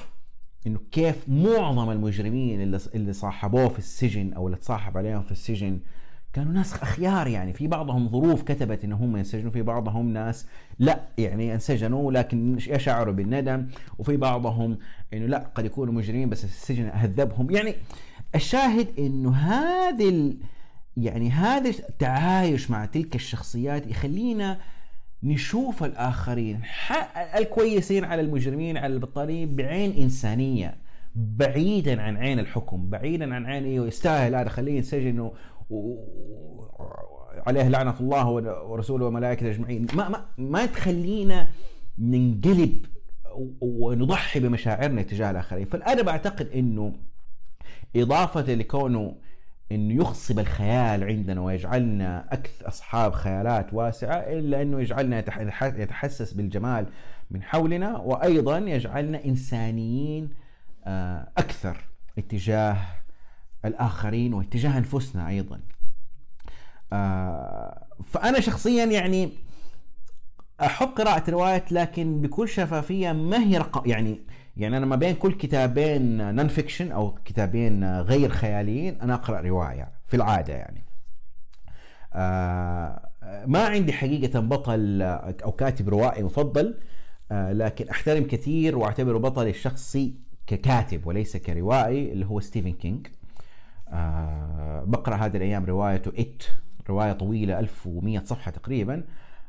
إنه 0.67 0.79
كيف 0.93 1.29
معظم 1.29 1.91
المجرمين 1.91 2.63
اللي 2.63 2.81
اللي 2.95 3.13
صاحبوه 3.13 3.69
في 3.69 3.79
السجن 3.79 4.33
أو 4.33 4.47
اللي 4.47 4.59
تصاحب 4.59 4.99
عليهم 4.99 5.23
في 5.23 5.33
السجن 5.33 5.81
كانوا 6.37 6.53
ناس 6.53 6.75
أخيار 6.75 7.27
يعني. 7.27 7.53
في 7.53 7.67
بعضهم 7.67 8.09
ظروف 8.09 8.43
كتبت 8.43 8.85
ان 8.85 8.93
هم 8.93 9.17
ينسجنوا 9.17 9.51
في 9.51 9.63
بعضهم 9.63 10.13
ناس 10.13 10.47
لا 10.79 11.01
يعني 11.19 11.55
انسجنوا 11.55 12.13
لكن 12.13 12.59
يشعروا 12.59 13.15
بالندم؟ 13.15 13.67
وفي 13.99 14.17
بعضهم 14.17 14.79
إنه 15.13 15.27
لا 15.27 15.39
قد 15.55 15.65
يكونوا 15.65 15.95
مجرمين 15.95 16.29
بس 16.29 16.45
السجن 16.45 16.91
هذبهم. 16.95 17.51
يعني 17.51 17.75
الشاهد 18.35 18.89
إنه 18.99 19.37
هذه 19.37 20.35
يعني 20.97 21.31
هذا 21.31 21.69
التعايش 21.69 22.71
مع 22.71 22.85
تلك 22.85 23.15
الشخصيات 23.15 23.87
يخلينا 23.87 24.59
نشوف 25.23 25.85
الآخرين 25.85 26.61
الكويسين 27.39 28.05
على 28.05 28.23
المجرمين 28.23 28.77
على 28.77 28.95
البطالين 28.95 29.57
بعين 29.57 30.03
إنسانية 30.03 30.75
بعيدا 31.17 32.03
عن 32.03 32.17
عين 32.17 32.39
الحكم 32.39 32.91
بعيدا 32.91 33.35
عن 33.35 33.47
عين 33.47 33.65
إيوه 33.65 33.87
يستاهل 33.87 34.35
هذا 34.35 34.49
خليه 34.49 34.77
ينسجن 34.77 35.31
عليه 37.47 37.69
لعنة 37.69 37.95
الله 38.01 38.29
ورسوله 38.65 39.07
وملائكته 39.07 39.51
أجمعين. 39.51 39.87
ما, 39.95 40.09
ما, 40.09 40.27
ما 40.39 40.67
تخلينا 40.67 41.49
ننقلب 41.99 42.87
ونضحي 43.61 44.41
بمشاعرنا 44.41 45.03
تجاه 45.03 45.31
الآخرين. 45.31 45.65
فالأدب 45.65 46.09
أعتقد 46.09 46.49
أنه 46.49 46.93
إضافة 47.97 48.55
لكونه 48.55 49.17
إنه 49.73 49.95
يخصب 49.95 50.39
الخيال 50.39 51.05
عندنا 51.05 51.41
ويجعلنا 51.41 52.27
أكثر 52.33 52.69
أصحاب 52.69 53.13
خيالات 53.13 53.75
واسعة 53.75 54.17
إلا 54.17 54.63
إنه 54.63 54.81
يجعلنا 54.81 55.19
يتحسس 55.63 56.33
بالجمال 56.33 56.87
من 57.31 57.43
حولنا 57.43 57.97
وأيضا 57.99 58.59
يجعلنا 58.59 59.25
إنسانيين 59.25 60.31
آه، 60.85 61.29
أكثر 61.39 61.77
اتجاه 62.19 62.77
الآخرين 63.65 64.35
واتجاه 64.35 64.79
أنفسنا 64.79 65.29
أيضا. 65.29 65.61
آه 66.93 67.87
فأنا 68.05 68.41
شخصيا 68.41 68.85
يعني 68.85 69.31
أحب 70.61 70.89
قراءة 70.89 71.31
روايات 71.31 71.73
لكن 71.73 72.21
بكل 72.21 72.49
شفافية 72.49 73.13
ما 73.13 73.45
هي 73.45 73.59
رقم 73.59 73.91
يعني 73.91 74.21
يعني 74.57 74.77
أنا 74.77 74.87
ما 74.87 74.97
بين 74.97 75.15
كل 75.15 75.33
كتابين 75.33 76.35
نون 76.35 76.49
فيكشن 76.49 76.93
أو 76.93 77.15
كتابين 77.25 78.01
غير 78.01 78.31
خياليين 78.31 79.01
أنا 79.01 79.15
أقرأ 79.15 79.41
رواية 79.41 79.93
في 80.07 80.17
العادة 80.17 80.55
يعني. 80.55 80.85
آه 82.15 83.11
ما 83.47 83.67
عندي 83.67 83.93
حقيقة 83.93 84.41
بطل 84.41 85.03
أو 85.03 85.53
كاتب 85.53 85.89
روائي 85.89 86.23
مفضل 86.23 86.79
آه 87.33 87.53
لكن 87.53 87.89
أحترم 87.89 88.25
كثير 88.25 88.79
وأعتبره 88.79 89.19
بطلي 89.19 89.51
الشخصي 89.51 90.15
ككاتب 90.47 91.07
وليس 91.07 91.37
كروائي 91.37 92.13
اللي 92.13 92.27
هو 92.27 92.41
ستيفن 92.41 92.73
كينج. 92.73 93.07
بقرأ 94.85 95.17
هذه 95.17 95.37
الأيام 95.37 95.65
روايته 95.65 96.13
It 96.19 96.43
رواية 96.89 97.13
طويلة 97.13 97.59
1100 97.59 98.19
صفحة 98.25 98.51
تقريبا. 98.51 99.05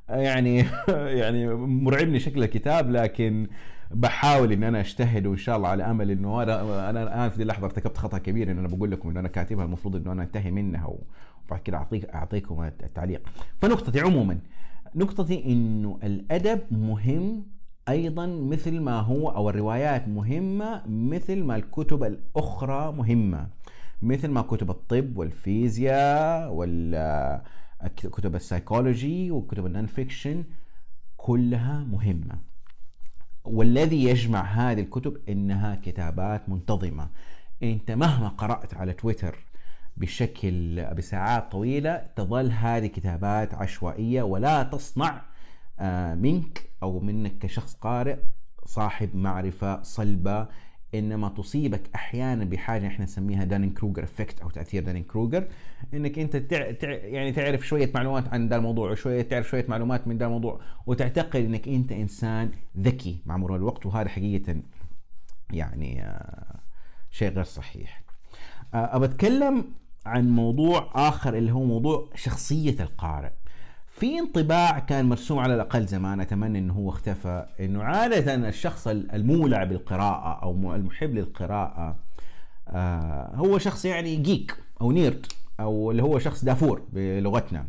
آه 0.10 0.17
يعني 0.17 0.65
يعني 1.21 1.47
مرعبني 1.56 2.19
شكل 2.19 2.43
الكتاب 2.43 2.91
لكن 2.91 3.47
بحاول 3.91 4.52
ان 4.52 4.63
أنا 4.63 4.80
أجتهد 4.80 5.26
وإن 5.26 5.38
شاء 5.38 5.58
الله 5.58 5.69
على 5.69 5.84
أمل 5.84 6.12
إنه 6.12 6.43
أنا 6.43 6.89
أنا 6.89 7.04
الآن 7.04 7.30
في 7.30 7.41
اللحظة 7.41 7.65
ارتكبت 7.65 7.97
خطأ 7.97 8.17
كبير 8.17 8.52
إن 8.52 8.58
أنا 8.58 8.67
بقول 8.67 8.91
لكم 8.91 9.10
إنه 9.10 9.19
أنا 9.19 9.28
كاتبها 9.28 9.65
المفروض 9.65 9.95
إنه 9.95 10.12
أنا 10.12 10.23
أنتهي 10.23 10.52
منها 10.52 10.86
وبعد 10.86 11.60
كده 11.60 11.78
اعطيك 11.78 12.06
أعطيكم 12.06 12.63
التعليق. 12.63 13.21
فنقطتي 13.58 14.00
عموما 14.00 14.39
نقطتي 14.95 15.45
إنه 15.45 16.00
الأدب 16.04 16.62
مهم 16.71 17.45
أيضا 17.89 18.26
مثل 18.26 18.80
ما 18.80 19.00
هو 19.00 19.30
أو 19.30 19.50
الروايات 19.50 20.08
مهمة 20.08 20.84
مثل 20.88 21.43
ما 21.43 21.56
الكتب 21.56 22.04
الأخرى 22.04 22.91
مهمة. 22.91 23.47
مثل 24.01 24.27
ما 24.27 24.41
كتب 24.41 24.69
الطب 24.69 25.17
والفيزياء 25.17 26.49
وكتب 28.05 28.36
السايكولوجي 28.36 29.31
وكتب 29.31 29.65
ال 29.65 29.86
non-fiction 29.86 30.43
كلها 31.17 31.83
مهمة. 31.83 32.39
والذي 33.43 34.03
يجمع 34.03 34.41
هذه 34.41 34.81
الكتب 34.81 35.17
إنها 35.29 35.75
كتابات 35.75 36.49
منتظمة. 36.49 37.10
أنت 37.63 37.91
مهما 37.91 38.27
قرأت 38.27 38.73
على 38.73 38.93
تويتر 38.93 39.36
بشكل 39.97 40.86
بساعات 40.93 41.51
طويلة 41.51 42.07
تظل 42.15 42.51
هذه 42.51 42.88
كتابات 42.88 43.53
عشوائية 43.53 44.21
ولا 44.21 44.63
تصنع 44.63 45.21
آه، 45.79 46.15
منك 46.15 46.69
أو 46.83 46.99
منك 46.99 47.38
كشخص 47.38 47.73
قارئ 47.73 48.17
صاحب 48.65 49.15
معرفة 49.15 49.83
صلبة 49.83 50.47
إنما 50.95 51.30
تصيبك 51.30 51.82
أحيانا 51.95 52.45
بحاجة 52.45 52.88
إحنا 52.88 53.06
نسميها 53.06 53.43
Dunning-Kruger 53.43 54.03
effect 54.03 54.39
أو 54.41 54.50
تأثير 54.50 54.84
دانين 54.84 55.04
كروجر 55.04 55.47
إنك 55.93 56.19
أنت 56.19 56.36
تع... 56.36 56.71
تع... 56.71 56.89
يعني 56.89 57.32
تعرف 57.32 57.67
شوية 57.67 57.91
معلومات 57.95 58.28
عن 58.28 58.47
ذا 58.47 58.56
الموضوع 58.56 58.91
وشويه 58.91 59.21
تعرف 59.21 59.50
شوية 59.50 59.65
معلومات 59.69 60.08
من 60.08 60.17
ذا 60.17 60.26
الموضوع 60.26 60.60
وتعتقد 60.86 61.45
إنك 61.45 61.67
أنت 61.67 61.91
إنسان 61.91 62.52
ذكي 62.78 63.21
مع 63.26 63.38
مرور 63.38 63.58
الوقت 63.58 63.86
وهذا 63.86 64.10
حقيقة 64.10 64.56
يعني 65.54 66.04
آه 66.04 66.60
شيء 67.12 67.30
غير 67.30 67.43
صحيح. 67.43 68.04
آه 68.73 68.95
ابى 68.95 69.06
اتكلم 69.06 69.65
عن 70.06 70.30
موضوع 70.30 70.89
آخر 70.95 71.38
اللي 71.38 71.52
هو 71.52 71.63
موضوع 71.63 72.10
شخصية 72.15 72.76
القارئ. 72.80 73.32
في 73.99 74.19
انطباع 74.19 74.79
كان 74.79 75.05
مرسوم 75.05 75.39
على 75.39 75.55
الأقل 75.55 75.86
زمان 75.86 76.21
أتمنى 76.21 76.60
إنه 76.60 76.73
هو 76.73 76.89
اختفى 76.89 77.45
إنه 77.60 77.83
عادة 77.83 78.36
الشخص 78.36 78.88
المولع 78.88 79.63
بالقراءة 79.63 80.43
أو 80.43 80.75
المحب 80.75 81.15
للقراءة 81.15 81.95
آه 82.67 83.31
هو 83.36 83.57
شخص 83.57 83.86
يعني 83.86 84.15
جيك 84.15 84.57
أو 84.81 84.91
نيرد 84.91 85.25
أو 85.60 85.91
اللي 85.91 86.03
هو 86.03 86.19
شخص 86.19 86.45
دافور 86.45 86.81
بلغتنا. 86.93 87.67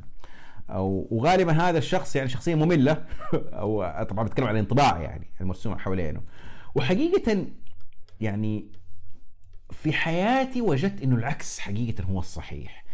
أو 0.70 1.08
وغالبا 1.10 1.52
هذا 1.52 1.78
الشخص 1.78 2.16
يعني 2.16 2.28
شخصية 2.28 2.54
مملة 2.54 2.92
أو 3.32 4.04
طبعا 4.10 4.24
بتكلم 4.24 4.46
عن 4.46 4.54
الانطباع 4.54 5.00
يعني 5.00 5.26
المرسوم 5.40 5.78
حوالينه. 5.78 6.20
وحقيقة 6.74 7.46
يعني 8.20 8.66
في 9.70 9.92
حياتي 9.92 10.60
وجدت 10.60 11.02
إنه 11.02 11.16
العكس 11.16 11.58
حقيقة 11.58 12.04
هو 12.04 12.18
الصحيح. 12.18 12.88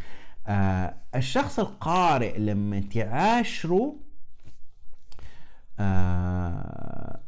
آه 0.47 0.95
الشخص 1.15 1.59
القارئ 1.59 2.39
لما 2.39 2.81
تعاشره 2.81 3.97
آه 5.81 7.21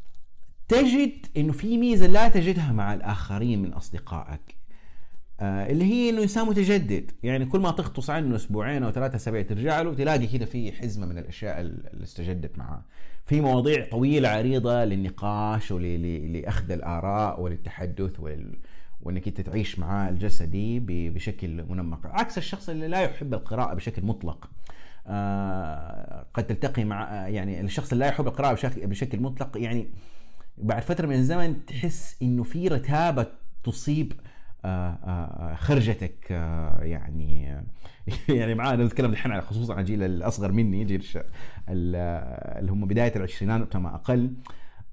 تجد 0.69 1.27
إنه 1.37 1.53
في 1.53 1.79
ميزة 1.79 2.07
لا 2.07 2.29
تجدها 2.29 2.73
مع 2.73 2.95
الآخرين 2.95 3.63
من 3.63 3.73
أصدقائك 3.73 4.57
آه 5.41 5.67
اللي 5.71 5.85
هي 5.85 6.11
إنه 6.11 6.23
إنسان 6.23 6.47
متجدد. 6.47 7.11
يعني 7.23 7.47
كل 7.47 7.61
ما 7.61 7.71
تغطس 7.71 8.11
عنه 8.11 8.37
أسبوعين 8.37 8.83
أو 8.83 8.91
ثلاثة 8.91 9.17
اسابيع 9.17 9.43
ترجع 9.43 9.83
له 9.83 9.95
تلاقي 9.95 10.27
كذا 10.27 10.45
في 10.45 10.73
حزمة 10.73 11.07
من 11.07 11.19
الأشياء 11.19 11.61
اللي 11.61 12.03
استجدت 12.05 12.59
معاه. 12.59 12.83
في 13.27 13.41
مواضيع 13.41 13.89
طويلة 13.91 14.29
عريضة 14.29 14.85
للنقاش 14.85 15.71
ولاخذ 15.71 16.71
الآراء 16.71 17.41
وللتحدث 17.41 18.21
ولل 18.21 18.57
وإنك 19.07 19.29
أنت 19.29 19.41
تعيش 19.41 19.79
معاه 19.79 20.09
الجسدي 20.09 20.81
بشكل 21.11 21.65
منمق. 21.69 22.07
عكس 22.07 22.39
الشخص 22.39 22.69
اللي 22.69 22.89
لا 22.89 23.01
يحب 23.01 23.35
القراءة 23.35 23.75
بشكل 23.75 24.03
مطلق. 24.03 24.51
آه 25.07 26.27
قد 26.35 26.47
تلتقي 26.47 26.85
مع 26.85 27.29
يعني 27.29 27.61
الشخص 27.61 27.93
اللي 27.93 28.05
لا 28.05 28.11
يحب 28.11 28.27
القراءة 28.27 28.53
بشكل, 28.53 28.87
بشكل 28.87 29.21
مطلق 29.21 29.59
يعني 29.59 29.89
بعد 30.59 30.83
فترة 30.83 31.07
من 31.07 31.15
الزمن 31.15 31.67
تحس 31.67 32.17
إنه 32.23 32.43
في 32.43 32.69
رتابة 32.69 33.27
تصيب 33.65 34.13
آه 34.65 34.99
آه 35.05 35.55
خرجتك 35.55 36.27
آه، 36.31 36.83
يعني 36.83 37.57
يعني 38.29 38.55
معانا 38.55 38.85
نتكلم 38.85 39.11
الحين 39.11 39.33
على 39.33 39.43
خصوصا 39.43 39.75
عن 39.75 39.81
الجيل 39.81 40.03
الأصغر 40.03 40.53
مني 40.53 40.85
جيل 40.85 41.07
اللي 41.69 42.73
هم 42.73 42.87
بداية 42.87 43.17
العشرينات 43.17 43.73
كما 43.73 43.95
أقل. 43.95 44.33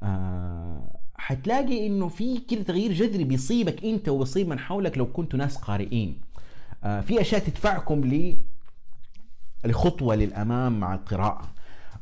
آه، 0.04 1.03
حتلاقي 1.26 1.88
إنه 1.88 2.08
في 2.08 2.40
كده 2.40 2.64
تغيير 2.64 2.94
جذري 2.94 3.24
بيصيبك 3.24 3.84
أنت 3.86 4.10
وبيصيب 4.10 4.48
من 4.48 4.60
حولك 4.60 4.98
لو 4.98 5.12
كنتوا 5.12 5.40
ناس 5.40 5.58
قارئين. 5.58 6.22
آه 6.84 7.02
في 7.02 7.22
أشياء 7.22 7.42
تدفعكم 7.42 8.06
ل 8.06 8.38
لخطوة 9.66 10.16
للأمام 10.16 10.80
مع 10.80 10.94
القراءة. 10.94 11.54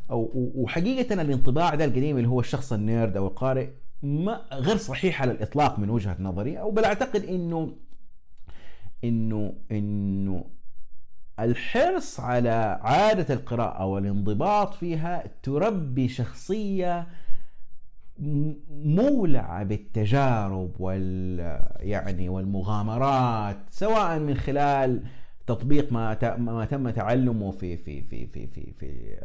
وحقيقة 0.10 1.22
الانطباع 1.22 1.76
ده 1.76 1.86
القديم 1.86 2.18
اللي 2.18 2.28
هو 2.28 2.40
الشخص 2.40 2.74
النيرد 2.74 3.18
أو 3.18 3.28
القارئ 3.28 3.70
ما 4.04 4.42
غير 4.54 4.78
صحيح 4.78 5.22
على 5.22 5.32
الإطلاق 5.32 5.80
من 5.80 5.90
وجهة 5.90 6.16
نظري. 6.20 6.60
أو 6.60 6.72
بل 6.72 6.86
أعتقد 6.86 7.24
انه 7.24 7.76
انه 9.04 9.54
إنه 9.72 10.46
الحرص 11.40 12.20
على 12.20 12.80
عادة 12.82 13.34
القراءة 13.34 13.86
والانضباط 13.86 14.74
فيها 14.74 15.24
تربي 15.44 16.08
شخصية 16.08 17.08
مولعة 18.70 19.64
بالتجارب 19.64 20.72
وال 20.80 21.40
يعني 21.80 22.30
والمغامرات 22.30 23.58
سواء 23.70 24.20
من 24.20 24.36
خلال 24.36 25.04
تطبيق 25.48 25.94
ما 25.94 26.38
ما 26.38 26.66
تم 26.66 26.90
تعلمه 26.90 27.52
في 27.52 27.78
في 27.78 28.02
في 28.02 28.28
في 28.28 28.48
في 28.48 28.74
في 28.74 29.16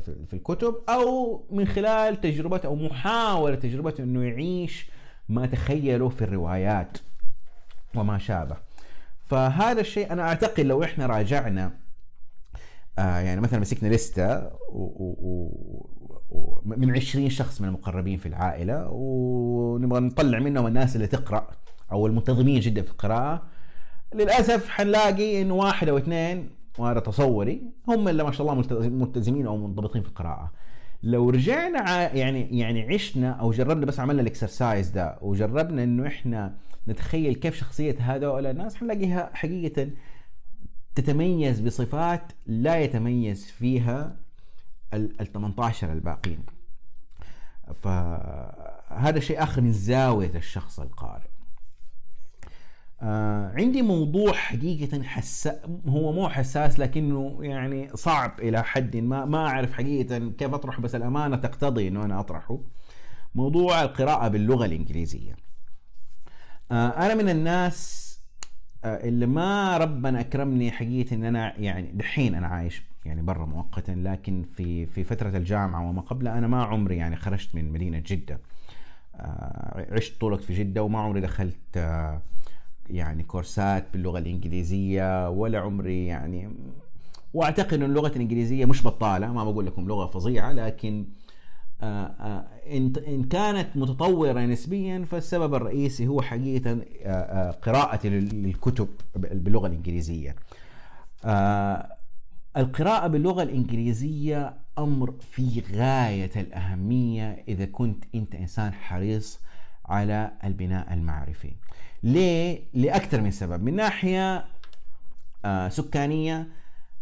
في, 0.00 0.26
في 0.26 0.34
الكتب 0.34 0.74
أو 0.88 1.42
من 1.50 1.66
خلال 1.66 2.20
تجربته 2.20 2.66
أو 2.66 2.76
محاولة 2.76 3.54
تجربته 3.54 4.04
إنه 4.04 4.24
يعيش 4.24 4.90
ما 5.28 5.46
تخيله 5.46 6.08
في 6.08 6.22
الروايات 6.22 6.98
وما 7.94 8.18
شابه. 8.18 8.56
فهذا 9.20 9.80
الشيء 9.80 10.12
أنا 10.12 10.22
أعتقد 10.22 10.60
لو 10.60 10.84
إحنا 10.84 11.06
راجعنا 11.06 11.72
آه 12.98 13.18
يعني 13.18 13.40
مثلا 13.40 13.60
مسكنا 13.60 13.88
لستة 13.88 14.50
من 16.64 16.90
20 16.96 17.28
شخص 17.30 17.60
من 17.60 17.68
المقربين 17.68 18.18
في 18.18 18.26
العائلة 18.26 18.88
ونبغى 18.90 20.00
نطلع 20.00 20.38
منهم 20.38 20.66
الناس 20.66 20.96
اللي 20.96 21.06
تقرأ 21.06 21.50
أو 21.92 22.06
المنتظمين 22.06 22.60
جدا 22.60 22.82
في 22.82 22.90
القراءة. 22.90 23.42
للأسف 24.14 24.68
حنلاقي 24.68 25.42
انه 25.42 25.54
واحد 25.54 25.88
أو 25.88 25.98
اثنين 25.98 26.50
وهذا 26.78 27.00
تصوري 27.00 27.62
هم 27.88 28.08
اللي 28.08 28.24
ما 28.24 28.32
شاء 28.32 28.46
الله 28.52 28.64
ملتزمين 28.88 29.46
أو 29.46 29.56
منضبطين 29.56 30.02
في 30.02 30.08
القراءة. 30.08 30.52
لو 31.02 31.30
رجعنا 31.30 32.14
يعني 32.14 32.58
يعني 32.58 32.94
عشنا 32.94 33.30
أو 33.30 33.50
جربنا 33.50 33.86
بس 33.86 34.00
عملنا 34.00 34.22
الإكسرسايز 34.22 34.90
ده 34.90 35.18
وجربنا 35.22 35.84
إنه 35.84 36.06
إحنا 36.06 36.56
نتخيل 36.88 37.34
كيف 37.34 37.54
شخصية 37.56 37.96
هذول 38.00 38.46
الناس 38.46 38.76
حنلاقيها 38.76 39.30
حقيقة 39.34 39.90
تتميز 40.94 41.60
بصفات 41.60 42.32
لا 42.46 42.80
يتميز 42.80 43.46
فيها 43.46 44.16
ال 44.94 45.32
18 45.32 45.92
الباقين 45.92 46.38
فهذا 47.74 49.20
شيء 49.20 49.42
آخر 49.42 49.60
من 49.60 49.72
زاوية 49.72 50.34
الشخص 50.34 50.80
القارئ. 50.80 51.28
آه 53.02 53.52
عندي 53.56 53.82
موضوع 53.82 54.32
حقيقة 54.32 55.02
حساس 55.02 55.58
هو 55.86 56.12
مو 56.12 56.28
حساس 56.28 56.78
لكنه 56.80 57.38
يعني 57.40 57.90
صعب 57.94 58.40
إلى 58.40 58.64
حد 58.64 58.96
ما 58.96 59.24
ما 59.24 59.46
أعرف 59.46 59.72
حقيقة 59.72 60.18
كيف 60.18 60.54
أطرحه 60.54 60.82
بس 60.82 60.94
الأمانة 60.94 61.36
تقتضي 61.36 61.88
إنه 61.88 62.04
أنا 62.04 62.20
أطرحه. 62.20 62.58
موضوع 63.34 63.82
القراءة 63.82 64.28
باللغة 64.28 64.64
الإنجليزية. 64.64 65.36
آه 66.72 66.88
أنا 66.88 67.14
من 67.14 67.28
الناس 67.28 68.08
آه 68.84 69.08
اللي 69.08 69.26
ما 69.26 69.76
ربنا 69.78 70.20
أكرمني 70.20 70.70
حقيقة 70.70 71.14
إن 71.14 71.24
أنا 71.24 71.58
يعني 71.58 71.92
دحين 71.92 72.34
أنا 72.34 72.46
عايش 72.46 72.82
يعني 73.04 73.22
برا 73.22 73.46
مؤقتا 73.46 73.92
لكن 73.92 74.44
في 74.56 74.86
في 74.86 75.04
فترة 75.04 75.36
الجامعة 75.36 75.88
وما 75.88 76.00
قبلها 76.00 76.38
أنا 76.38 76.46
ما 76.46 76.64
عمري 76.64 76.96
يعني 76.96 77.16
خرجت 77.16 77.54
من 77.54 77.72
مدينة 77.72 78.02
جدة 78.06 78.40
آه 79.14 79.86
عشت 79.90 80.20
طول 80.20 80.38
في 80.38 80.54
جدة 80.54 80.82
وما 80.82 80.98
عمري 80.98 81.20
دخلت 81.20 81.76
آه 81.76 82.22
يعني 82.90 83.22
كورسات 83.22 83.84
باللغة 83.92 84.18
الإنجليزية 84.18 85.28
ولا 85.30 85.58
عمري 85.58 86.06
يعني 86.06 86.50
وأعتقد 87.34 87.74
إن 87.74 87.82
اللغة 87.82 88.08
الإنجليزية 88.08 88.64
مش 88.64 88.86
بطالة 88.86 89.32
ما 89.32 89.44
بقول 89.44 89.66
لكم 89.66 89.88
لغة 89.88 90.06
فظيعة 90.06 90.52
لكن 90.52 91.06
آه، 91.82 92.44
إن 93.08 93.24
كانت 93.24 93.76
متطورة 93.76 94.40
نسبيا 94.40 95.04
فالسبب 95.10 95.54
الرئيسي 95.54 96.06
هو 96.06 96.22
حقيقة 96.22 96.80
قراءتي 97.62 98.08
للكتب 98.08 98.88
باللغة 99.16 99.66
الإنجليزية. 99.66 100.36
القراءة 102.56 103.06
باللغة 103.06 103.42
الإنجليزية 103.42 104.54
أمر 104.78 105.14
في 105.30 105.62
غاية 105.74 106.30
الأهمية 106.36 107.44
إذا 107.48 107.64
كنت 107.64 108.04
أنت 108.14 108.34
إنسان 108.34 108.72
حريص 108.72 109.40
على 109.86 110.32
البناء 110.44 110.94
المعرفي. 110.94 111.52
ليه؟ 112.02 112.60
لأكثر 112.74 113.20
من 113.20 113.30
سبب 113.30 113.62
من 113.62 113.76
ناحية 113.76 114.44
آه 115.44 115.68
سكانية 115.68 116.48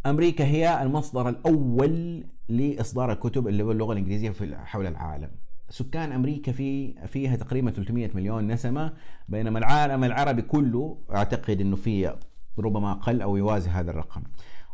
أمريكا 0.06 0.44
هي 0.44 0.82
المصدر 0.82 1.28
الأول 1.28 2.24
لإصدار 2.48 3.12
الكتب 3.12 3.48
اللي 3.48 3.62
هو 3.62 3.72
اللغة 3.72 3.92
الإنجليزية 3.92 4.30
في 4.30 4.56
حول 4.56 4.86
العالم 4.86 5.30
سكان 5.70 6.12
أمريكا 6.12 6.52
في 6.52 6.94
فيها 7.06 7.36
تقريبا 7.36 7.70
300 7.70 8.10
مليون 8.14 8.46
نسمة 8.46 8.92
بينما 9.28 9.58
العالم 9.58 10.04
العربي 10.04 10.42
كله 10.42 10.98
أعتقد 11.14 11.60
أنه 11.60 11.76
فيه 11.76 12.16
ربما 12.58 12.92
أقل 12.92 13.22
أو 13.22 13.36
يوازي 13.36 13.70
هذا 13.70 13.90
الرقم 13.90 14.22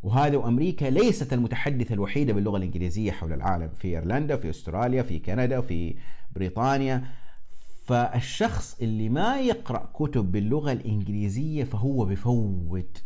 وهذا 0.03 0.37
وأمريكا 0.37 0.85
ليست 0.85 1.33
المتحدثة 1.33 1.95
الوحيدة 1.95 2.33
باللغة 2.33 2.57
الإنجليزية 2.57 3.12
حول 3.12 3.33
العالم 3.33 3.71
في 3.79 3.88
إيرلندا 3.88 4.37
في 4.37 4.51
أستراليا 4.51 5.03
في 5.03 5.19
كندا 5.19 5.61
في 5.61 5.97
بريطانيا. 6.33 7.05
فالشخص 7.87 8.81
اللي 8.83 9.09
ما 9.09 9.41
يقرأ 9.41 9.91
كتب 9.95 10.33
باللغة 10.33 10.73
الإنجليزية 10.73 11.65
فهو 11.65 12.05
بفوت 12.05 13.03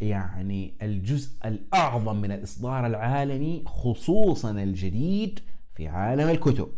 يعني 0.00 0.74
الجزء 0.82 1.30
الأعظم 1.44 2.16
من 2.16 2.32
الإصدار 2.32 2.86
العالمي 2.86 3.62
خصوصا 3.66 4.50
الجديد 4.50 5.40
في 5.74 5.88
عالم 5.88 6.28
الكتب. 6.28 6.68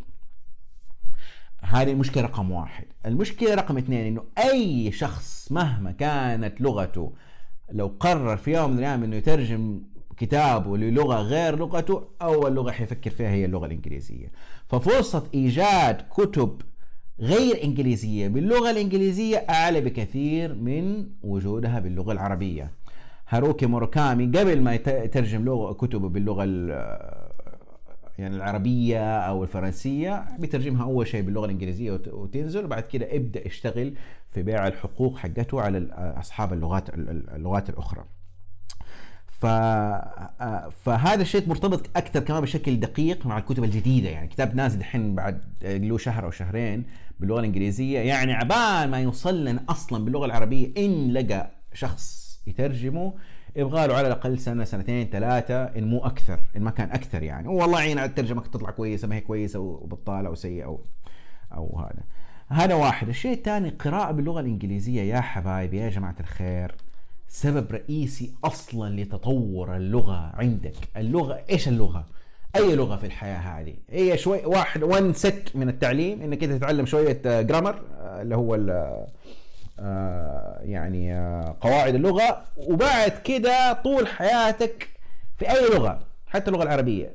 هذه 1.60 1.92
المشكلة 1.92 2.22
رقم 2.22 2.50
واحد. 2.50 2.84
المشكلة 3.06 3.54
رقم 3.54 3.78
اثنين 3.78 4.06
إنه 4.06 4.24
أي 4.38 4.92
شخص 4.92 5.52
مهما 5.52 5.92
كانت 5.92 6.60
لغته 6.60 7.12
لو 7.72 7.96
قرر 8.00 8.36
في 8.36 8.52
يوم 8.52 8.70
من 8.70 8.78
الأيام 8.78 9.04
إنه 9.04 9.16
يترجم 9.16 9.82
كتابه 10.16 10.76
للغة 10.76 11.16
غير 11.16 11.56
لغته 11.58 12.08
أول 12.22 12.54
لغة 12.54 12.70
حيفكر 12.70 13.10
فيها 13.10 13.30
هي 13.30 13.44
اللغة 13.44 13.66
الإنجليزية. 13.66 14.32
ففرصة 14.68 15.24
إيجاد 15.34 16.02
كتب 16.10 16.62
غير 17.20 17.64
إنجليزية 17.64 18.28
باللغة 18.28 18.70
الإنجليزية 18.70 19.36
أعلى 19.36 19.80
بكثير 19.80 20.54
من 20.54 21.06
وجودها 21.22 21.80
باللغة 21.80 22.12
العربية. 22.12 22.70
هاروكي 23.28 23.66
موروكامي 23.66 24.26
قبل 24.26 24.60
ما 24.62 24.74
يترجم 24.74 25.44
لغة 25.44 25.72
كتبه 25.72 26.08
باللغة 26.08 26.44
يعني 28.18 28.36
العربية 28.36 29.18
أو 29.18 29.42
الفرنسية 29.42 30.24
بيترجمها 30.38 30.84
أول 30.84 31.06
شيء 31.06 31.22
باللغة 31.22 31.44
الإنجليزية 31.44 32.00
وتنزل 32.06 32.64
وبعد 32.64 32.82
كده 32.82 33.16
ابدأ 33.16 33.46
يشتغل 33.46 33.94
في 34.28 34.42
بيع 34.42 34.66
الحقوق 34.66 35.18
حقته 35.18 35.60
على 35.60 35.88
أصحاب 36.20 36.52
اللغات 36.52 36.88
اللغات 37.34 37.70
الأخرى. 37.70 38.04
ف... 39.26 39.46
فهذا 40.70 41.22
الشيء 41.22 41.48
مرتبط 41.48 41.90
أكثر 41.96 42.20
كمان 42.20 42.42
بشكل 42.42 42.80
دقيق 42.80 43.26
مع 43.26 43.38
الكتب 43.38 43.64
الجديدة. 43.64 44.08
يعني 44.08 44.28
كتاب 44.28 44.54
نازل 44.54 44.78
الحين 44.78 45.14
بعد 45.14 45.42
له 45.62 45.98
شهر 45.98 46.24
أو 46.24 46.30
شهرين 46.30 46.84
باللغة 47.20 47.40
الإنجليزية. 47.40 47.98
يعني 47.98 48.32
عبال 48.32 48.90
ما 48.90 49.00
يوصل 49.00 49.44
لنا 49.44 49.64
أصلا 49.68 50.04
باللغة 50.04 50.26
العربية 50.26 50.72
إن 50.78 51.12
لقى 51.12 51.50
شخص 51.74 52.38
يترجمه 52.46 53.12
يبغى 53.58 53.86
له 53.86 53.94
على 53.94 54.06
الأقل 54.06 54.38
سنة 54.38 54.64
سنتين 54.64 55.06
ثلاثة 55.06 55.64
إن 55.64 55.84
مو 55.84 55.98
أكثر 55.98 56.40
إن 56.56 56.62
ما 56.62 56.70
كان 56.70 56.90
أكثر 56.90 57.22
يعني. 57.22 57.48
والله 57.48 57.78
عين 57.78 57.98
الترجمة 57.98 58.42
تطلع 58.42 58.70
كويسة 58.70 59.08
ما 59.08 59.14
هي 59.14 59.20
كويسة 59.20 59.58
وبطاله 59.58 60.30
وسيئة 60.30 60.64
أو 60.64 60.80
أو 61.52 61.78
هذا. 61.78 62.02
هذا 62.48 62.74
واحد. 62.74 63.08
الشيء 63.08 63.32
الثاني 63.32 63.70
قراءة 63.70 64.12
باللغة 64.12 64.40
الإنجليزية. 64.40 65.02
يا 65.02 65.20
حبايبي 65.20 65.76
يا 65.78 65.88
جماعة 65.88 66.16
الخير 66.20 66.74
سبب 67.28 67.72
رئيسي 67.72 68.32
أصلا 68.44 69.00
لتطور 69.00 69.76
اللغة 69.76 70.32
عندك. 70.34 70.74
اللغة 70.96 71.40
إيش 71.50 71.68
اللغة؟ 71.68 72.04
أي 72.56 72.76
لغة 72.76 72.96
في 72.96 73.06
الحياة 73.06 73.38
هذه؟ 73.38 73.74
هي 73.90 74.18
شوي 74.18 74.44
واحد 74.46 74.82
وان 74.82 75.12
ست 75.12 75.50
من 75.54 75.68
التعليم 75.68 76.22
إنك 76.22 76.44
أنت 76.44 76.52
تتعلم 76.52 76.86
شوية 76.86 77.22
جرامر 77.24 77.82
آه، 77.98 78.22
اللي 78.22 78.36
هو 78.36 78.54
آه، 78.54 79.06
يعني 80.62 81.14
آه، 81.14 81.56
قواعد 81.60 81.94
اللغة 81.94 82.44
وبعد 82.56 83.10
كده 83.10 83.72
طول 83.72 84.06
حياتك 84.06 84.88
في 85.36 85.50
أي 85.50 85.68
لغة 85.70 86.00
حتى 86.26 86.50
اللغة 86.50 86.62
العربية. 86.62 87.14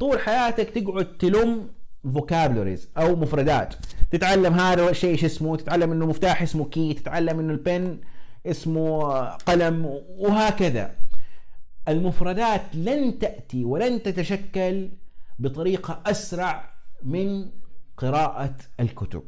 طول 0.00 0.18
حياتك 0.20 0.70
تقعد 0.70 1.18
تلم 1.18 1.68
فوكابلوريز 2.14 2.88
أو 2.98 3.16
مفردات. 3.16 3.74
تتعلم 4.10 4.54
هذا 4.54 4.90
الشيء 4.90 5.10
إيش 5.10 5.24
اسمه؟ 5.24 5.56
تتعلم 5.56 5.92
إنه 5.92 6.06
مفتاح 6.06 6.42
اسمه 6.42 6.64
كي 6.64 6.94
تتعلم 6.94 7.38
إنه 7.38 7.52
البن 7.52 7.98
اسمه 8.46 9.20
قلم 9.24 10.00
وهكذا. 10.08 10.94
المفردات 11.88 12.62
لن 12.74 13.18
تأتي 13.18 13.64
ولن 13.64 14.02
تتشكل 14.02 14.90
بطريقة 15.38 16.00
أسرع 16.06 16.70
من 17.02 17.46
قراءة 17.96 18.54
الكتب. 18.80 19.22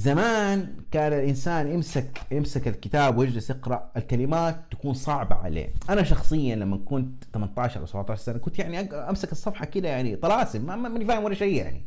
زمان 0.00 0.74
كان 0.90 1.12
الإنسان 1.12 1.68
يمسك 1.68 2.20
يمسك 2.30 2.68
الكتاب 2.68 3.18
ويجلس 3.18 3.50
يقرأ 3.50 3.90
الكلمات 3.96 4.64
تكون 4.70 4.94
صعبة 4.94 5.36
عليه. 5.36 5.68
أنا 5.90 6.02
شخصيا 6.02 6.56
لما 6.56 6.76
كنت 6.76 7.24
18 7.34 7.80
أو 7.80 7.86
17 7.86 8.22
سنة 8.22 8.38
كنت 8.38 8.58
يعني 8.58 8.80
أمسك 8.80 9.32
الصفحة 9.32 9.64
كده 9.64 9.88
يعني 9.88 10.16
طلاسم 10.16 10.66
ما 10.66 10.76
ماني 10.76 11.04
فاهم 11.04 11.24
ولا 11.24 11.34
شيء 11.34 11.54
يعني. 11.56 11.82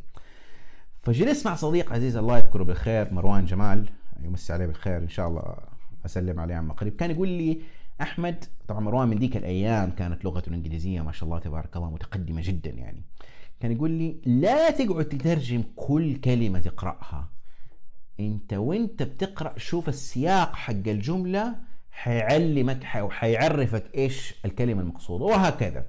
فجلست 1.02 1.46
مع 1.46 1.54
صديق 1.54 1.92
عزيز 1.92 2.16
الله 2.16 2.38
يذكره 2.38 2.64
بالخير 2.64 3.14
مروان 3.14 3.44
جمال. 3.44 3.88
يمسي 4.22 4.52
عليه 4.52 4.66
بالخير 4.66 4.98
إن 4.98 5.08
شاء 5.08 5.28
الله 5.28 5.56
أسلم 6.06 6.40
عليه 6.40 6.54
عما 6.54 6.74
قريب. 6.74 6.96
كان 6.96 7.10
يقول 7.10 7.28
لي 7.28 7.60
أحمد 8.00 8.44
طبعا 8.68 8.80
مروان 8.80 9.08
من 9.08 9.18
ذيك 9.18 9.36
الأيام 9.36 9.90
كانت 9.90 10.24
لغته 10.24 10.48
الإنجليزية 10.48 11.00
ما 11.00 11.12
شاء 11.12 11.24
الله 11.24 11.38
تبارك 11.38 11.76
الله 11.76 11.90
متقدمة 11.90 12.42
جدا 12.44 12.70
يعني. 12.70 13.02
كان 13.60 13.72
يقول 13.72 13.90
لي 13.90 14.16
لا 14.26 14.70
تقعد 14.70 15.04
تترجم 15.04 15.62
كل 15.76 16.16
كلمة 16.16 16.58
تقرأها. 16.58 17.28
انت 18.20 18.52
وانت 18.52 19.02
بتقرأ 19.02 19.58
شوف 19.58 19.88
السياق 19.88 20.54
حق 20.54 20.72
الجملة 20.72 21.54
حيعلمك 21.90 22.88
وحيعرفك 22.96 23.90
إيش 23.94 24.34
الكلمة 24.44 24.82
المقصودة 24.82 25.24
وهكذا. 25.24 25.86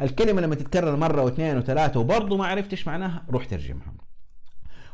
الكلمة 0.00 0.40
لما 0.40 0.54
تتكرر 0.54 0.96
مرة 0.96 1.22
واثنين 1.22 1.56
وثلاثة 1.56 2.00
وبرضه 2.00 2.36
ما 2.36 2.46
عرفت 2.46 2.70
إيش 2.70 2.86
معناها 2.86 3.24
روح 3.30 3.44
ترجمها. 3.44 3.94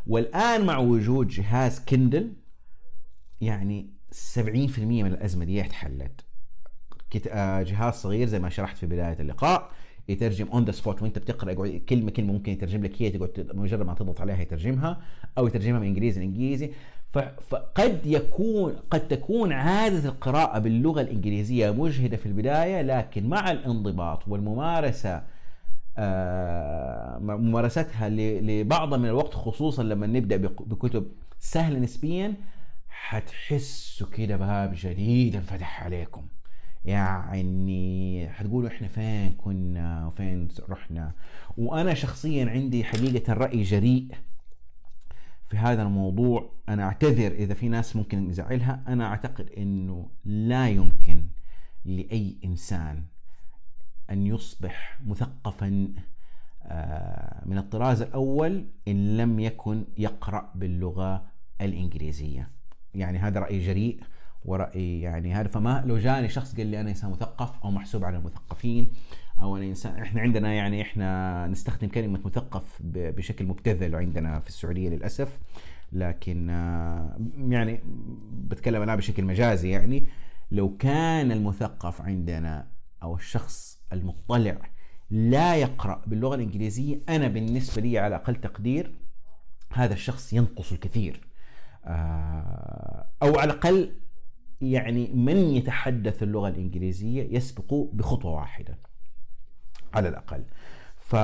والآن 0.07 0.67
مع 0.67 0.79
وجود 0.79 1.29
جهاز 1.29 1.81
كندل 1.81 2.33
يعني 3.41 3.91
70% 4.35 4.39
من 4.79 5.07
الأزمة 5.07 5.45
دي 5.45 5.61
اتحلت 5.61 6.25
آه، 7.29 7.63
جهاز 7.63 7.95
صغير 7.95 8.27
زي 8.27 8.39
ما 8.39 8.49
شرحت 8.49 8.77
في 8.77 8.87
بداية 8.87 9.21
اللقاء. 9.21 9.71
يترجم 10.09 10.49
on 10.53 10.65
the 10.65 10.73
spot 10.73 11.03
وانت 11.03 11.19
بتقرأ 11.19 11.53
كلمة 11.79 12.11
كلمة 12.11 12.33
ممكن 12.33 12.53
يترجم 12.53 12.85
لك 12.85 13.03
هي 13.03 13.11
تقعد 13.11 13.51
مجرد 13.55 13.87
ما 13.87 13.95
تضغط 13.95 14.21
عليها 14.21 14.43
يترجمها 14.43 15.01
أو 15.39 15.47
يترجمها 15.47 15.79
من 15.79 15.87
إنجليزي 15.87 16.21
لإنجليزي. 16.21 16.71
فقد 17.41 18.01
يكون 18.07 18.77
قد 18.91 19.09
تكون 19.09 19.53
عادة 19.53 20.09
القراءة 20.09 20.59
باللغة 20.59 21.01
الإنجليزية 21.01 21.71
مجهدة 21.71 22.17
في 22.17 22.27
البداية 22.27 22.83
لكن 22.83 23.29
مع 23.29 23.51
الانضباط 23.51 24.29
والممارسة 24.29 25.23
آه 25.99 27.19
ممارستها 27.19 28.09
لبعض 28.09 28.95
من 28.95 29.09
الوقت 29.09 29.35
خصوصا 29.35 29.83
لما 29.83 30.07
نبدأ 30.07 30.37
بكتب 30.37 31.07
سهله 31.41 31.79
نسبيا 31.79 32.35
حتحسوا 32.89 34.07
كده 34.07 34.37
باب 34.37 34.73
جديد 34.77 35.37
انفتح 35.37 35.85
عليكم. 35.85 36.27
يعني 36.85 38.29
حتقولوا 38.29 38.69
إحنا 38.69 38.89
فين 38.89 39.33
كنا 39.33 40.07
وفين 40.07 40.49
رحنا. 40.69 41.13
وأنا 41.57 41.95
شخصيا 41.95 42.51
عندي 42.51 42.85
حقيقة 42.85 43.33
راي 43.33 43.63
جريء 43.63 44.09
في 45.47 45.57
هذا 45.57 45.83
الموضوع. 45.83 46.51
أنا 46.69 46.85
أعتذر 46.85 47.33
إذا 47.33 47.55
في 47.55 47.69
ناس 47.69 47.97
ممكن 47.97 48.31
يزعلها 48.31 48.83
أنا 48.89 49.07
أعتقد 49.07 49.51
إنه 49.51 50.11
لا 50.25 50.69
يمكن 50.69 51.27
لأي 51.85 52.37
إنسان 52.45 53.05
أن 54.11 54.27
يصبح 54.27 54.99
مثقفا 55.07 55.89
آه، 56.67 57.43
من 57.47 57.59
الطراز 57.59 58.03
الأول 58.03 58.67
إن 58.89 59.17
لم 59.17 59.41
يكن 59.41 59.85
يقرأ 59.99 60.53
باللغة 60.55 61.27
الإنجليزية. 61.61 62.51
يعني 62.95 63.19
هذا 63.19 63.41
رأي 63.41 63.59
جريء. 63.59 64.01
ورأي 64.45 65.01
يعني 65.01 65.35
هذا. 65.35 65.49
فما 65.49 65.83
لو 65.87 65.99
جاني 65.99 66.29
شخص 66.29 66.57
قال 66.57 66.67
لي 66.67 66.81
أنا 66.81 66.91
إنسان 66.91 67.11
مثقف 67.11 67.65
أو 67.65 67.71
محسوب 67.71 68.05
على 68.05 68.17
المثقفين 68.17 68.89
أو 69.43 69.57
أنا 69.57 69.65
إنسان 69.65 70.03
إحنا 70.03 70.21
عندنا 70.21 70.53
يعني 70.53 70.83
إحنا 70.83 71.47
نستخدم 71.47 71.89
كلمة 71.89 72.21
مثقف 72.25 72.79
بشكل 72.85 73.47
مبتذل 73.47 73.95
عندنا 73.95 74.41
في 74.41 74.49
السعودية 74.49 74.89
للأسف. 74.89 75.39
لكن 75.93 76.51
آه، 76.51 77.19
يعني 77.49 77.81
بتكلم 78.33 78.83
أنا 78.83 78.97
بشكل 78.97 79.25
مجازي 79.25 79.71
يعني. 79.71 80.07
لو 80.51 80.77
كان 80.77 81.33
المثقف 81.33 82.01
عندنا 82.01 82.67
أو 83.03 83.15
الشخص 83.15 83.83
المطلع 83.93 84.59
لا 85.11 85.57
يقرأ 85.57 86.03
باللغة 86.07 86.35
الإنجليزية 86.35 87.01
أنا 87.09 87.29
بالنسبة 87.29 87.83
لي 87.83 87.99
على 87.99 88.15
أقل 88.15 88.35
تقدير 88.35 88.95
هذا 89.73 89.93
الشخص 89.95 90.33
ينقص 90.33 90.73
الكثير. 90.73 91.21
آه، 91.85 93.07
أو 93.23 93.39
على 93.39 93.53
الأقل 93.53 93.93
يعني 94.65 95.11
من 95.15 95.37
يتحدث 95.37 96.23
اللغة 96.23 96.49
الإنجليزية 96.49 97.37
يسبق 97.37 97.75
بخطوة 97.93 98.33
واحدة 98.33 98.79
على 99.95 100.09
الأقل. 100.09 100.45
ف... 100.99 101.17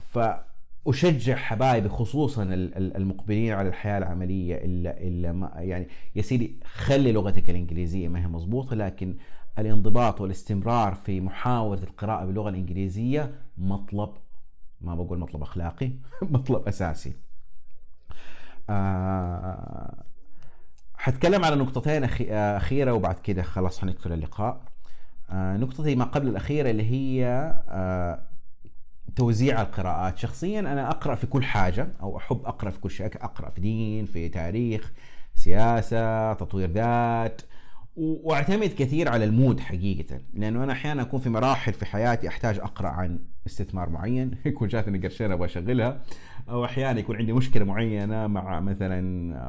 فأشجع 0.00 1.36
حبايبي 1.36 1.88
خصوصا 1.88 2.42
المقبلين 2.76 3.52
على 3.52 3.68
الحياة 3.68 3.98
العملية 3.98 4.54
إلا, 4.64 5.00
إلا 5.00 5.32
ما 5.32 5.52
يعني 5.56 5.88
يا 6.16 6.22
سيدي 6.22 6.60
خلي 6.64 7.12
لغتك 7.12 7.50
الإنجليزية 7.50 8.08
ما 8.08 8.22
هي 8.22 8.28
مضبوطة 8.28 8.76
لكن 8.76 9.16
الانضباط 9.58 10.20
والاستمرار 10.20 10.94
في 10.94 11.20
محاولة 11.20 11.82
القراءة 11.82 12.24
باللغة 12.24 12.48
الإنجليزية 12.48 13.34
مطلب 13.58 14.10
ما 14.80 14.94
بقول 14.94 15.18
مطلب 15.18 15.42
أخلاقي 15.42 15.90
مطلب 16.22 16.68
أساسي. 16.68 17.12
آه 18.70 20.04
حتكلم 21.00 21.44
على 21.44 21.56
نقطتين 21.56 22.04
أخيرة 22.30 22.92
وبعد 22.92 23.18
كده 23.18 23.42
خلاص 23.42 23.80
حنقفل 23.80 24.12
اللقاء. 24.12 24.60
آه، 25.30 25.56
نقطتي 25.56 25.94
ما 25.94 26.04
قبل 26.04 26.28
الأخيرة 26.28 26.70
اللي 26.70 26.90
هي 26.90 27.24
آه، 27.68 28.22
توزيع 29.16 29.62
القراءات. 29.62 30.18
شخصيا 30.18 30.60
أنا 30.60 30.90
أقرأ 30.90 31.14
في 31.14 31.26
كل 31.26 31.44
حاجة 31.44 31.88
أو 32.02 32.16
أحب 32.16 32.40
أقرأ 32.44 32.70
في 32.70 32.80
كل 32.80 32.90
شيء. 32.90 33.06
أقرأ 33.06 33.50
في 33.50 33.60
دين 33.60 34.06
في 34.06 34.28
تاريخ 34.28 34.92
سياسة 35.34 36.32
تطوير 36.32 36.70
ذات. 36.70 37.42
وأعتمد 37.96 38.74
كثير 38.78 39.08
على 39.08 39.24
المود 39.24 39.60
حقيقة. 39.60 40.20
لأنه 40.34 40.64
أنا 40.64 40.72
أحيانا 40.72 41.02
أكون 41.02 41.20
في 41.20 41.30
مراحل 41.30 41.72
في 41.72 41.86
حياتي 41.86 42.28
أحتاج 42.28 42.58
أقرأ 42.58 42.88
عن 42.88 43.18
استثمار 43.46 43.90
معين. 43.90 44.30
يكون 44.46 44.68
جاتني 44.68 44.98
قرشين 44.98 45.32
أبغى 45.32 45.46
أشغلها. 45.46 46.02
أو 46.48 46.64
أحيانا 46.64 47.00
يكون 47.00 47.16
عندي 47.16 47.32
مشكلة 47.32 47.64
معينة 47.64 48.26
مع 48.26 48.60
مثلا 48.60 49.00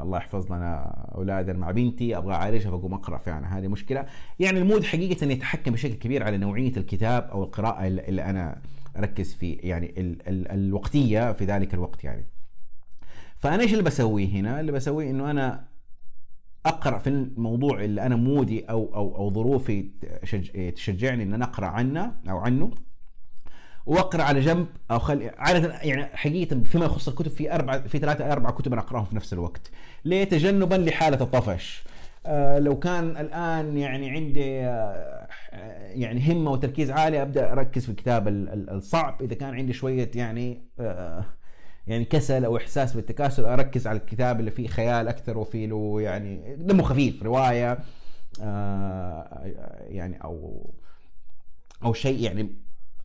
الله 0.04 0.18
يحفظ 0.18 0.46
لنا 0.54 0.84
أولادنا 1.16 1.58
مع 1.60 1.72
بنتي 1.72 2.18
أبغى 2.18 2.34
أعالجها 2.34 2.72
فأقوم 2.72 2.94
أقرأ 2.94 3.18
فعلا 3.18 3.58
هذه 3.58 3.68
مشكلة. 3.68 4.06
يعني 4.40 4.60
المود 4.60 4.84
حقيقة 4.84 5.26
يتحكم 5.26 5.72
بشكل 5.72 5.94
كبير 5.94 6.24
على 6.24 6.38
نوعية 6.38 6.78
الكتاب 6.78 7.24
أو 7.24 7.44
القراءة 7.44 7.88
اللي 7.88 8.24
أنا 8.24 8.62
أركز 8.98 9.34
في 9.34 9.52
يعني 9.52 9.94
ال 9.98 10.28
ال 10.28 10.52
الوقتية 10.52 11.32
في 11.32 11.46
ذلك 11.46 11.74
الوقت 11.74 12.04
يعني. 12.04 12.26
فأنا 13.38 13.64
إيش 13.64 13.72
اللي 13.72 13.84
بسويه 13.84 14.28
هنا؟ 14.28 14.60
اللي 14.60 14.72
بسويه 14.72 15.10
إنه 15.10 15.32
أنا 15.32 15.68
أقرأ 16.66 16.98
في 16.98 17.08
الموضوع 17.08 17.84
اللي 17.84 18.06
أنا 18.06 18.16
مودي 18.16 18.66
أو 18.66 18.96
أو 18.96 19.16
أو 19.16 19.30
ظروفي 19.30 19.82
تشجعني 20.76 21.24
إن 21.24 21.34
أنا 21.34 21.46
أقرأ 21.46 21.68
عنه 21.68 22.16
أو 22.30 22.38
عنه. 22.38 22.72
واقرأ 23.86 24.24
على 24.24 24.40
جنب 24.40 24.68
أو 24.92 25.00
خلي 25.00 25.32
عادة 25.38 25.80
يعني 25.82 26.06
حقيقة 26.06 26.64
فيما 26.64 26.86
يخص 26.86 27.08
الكتب 27.08 27.32
في 27.32 27.56
أربع 27.56 27.82
في 27.82 28.00
ثلاثة 28.00 28.32
أربع 28.32 28.50
كتب 28.50 28.74
أنا 28.74 28.82
أقرأهم 28.82 29.06
في 29.06 29.16
نفس 29.16 29.34
الوقت. 29.34 29.72
ليه 30.06 30.24
تجنبا 30.24 30.76
لحالة 30.76 31.22
الطفش. 31.22 31.84
آه 32.26 32.60
لو 32.60 32.80
كان 32.80 33.18
الآن 33.18 33.78
يعني 33.78 34.10
عندي 34.10 34.62
آه 34.66 35.28
يعني 35.94 36.32
همة 36.32 36.52
وتركيز 36.52 36.92
عالي 36.92 37.22
أبدأ 37.22 37.52
أركز 37.52 37.84
في 37.84 37.90
الكتاب 37.90 38.28
الصعب. 38.28 39.22
إذا 39.22 39.36
كان 39.36 39.54
عندي 39.54 39.74
شوية 39.74 40.12
يعني 40.16 40.62
آه 40.80 41.26
يعني 41.88 42.06
كسل 42.06 42.46
أو 42.46 42.58
إحساس 42.58 42.94
بالتكاسل 42.94 43.46
أركز 43.46 43.88
على 43.88 44.00
الكتاب 44.00 44.40
اللي 44.40 44.52
فيه 44.52 44.68
خيال 44.68 45.08
أكثر 45.08 45.38
وفيه 45.38 45.68
له 45.68 46.02
يعني 46.02 46.56
دمه 46.56 46.84
خفيف 46.84 47.24
رواية 47.24 47.80
آه 48.42 49.42
يعني 49.90 50.24
أو 50.24 50.70
أو 51.84 51.94
شيء 51.94 52.20
يعني 52.20 52.50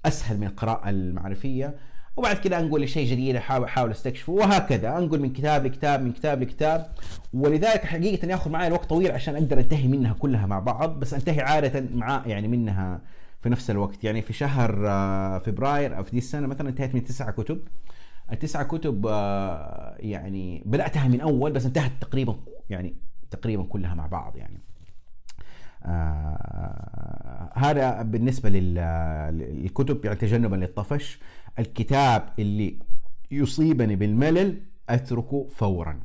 أسهل 0.07 0.38
من 0.38 0.46
القراءة 0.46 0.90
المعرفية. 0.90 1.74
وبعد 2.16 2.36
كذا 2.36 2.59
أنقل 2.59 2.82
لشيء 2.82 3.11
جديد 3.11 3.36
احاول 3.36 3.64
أحاول 3.64 3.90
أستكشفه 3.90 4.32
وهكذا. 4.32 4.98
أنقل 4.98 5.20
من 5.20 5.32
كتاب 5.32 5.66
لكتاب 5.66 6.02
من 6.02 6.12
كتاب 6.12 6.42
لكتاب. 6.42 6.86
ولذلك 7.34 7.84
حقيقة 7.84 8.28
ياخذ 8.28 8.50
معي 8.50 8.66
الوقت 8.66 8.88
طويل 8.88 9.12
عشان 9.12 9.34
أقدر 9.34 9.59
أنتهي 9.59 9.88
منها 9.88 10.12
كلها 10.12 10.46
مع 10.46 10.59
بعض 10.59 11.00
بس 11.00 11.14
أنتهي 11.14 11.40
عادة 11.40 11.84
مع 11.94 12.22
يعني 12.26 12.48
منها 12.48 13.00
في 13.40 13.48
نفس 13.48 13.70
الوقت. 13.70 14.04
يعني 14.04 14.22
في 14.22 14.32
شهر 14.32 14.88
آه، 14.88 15.38
فبراير 15.38 15.96
أو 15.96 16.02
في 16.04 16.11
دي 16.11 16.18
السنة 16.18 16.46
مثلا 16.46 16.68
انتهيت 16.68 16.94
من 16.94 17.04
تسعة 17.04 17.30
كتب. 17.30 17.61
التسعة 18.32 18.64
كتب 18.64 19.07
آه، 19.07 19.96
يعني 19.98 20.62
بدأتها 20.66 21.09
من 21.09 21.20
أول 21.20 21.52
بس 21.52 21.66
انتهت 21.66 21.92
تقريبا 22.00 22.36
يعني 22.70 22.96
تقريبا 23.30 23.62
كلها 23.62 23.94
مع 23.94 24.07
بعض 24.07 24.36
يعني. 24.36 24.61
هذا 27.55 28.03
بالنسبة 28.03 28.49
للكتب 28.51 30.05
يعني 30.05 30.16
تجنبا 30.16 30.57
للطفش 30.57 31.18
الكتاب 31.59 32.28
اللي 32.39 32.78
يصيبني 33.30 33.97
بالملل 33.97 34.62
أتركه 34.89 35.49
فورا. 35.49 36.01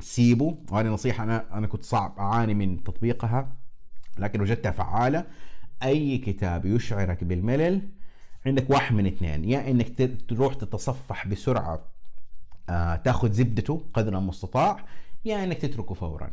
سيبه 0.00 0.58
وهذه 0.70 0.86
نصيحة 0.86 1.24
أنا 1.24 1.58
أنا 1.58 1.66
كنت 1.66 1.84
صعب 1.84 2.18
أعاني 2.18 2.54
من 2.54 2.84
تطبيقها 2.84 3.52
لكن 4.18 4.40
وجدتها 4.40 4.70
فعالة. 4.70 5.26
أي 5.82 6.18
كتاب 6.18 6.66
يشعرك 6.66 7.24
بالملل 7.24 7.88
عندك 8.46 8.70
واحد 8.70 8.94
من 8.94 9.06
اثنين 9.06 9.44
يا 9.44 9.70
إنك 9.70 10.10
تروح 10.28 10.54
تتصفح 10.54 11.26
بسرعة 11.26 11.84
آه 12.68 12.96
تاخذ 12.96 13.32
زبدته 13.32 13.82
قدر 13.94 14.18
المستطاع 14.18 14.84
يا 15.24 15.44
إنك 15.44 15.56
تتركه 15.58 15.94
فورا. 15.94 16.30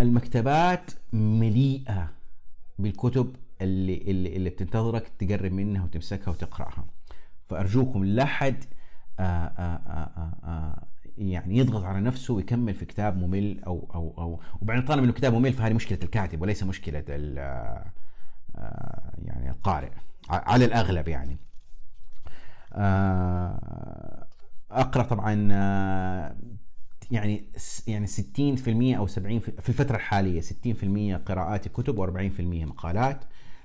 المكتبات 0.00 0.90
مليئة 1.12 2.10
بالكتب 2.78 3.36
اللي 3.60 3.96
اللي, 3.96 4.36
اللي 4.36 4.50
بتنتظرك 4.50 5.08
تقرب 5.18 5.52
منها 5.52 5.84
وتمسكها 5.84 6.30
وتقرأها. 6.30 6.84
فأرجوكم 7.44 8.04
لا 8.04 8.24
حد 8.24 8.64
آه 9.20 9.22
آه 9.22 9.80
آه 10.44 10.86
يعني 11.18 11.56
يضغط 11.56 11.84
على 11.84 12.00
نفسه 12.00 12.34
ويكمل 12.34 12.74
في 12.74 12.84
كتاب 12.84 13.16
ممل 13.16 13.64
أو 13.64 13.90
أو 13.94 14.14
أو 14.18 14.40
وبعدين 14.62 14.84
طالما 14.84 15.04
إنه 15.04 15.12
كتاب 15.12 15.34
ممل 15.34 15.52
فهذه 15.52 15.72
مشكلة 15.72 15.98
الكاتب 16.02 16.42
وليس 16.42 16.62
مشكلة 16.62 17.04
يعني 19.18 19.50
القارئ 19.50 19.90
على 20.30 20.64
الأغلب 20.64 21.08
يعني. 21.08 21.38
أقرأ 24.70 25.02
طبعا 25.02 25.48
يعني 27.10 27.44
يعني 27.86 28.06
60% 28.06 28.96
أو 28.98 29.06
70 29.06 29.38
في 29.38 29.68
الفترة 29.68 29.96
الحالية 29.96 30.40
60% 30.40 30.44
قراءات 31.26 31.68
كتب 31.68 32.06
و40% 32.06 32.40
مقالات 32.40 33.24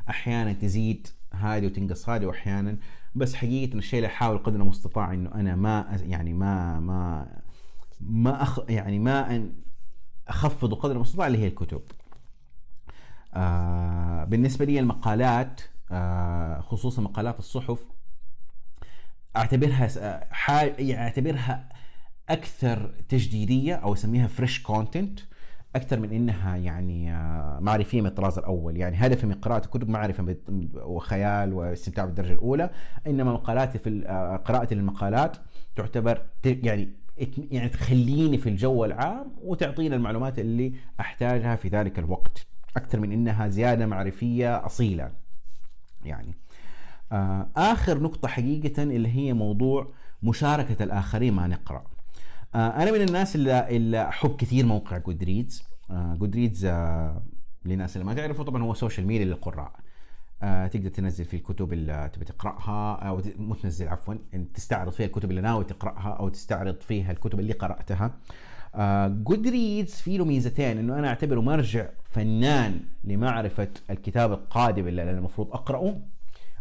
أحيانا 0.10 0.54
تزيد 0.54 1.08
هذه 1.34 1.66
وتنقص 1.66 2.10
هذه 2.10 2.26
وأحيانا 2.26 2.78
بس 3.16 3.36
حقيقة 3.36 3.78
الشيء 3.78 4.00
اللي 4.00 4.08
أحاول 4.08 4.38
قدر 4.38 4.62
المستطاع 4.62 5.14
إنه 5.14 5.36
أنا 5.36 5.56
ما 5.56 6.00
يعني 6.04 6.34
ما 6.34 6.80
ما 6.80 7.28
ما 8.02 8.43
أخ 8.43 8.60
يعني 8.70 9.00
ما 9.00 9.36
أن 9.36 9.54
أخفض 10.28 10.74
قدر 10.74 10.96
المستطاع 10.96 11.28
اللي 11.28 11.38
هي 11.38 11.48
الكتب. 11.48 11.82
آه 13.34 14.24
بالنسبة 14.24 14.66
لي 14.66 14.80
المقالات 14.80 15.62
آه 15.91 16.62
خصوصا 16.62 17.02
مقالات 17.02 17.39
الصحف 17.39 17.80
أعتبرها 19.36 19.89
يعني 20.80 21.04
أعتبرها 21.04 21.75
أكثر 22.30 22.92
تجديدية 23.10 23.76
أو 23.76 23.94
أسميها 23.94 24.28
fresh 24.28 24.64
content 24.64 25.20
أكثر 25.76 26.00
من 26.00 26.12
إنها 26.12 26.56
يعني 26.56 27.14
آه، 27.14 27.60
معرفية 27.62 28.02
من 28.02 28.08
الطراز 28.08 28.38
الأول. 28.38 28.78
يعني 28.78 28.96
هدفي 29.00 29.28
من 29.28 29.34
قراءه 29.34 29.66
الكتب 29.66 29.90
معرفة 29.90 30.36
وخيال 30.76 31.54
واستمتاع 31.54 32.06
بالدرجة 32.06 32.34
الأولى. 32.34 32.70
إنما 33.08 33.34
مقالاتي 33.34 33.80
في 33.80 34.04
آه، 34.08 34.36
قراءتي 34.36 34.76
للمقالات 34.76 35.38
تعتبر 35.76 36.22
يعني 36.46 36.90
يعني 37.52 37.70
تخليني 37.70 38.38
في 38.38 38.50
الجو 38.50 38.86
العام 38.86 39.32
وتعطينا 39.42 39.96
المعلومات 39.96 40.40
اللي 40.40 40.74
أحتاجها 41.00 41.56
في 41.56 41.68
ذلك 41.68 42.00
الوقت. 42.00 42.48
أكثر 42.78 43.00
من 43.00 43.12
إنها 43.12 43.48
زيادة 43.48 43.86
معرفية 43.86 44.66
أصيلة. 44.66 45.12
يعني 46.06 46.34
آه، 47.12 47.50
آخر 47.56 48.00
نقطة 48.00 48.28
حقيقة 48.28 48.84
اللي 48.84 49.16
هي 49.16 49.34
موضوع 49.34 49.94
مشاركة 50.24 50.84
الآخرين 50.84 51.34
ما 51.34 51.48
نقرأ. 51.48 51.78
آه، 51.78 51.95
أنا 52.56 52.91
من 52.91 53.01
الناس 53.01 53.36
اللي, 53.36 53.68
اللي 53.78 54.08
أحب 54.08 54.36
كثير 54.36 54.66
موقع 54.66 54.97
جودريدز 54.97 55.64
جودريدز 55.91 56.66
للناس 57.66 57.95
اللي 57.95 58.06
ما 58.06 58.14
تعرفوا 58.14 58.45
طبعا 58.45 58.64
هو 58.64 58.74
social 58.74 59.08
media 59.08 59.26
للقراء. 59.26 59.72
آه، 60.43 60.68
تقدر 60.68 60.89
تنزل 60.89 61.26
فيه 61.26 61.38
الكتب 61.38 61.74
اللي 61.74 62.10
تبي 62.14 62.26
تقرأها 62.26 62.95
أو 62.95 63.22
مو 63.38 63.56
تنزل 63.56 63.88
عفوا 63.88 64.16
تستعرض 64.53 64.91
فيها 64.91 65.06
الكتب 65.06 65.30
اللي 65.30 65.41
ناوي 65.41 65.64
تقرأها 65.64 66.18
أو 66.20 66.30
تستعرض 66.30 66.82
فيها 66.82 67.12
الكتب 67.12 67.39
اللي 67.39 67.53
قرأتها. 67.53 68.18
جودريدز 69.08 69.93
في 69.93 70.18
له 70.18 70.26
ميزتين 70.26 70.78
إنه 70.78 70.99
أنا 70.99 71.08
أعتبره 71.08 71.41
مرجع 71.41 71.89
فنان 72.03 72.80
لمعرفة 73.03 73.68
الكتاب 73.89 74.32
القادم 74.32 74.88
اللي 74.88 75.03
أنا 75.03 75.12
المفروض 75.12 75.51
أقرأه 75.51 76.01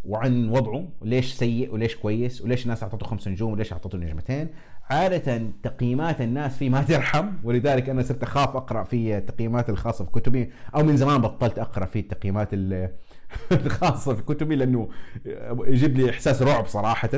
وعن 0.05 0.49
وضعه 0.49 0.89
ليش 1.03 1.33
سيء 1.33 1.75
وليش 1.75 1.97
كويس 1.97 2.43
وليش 2.43 2.63
الناس 2.63 2.83
أعطته 2.83 3.07
خمس 3.07 3.29
نجوم 3.29 3.53
وليش 3.53 3.73
أعطته 3.73 3.99
نجمتين. 3.99 4.49
عادة 4.91 5.43
تقييمات 5.63 6.21
الناس 6.21 6.57
فيه 6.57 6.71
ما 6.71 6.83
ترحم 6.83 7.29
ولذلك 7.43 7.89
أنا 7.89 8.03
صرت 8.03 8.23
أخاف 8.23 8.57
أقرأ 8.57 8.85
في 8.85 9.17
التقييمات 9.17 9.71
الخاصة 9.71 10.05
في 10.05 10.11
كتبي 10.11 10.53
أو 10.75 10.83
من 10.83 10.97
زمان 10.97 11.21
بطلت 11.21 11.59
أقرأ 11.59 11.85
في 11.85 11.99
التقييمات 11.99 12.49
الخاصة 13.53 14.15
في 14.15 14.23
كتبي 14.23 14.57
لأنه 14.57 14.89
يجيب 15.67 15.97
لي 15.99 16.11
إحساس 16.11 16.43
رعب 16.43 16.67
صراحة. 16.67 17.11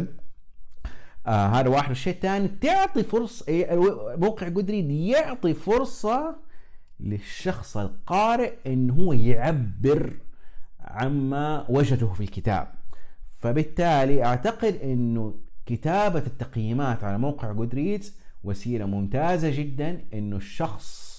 آه 1.26 1.46
هذا 1.46 1.68
واحد. 1.68 1.90
الشيء 1.90 2.14
الثاني 2.14 2.48
تعطي 2.48 3.02
فرصة 3.02 3.44
إيه، 3.48 3.74
موقع 4.16 4.48
قدري 4.48 5.08
يعطي 5.08 5.54
فرصة 5.54 6.36
للشخص 7.00 7.76
القارئ 7.76 8.52
انه 8.66 8.94
هو 8.94 9.12
يعبر 9.12 10.12
عما 10.80 11.66
وجده 11.68 12.06
في 12.06 12.20
الكتاب. 12.20 12.68
فبالتالي 13.40 14.24
أعتقد 14.24 14.74
إنه 14.82 15.45
كتابة 15.66 16.18
التقييمات 16.18 17.04
على 17.04 17.18
موقع 17.18 17.52
جودريدز 17.52 18.16
وسيلة 18.44 18.84
ممتازة 18.86 19.50
جدا 19.50 20.04
إنه 20.14 20.36
الشخص 20.36 21.16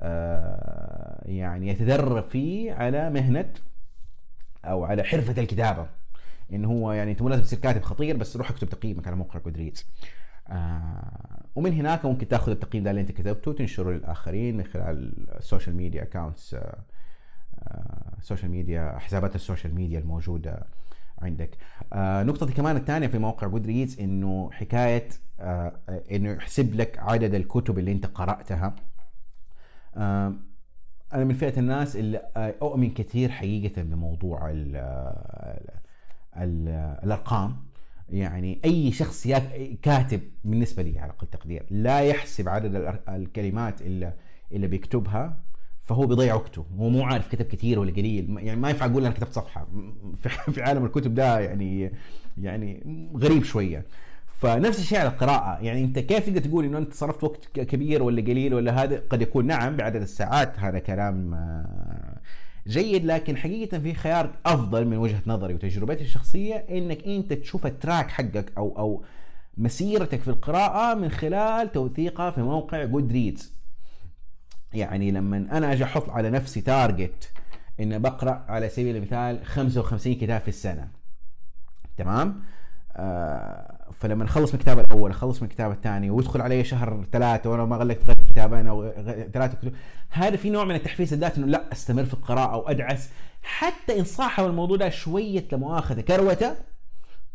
آه 0.00 1.22
يعني 1.28 1.68
يتدرب 1.68 2.22
فيه 2.24 2.72
على 2.72 3.10
مهنة 3.10 3.52
أو 4.64 4.84
على 4.84 5.02
حرفة 5.04 5.42
الكتابة. 5.42 5.86
انه 6.52 6.68
هو 6.68 6.92
يعني 6.92 7.10
أنت 7.10 7.22
مو 7.22 7.28
لازم 7.28 7.42
تصير 7.42 7.58
كاتب 7.58 7.82
خطير 7.82 8.16
بس 8.16 8.36
روح 8.36 8.50
اكتب 8.50 8.68
تقييمك 8.68 9.06
على 9.06 9.16
موقع 9.16 9.40
جودريدز 9.40 9.86
آه 10.48 11.40
ومن 11.56 11.72
هناك 11.72 12.04
ممكن 12.04 12.28
تأخذ 12.28 12.50
التقييم 12.52 12.84
ده 12.84 12.90
اللي 12.90 13.00
أنت 13.00 13.12
كتبته 13.12 13.50
وتنشره 13.50 13.90
للآخرين 13.90 14.56
من 14.56 14.64
خلال 14.64 15.12
ال 15.38 15.43
social 15.43 15.76
media 15.76 16.02
accounts 16.02 16.56
ال 18.18 18.23
social 18.23 18.50
media 18.50 18.98
حسابات 18.98 19.34
ال 19.34 19.40
social 19.40 19.74
media 19.74 19.98
الموجودة. 19.98 20.66
عندك. 21.22 21.56
آه 21.92 22.22
نقطتي 22.22 22.52
كمان 22.52 22.76
الثانية 22.76 23.06
في 23.06 23.18
موقع 23.18 23.46
Goodreads 23.46 24.00
إنه 24.00 24.50
حكاية 24.52 25.08
آه 25.40 25.80
إنه 26.10 26.30
يحسب 26.30 26.74
لك 26.74 26.98
عدد 26.98 27.34
الكتب 27.34 27.78
اللي 27.78 27.92
أنت 27.92 28.06
قرأتها. 28.06 28.76
آه 29.96 30.34
أنا 31.12 31.24
من 31.24 31.34
فئة 31.34 31.58
الناس 31.58 31.96
اللي 31.96 32.22
آه، 32.36 32.54
أؤمن 32.62 32.90
كثير 32.90 33.30
حقيقة 33.30 33.82
بموضوع 33.82 34.50
ال 34.50 34.76
ال 36.36 36.68
الأرقام. 37.04 37.56
يعني 38.08 38.60
أي 38.64 38.92
شخص 38.92 39.28
كاتب 39.82 40.20
بالنسبة 40.44 40.82
لي 40.82 40.98
على 40.98 41.12
أقل 41.12 41.26
تقدير 41.26 41.66
لا 41.70 42.00
يحسب 42.00 42.48
عدد 42.48 42.98
الكلمات 43.08 43.82
اللي 43.82 44.14
اللي 44.52 44.66
بيكتبها. 44.66 45.49
فهو 45.90 46.06
بيضيع 46.06 46.34
وقته. 46.34 46.64
هو 46.78 46.88
مو 46.88 47.02
عارف 47.02 47.28
كتب 47.28 47.46
كثير 47.46 47.78
ولا 47.78 47.92
قليل. 47.92 48.36
يعني 48.38 48.60
ما 48.60 48.70
ينفع 48.70 48.86
أقول 48.86 49.04
أنا 49.04 49.14
كتبت 49.14 49.32
صفحة. 49.32 49.68
في 50.52 50.62
عالم 50.62 50.84
الكتب 50.84 51.14
ده 51.14 51.40
يعني 51.40 51.92
يعني 52.38 52.82
غريب 53.16 53.44
شوية. 53.44 53.86
فنفس 54.26 54.78
الشيء 54.78 54.98
على 54.98 55.08
القراءة. 55.08 55.58
يعني 55.62 55.84
أنت 55.84 55.98
كيف 55.98 56.26
تقدر 56.26 56.40
تقول 56.40 56.64
إنه 56.64 56.78
أنت 56.78 56.94
صرفت 56.94 57.24
وقت 57.24 57.60
كبير 57.60 58.02
ولا 58.02 58.22
قليل 58.22 58.54
ولا 58.54 58.82
هذا؟ 58.82 59.02
قد 59.10 59.22
يكون 59.22 59.46
نعم 59.46 59.76
بعدد 59.76 60.02
الساعات 60.02 60.58
هذا 60.58 60.78
كلام 60.78 61.34
آه، 61.34 62.20
جيد. 62.66 63.04
لكن 63.04 63.36
حقيقة 63.36 63.78
في 63.78 63.94
خيار 63.94 64.30
أفضل 64.46 64.86
من 64.86 64.96
وجهة 64.96 65.22
نظري 65.26 65.54
وتجربتي 65.54 66.04
الشخصية 66.04 66.54
إنك 66.54 67.04
أنت 67.04 67.32
تشوف 67.32 67.66
التراك 67.66 68.10
حقك 68.10 68.52
أو 68.58 68.78
أو 68.78 69.04
مسيرتك 69.58 70.20
في 70.20 70.28
القراءة 70.28 70.94
من 70.94 71.08
خلال 71.08 71.72
توثيقها 71.72 72.30
في 72.30 72.42
موقع 72.42 72.84
Goodreads 72.84 73.59
يعني 74.72 75.10
لما 75.10 75.36
أنا 75.36 75.72
أجي 75.72 75.84
أحط 75.84 76.10
على 76.10 76.30
نفسي 76.30 76.60
target 76.60 77.32
إني 77.80 77.98
بقرأ 77.98 78.44
على 78.48 78.68
سبيل 78.68 78.96
المثال 78.96 79.46
55 79.46 80.14
كتاب 80.14 80.40
في 80.40 80.48
السنة. 80.48 80.88
تمام؟ 81.96 82.42
آه 82.96 83.76
فلما 83.92 84.24
اخلص 84.24 84.50
من 84.54 84.60
الكتاب 84.60 84.78
الأول 84.78 85.10
اخلص 85.10 85.42
من 85.42 85.48
الكتاب 85.48 85.70
الثاني 85.70 86.10
ويدخل 86.10 86.40
علي 86.40 86.64
شهر 86.64 87.04
ثلاثة 87.12 87.50
وأنا 87.50 87.64
ما 87.64 87.76
غلقت 87.76 88.04
غير 88.06 88.16
كتابين 88.30 88.66
أو 88.66 88.90
ثلاثة 89.32 89.54
كتب 89.58 89.72
هذا 90.10 90.36
في 90.36 90.50
نوع 90.50 90.64
من 90.64 90.74
التحفيز 90.74 91.12
الذات 91.12 91.38
إنه 91.38 91.46
لأ 91.46 91.72
أستمر 91.72 92.04
في 92.04 92.14
القراءة 92.14 92.52
أو 92.52 92.68
أدعس. 92.68 93.10
حتى 93.42 93.98
إن 93.98 94.04
صاحب 94.04 94.44
الموضوع 94.44 94.76
ده 94.76 94.90
شوية 94.90 95.44
لمؤاخذة 95.52 96.00
كروتة 96.00 96.54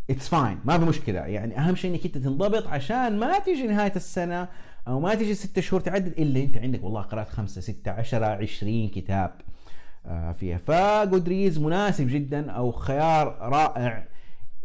It's 0.09 0.27
fine 0.27 0.59
ما 0.65 0.79
في 0.79 0.85
مشكلة. 0.85 1.19
يعني 1.19 1.59
أهم 1.59 1.75
شيء 1.75 1.91
إنك 1.91 2.05
أنت 2.05 2.17
تنضبط 2.17 2.67
عشان 2.67 3.19
ما 3.19 3.39
تيجي 3.39 3.67
نهاية 3.67 3.95
السنة 3.95 4.47
أو 4.87 4.99
ما 4.99 5.15
تجي 5.15 5.33
ستة 5.33 5.61
شهور 5.61 5.81
تعدد 5.81 6.19
إلا 6.19 6.43
أنت 6.43 6.57
عندك 6.57 6.83
والله 6.83 7.01
قرأت 7.01 7.29
خمسة 7.29 7.61
ستة 7.61 7.91
عشرة 7.91 8.25
عشرين 8.25 8.89
كتاب. 8.89 9.41
آه، 10.05 10.31
فيها. 10.31 10.57
ف 10.57 10.67
Goodreads 10.67 11.59
مناسب 11.59 12.07
جدا 12.07 12.51
أو 12.51 12.71
خيار 12.71 13.37
رائع 13.41 14.07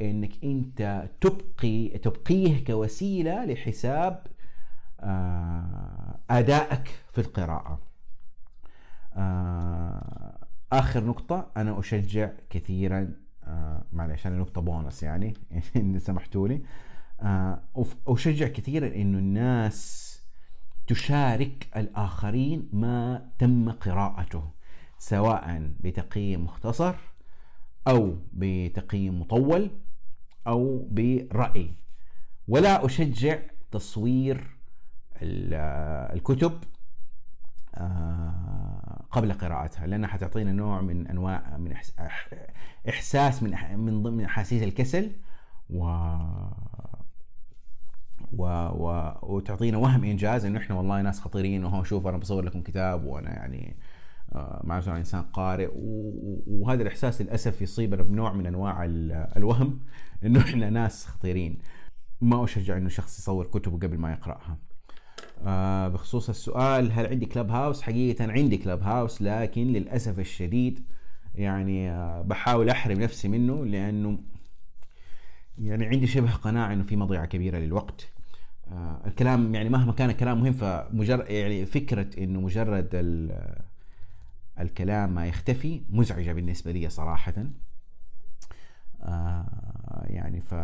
إنك 0.00 0.44
أنت 0.44 1.08
تبقي 1.20 1.88
تبقيه 1.88 2.64
كوسيلة 2.64 3.44
لحساب 3.44 4.26
آه، 5.00 6.18
أدائك 6.30 6.88
في 7.12 7.20
القراءة. 7.20 7.80
آه، 9.16 10.38
آخر 10.72 11.04
نقطة 11.04 11.50
أنا 11.56 11.78
أشجع 11.80 12.30
كثيرا 12.50 13.14
معلش 13.92 14.26
أنا 14.26 14.38
نقطة 14.38 14.60
بونص 14.60 15.02
يعني 15.02 15.34
إن 15.76 15.98
سمحتوا 15.98 16.48
لي 16.48 16.62
أشجع 18.08 18.48
كثيرا 18.48 18.86
إنه 18.86 19.18
الناس 19.18 20.09
تشارك 20.90 21.68
الآخرين 21.76 22.68
ما 22.72 23.28
تم 23.38 23.70
قراءته 23.70 24.50
سواء 24.98 25.70
بتقييم 25.80 26.44
مختصر 26.44 26.94
أو 27.88 28.16
بتقييم 28.32 29.20
مطول 29.20 29.70
أو 30.46 30.88
برأي. 30.90 31.74
ولا 32.48 32.86
أشجع 32.86 33.38
تصوير 33.70 34.56
الكتب 35.22 36.52
آه، 37.74 39.04
قبل 39.10 39.32
قراءتها 39.32 39.86
لأنها 39.86 40.08
حتعطينا 40.08 40.52
نوع 40.52 40.80
من 40.80 41.06
أنواع 41.06 41.56
من 41.56 41.74
إحساس 42.88 43.42
من 43.42 43.78
من 43.78 44.02
ضمن 44.02 44.24
أحاسيس 44.24 44.62
الكسل 44.62 45.12
و 45.70 45.84
و... 48.32 48.44
و... 48.46 49.14
وتعطينا 49.22 49.78
وهم 49.78 50.04
إنجاز 50.04 50.44
إنه 50.44 50.58
إحنا 50.58 50.76
والله 50.76 51.02
ناس 51.02 51.20
خطيرين 51.20 51.64
وهو 51.64 51.82
شوف 51.82 52.06
أنا 52.06 52.16
بصور 52.16 52.44
لكم 52.44 52.62
كتاب 52.62 53.04
وأنا 53.04 53.30
يعني 53.30 53.76
آه، 54.32 54.60
مع 54.64 54.78
نفسه 54.78 54.96
انسان 54.96 55.22
قارئ. 55.22 55.68
وهذا 56.46 56.82
الإحساس 56.82 57.22
للأسف 57.22 57.62
يصيبنا 57.62 58.02
بنوع 58.02 58.32
من 58.32 58.46
أنواع 58.46 58.84
الوهم 59.36 59.80
إنه 60.24 60.40
إحنا 60.40 60.70
ناس 60.70 61.06
خطيرين. 61.06 61.58
ما 62.20 62.44
أشجع 62.44 62.76
إنه 62.76 62.88
شخص 62.88 63.18
يصور 63.18 63.46
كتبه 63.46 63.78
قبل 63.78 63.98
ما 63.98 64.12
يقرأها. 64.12 64.58
آه 65.46 65.88
بخصوص 65.88 66.28
السؤال 66.28 66.92
هل 66.92 67.06
عندي 67.06 67.26
كلاب 67.26 67.50
هاوس؟ 67.50 67.82
حقيقة 67.82 68.32
عندي 68.32 68.56
كلاب 68.56 68.82
هاوس 68.82 69.22
لكن 69.22 69.66
للأسف 69.66 70.18
الشديد 70.18 70.84
يعني 71.34 71.90
آه 71.90 72.22
بحاول 72.22 72.70
أحرم 72.70 73.00
نفسي 73.00 73.28
منه 73.28 73.64
لأنه 73.64 74.18
يعني 75.58 75.86
عندي 75.86 76.06
شبه 76.06 76.32
قناعة 76.32 76.72
أنه 76.72 76.84
في 76.84 76.96
مضيعة 76.96 77.26
كبيرة 77.26 77.58
للوقت. 77.58 78.09
آه 78.72 79.00
الكلام 79.06 79.54
يعني 79.54 79.68
مهما 79.68 79.92
كان 79.92 80.10
الكلام 80.10 80.40
مهم 80.40 80.52
فمجرد 80.52 81.30
يعني 81.30 81.66
فكرة 81.66 82.24
أنه 82.24 82.40
مجرد 82.40 82.88
الكلام 84.60 85.14
ما 85.14 85.26
يختفي 85.26 85.82
مزعجة 85.90 86.32
بالنسبة 86.32 86.72
لي 86.72 86.88
صراحة. 86.88 87.34
آه 89.02 90.04
يعني 90.04 90.40
ف 90.40 90.54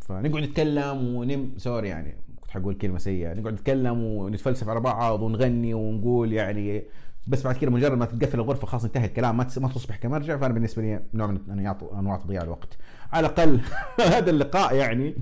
فنقعد 0.00 0.42
نتكلم 0.42 1.14
ونم 1.14 1.52
سوري 1.56 1.88
يعني 1.88 2.14
كنت 2.40 2.50
حقول 2.50 2.74
كلمة 2.74 2.98
سيئة. 2.98 3.34
نقعد 3.34 3.52
نتكلم 3.52 4.02
ونتفلسف 4.02 4.68
على 4.68 4.80
بعض 4.80 5.22
ونغني 5.22 5.74
ونقول 5.74 6.32
يعني 6.32 6.82
بس 7.26 7.42
بعد 7.42 7.56
كده 7.56 7.70
مجرد 7.70 7.98
ما 7.98 8.04
تتقفل 8.04 8.40
الغرفة 8.40 8.66
خلاص 8.66 8.84
انتهى 8.84 9.04
الكلام 9.06 9.36
ما 9.36 9.44
تصبح 9.44 9.96
كمرجع. 9.96 10.36
فأنا 10.36 10.54
بالنسبة 10.54 10.82
لي 10.82 11.02
نوع 11.14 11.26
من 11.26 11.50
أنواع 11.92 12.16
تضييع 12.16 12.42
الوقت. 12.42 12.78
على 13.12 13.26
الأقل. 13.26 13.60
هذا 14.14 14.30
اللقاء 14.30 14.74
يعني. 14.74 15.14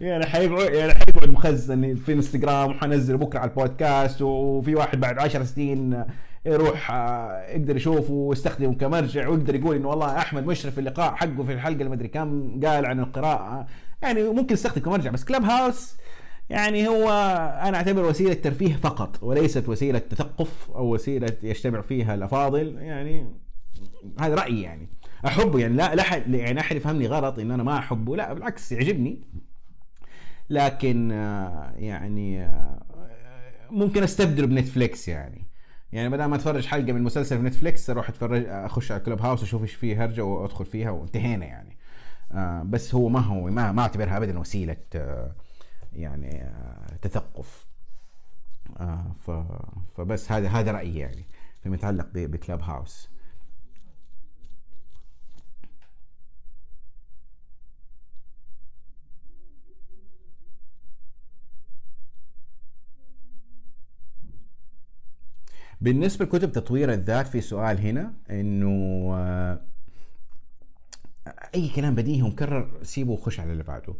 يعني 0.00 0.26
حيقعد 0.26 0.72
يعني 0.72 0.94
حيقعد 0.94 1.28
مخزن 1.28 1.94
في 1.94 2.12
انستغرام 2.12 2.70
وحنزل 2.70 3.16
بكرة 3.16 3.38
على 3.38 3.50
البودكاست 3.50 4.22
وفي 4.22 4.74
واحد 4.74 5.00
بعد 5.00 5.18
10 5.18 5.44
سنين 5.44 6.04
يروح 6.46 6.90
آه، 6.90 7.46
يقدر 7.48 7.76
يشوفه 7.76 8.12
ويستخدمه 8.12 8.74
كمرجع 8.74 9.28
ويقدر 9.28 9.54
يقول 9.54 9.76
إنه 9.76 9.88
والله 9.88 10.18
أحمد 10.18 10.46
مشرف 10.46 10.74
في 10.74 10.80
اللقاء 10.80 11.14
حقه 11.14 11.42
في 11.42 11.52
الحلقة 11.52 11.78
اللي 11.78 11.90
مدري 11.90 12.08
كم 12.08 12.60
قال 12.64 12.86
عن 12.86 13.00
القراءة. 13.00 13.66
يعني 14.02 14.22
ممكن 14.22 14.52
يستخدم 14.54 14.82
كمرجع 14.82 15.10
بس 15.10 15.24
كلاب 15.24 15.44
هاوس 15.44 15.96
يعني 16.50 16.88
هو 16.88 17.10
أنا 17.62 17.76
أعتبر 17.76 18.04
وسيلة 18.04 18.34
ترفيه 18.34 18.76
فقط 18.76 19.22
وليست 19.22 19.68
وسيلة 19.68 19.98
تثقف 19.98 20.70
أو 20.70 20.94
وسيلة 20.94 21.32
يجتمع 21.42 21.80
فيها 21.80 22.14
الأفاضل. 22.14 22.76
يعني 22.78 23.26
هذا 24.20 24.34
رأيي 24.34 24.62
يعني. 24.62 24.88
أحبه. 25.26 25.58
يعني 25.58 25.74
لا 25.74 25.94
لا 25.94 26.02
حد 26.02 26.34
يعني 26.34 26.60
أحد 26.60 26.76
يفهمني 26.76 27.06
غلط 27.06 27.38
إن 27.38 27.50
أنا 27.50 27.62
ما 27.62 27.78
أحبه. 27.78 28.16
لا 28.16 28.32
بالعكس 28.32 28.72
يعجبني. 28.72 29.22
لكن 30.50 31.12
آه، 31.12 31.72
يعني 31.76 32.42
آه، 32.42 32.82
ممكن 33.70 34.02
أستبدله 34.02 34.46
بنتفليكس 34.46 35.08
يعني. 35.08 35.48
يعني 35.92 36.08
بدل 36.08 36.24
ما 36.24 36.36
أتفرج 36.36 36.66
حلقة 36.66 36.92
من 36.92 37.02
مسلسل 37.02 37.36
في 37.36 37.42
نتفليكس 37.42 37.90
أروح 37.90 38.08
أتفرج 38.08 38.44
أخش 38.46 38.92
على 38.92 39.00
كلوب 39.00 39.22
هاوس 39.22 39.42
أشوف 39.42 39.62
إيش 39.62 39.74
فيه 39.74 40.04
هرجة 40.04 40.24
وأدخل 40.24 40.64
فيها 40.64 40.90
وانتهينا 40.90 41.46
يعني. 41.46 41.78
آه 42.32 42.62
بس 42.62 42.94
هو 42.94 43.08
ما 43.08 43.20
هو 43.20 43.44
ما, 43.44 43.72
ما 43.72 43.82
أعتبرها 43.82 44.16
ابدا 44.16 44.38
وسيلة 44.38 44.76
يعني 45.92 46.50
تثقف. 47.02 47.66
فبس 49.96 50.32
هذا 50.32 50.48
هذا 50.48 50.72
رأيي 50.72 50.98
يعني 50.98 51.24
فيما 51.62 51.74
يتعلق 51.74 52.06
بكلاب 52.14 52.62
هاوس. 52.62 53.08
بالنسبة 65.80 66.24
لكتب 66.24 66.52
تطوير 66.52 66.92
الذات 66.92 67.26
في 67.26 67.40
سؤال 67.40 67.78
هنا 67.78 68.12
إنه 68.30 69.14
أي 71.54 71.68
كلام 71.68 71.94
بديهي 71.94 72.22
ومكرر 72.22 72.70
سيبه 72.82 73.12
وخش 73.12 73.40
على 73.40 73.52
اللي 73.52 73.62
بعده. 73.62 73.94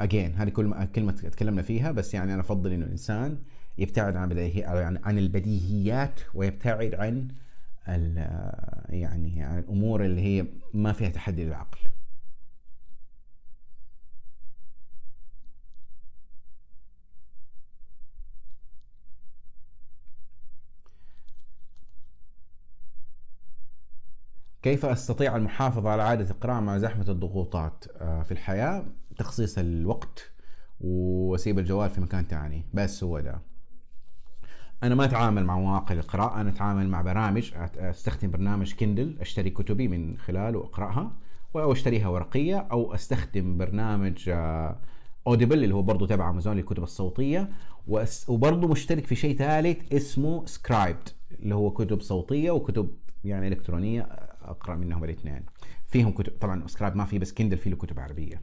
اجين 0.00 0.34
uh, 0.34 0.40
هذه 0.40 0.48
كل 0.48 0.84
كلمة 0.84 1.12
تكلمنا 1.12 1.62
فيها 1.62 1.92
بس 1.92 2.14
يعني 2.14 2.34
أنا 2.34 2.40
أفضل 2.40 2.72
إنه 2.72 2.86
الإنسان 2.86 3.38
يبتعد 3.78 4.16
عن 4.16 4.28
بديهي 4.28 4.64
عن 5.04 5.18
البديهيات 5.18 6.20
ويبتعد 6.34 6.94
عن 6.94 7.28
يعني 8.88 9.42
عن 9.42 9.58
الأمور 9.58 10.04
اللي 10.04 10.20
هي 10.20 10.46
ما 10.74 10.92
فيها 10.92 11.08
تحدي 11.08 11.44
للعقل. 11.44 11.78
كيف 24.66 24.86
أستطيع 24.86 25.36
المحافظة 25.36 25.90
على 25.90 26.02
عادة 26.02 26.30
القراءة 26.30 26.60
مع 26.60 26.78
زحمة 26.78 27.04
الضغوطات؟ 27.08 27.84
آه، 28.00 28.22
في 28.22 28.32
الحياة 28.32 28.84
تخصيص 29.16 29.58
الوقت 29.58 30.32
وأسيب 30.80 31.58
الجوال 31.58 31.90
في 31.90 32.00
مكان 32.00 32.24
ثاني 32.24 32.64
بس 32.74 33.04
هو 33.04 33.20
ده. 33.20 33.40
أنا 34.82 34.94
ما 34.94 35.04
أتعامل 35.04 35.44
مع 35.44 35.58
مواقع 35.58 35.94
القراءة 35.94 36.40
أنا 36.40 36.50
أتعامل 36.50 36.88
مع 36.88 37.02
برامج 37.02 37.52
أستخدم 37.76 38.30
برنامج 38.30 38.74
Kindle 38.74 39.16
أشتري 39.20 39.50
كتبي 39.50 39.88
من 39.88 40.18
خلاله 40.18 40.58
وأقرأها 40.58 41.12
أو 41.56 41.72
أشتريها 41.72 42.08
ورقية 42.08 42.58
أو 42.58 42.94
أستخدم 42.94 43.58
برنامج 43.58 44.28
Audible 45.26 45.64
اللي 45.64 45.74
هو 45.74 45.82
برضه 45.82 46.06
تبع 46.06 46.30
امازون 46.30 46.56
للكتب 46.56 46.82
الصوتية 46.82 47.48
وبرضه 48.28 48.68
مشترك 48.68 49.06
في 49.06 49.14
شيء 49.14 49.36
ثالث 49.36 49.92
اسمه 49.92 50.46
Scribd 50.46 51.08
اللي 51.32 51.54
هو 51.54 51.70
كتب 51.70 52.00
صوتية 52.00 52.50
وكتب 52.50 52.90
يعني 53.24 53.48
إلكترونية 53.48 54.25
أقرأ 54.50 54.76
منهم 54.76 55.04
الاثنين. 55.04 55.46
فيهم 55.84 56.12
كتب 56.12 56.38
طبعا 56.40 56.66
سكراب 56.66 56.96
ما 56.96 57.04
في 57.04 57.18
بس 57.18 57.32
كندل 57.32 57.58
فيه 57.58 57.70
له 57.70 57.76
كتب 57.76 58.00
عربية. 58.00 58.42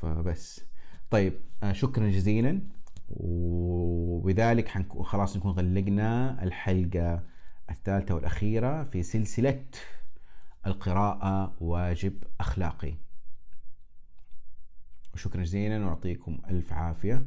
فبس. 0.00 0.64
طيب 1.10 1.40
آه، 1.62 1.72
شكرا 1.72 2.08
جزيلا. 2.08 2.62
وبذلك 3.08 4.68
خلاص 5.02 5.36
نكون 5.36 5.50
غلقنا 5.50 6.42
الحلقة 6.42 7.22
الثالثة 7.70 8.14
والأخيرة 8.14 8.84
في 8.84 9.02
سلسلة 9.02 9.64
القراءة 10.66 11.56
واجب 11.60 12.24
أخلاقي. 12.40 12.94
وشكرا 15.14 15.42
جزيلا 15.42 15.86
واعطيكم 15.86 16.38
ألف 16.50 16.72
عافية. 16.72 17.26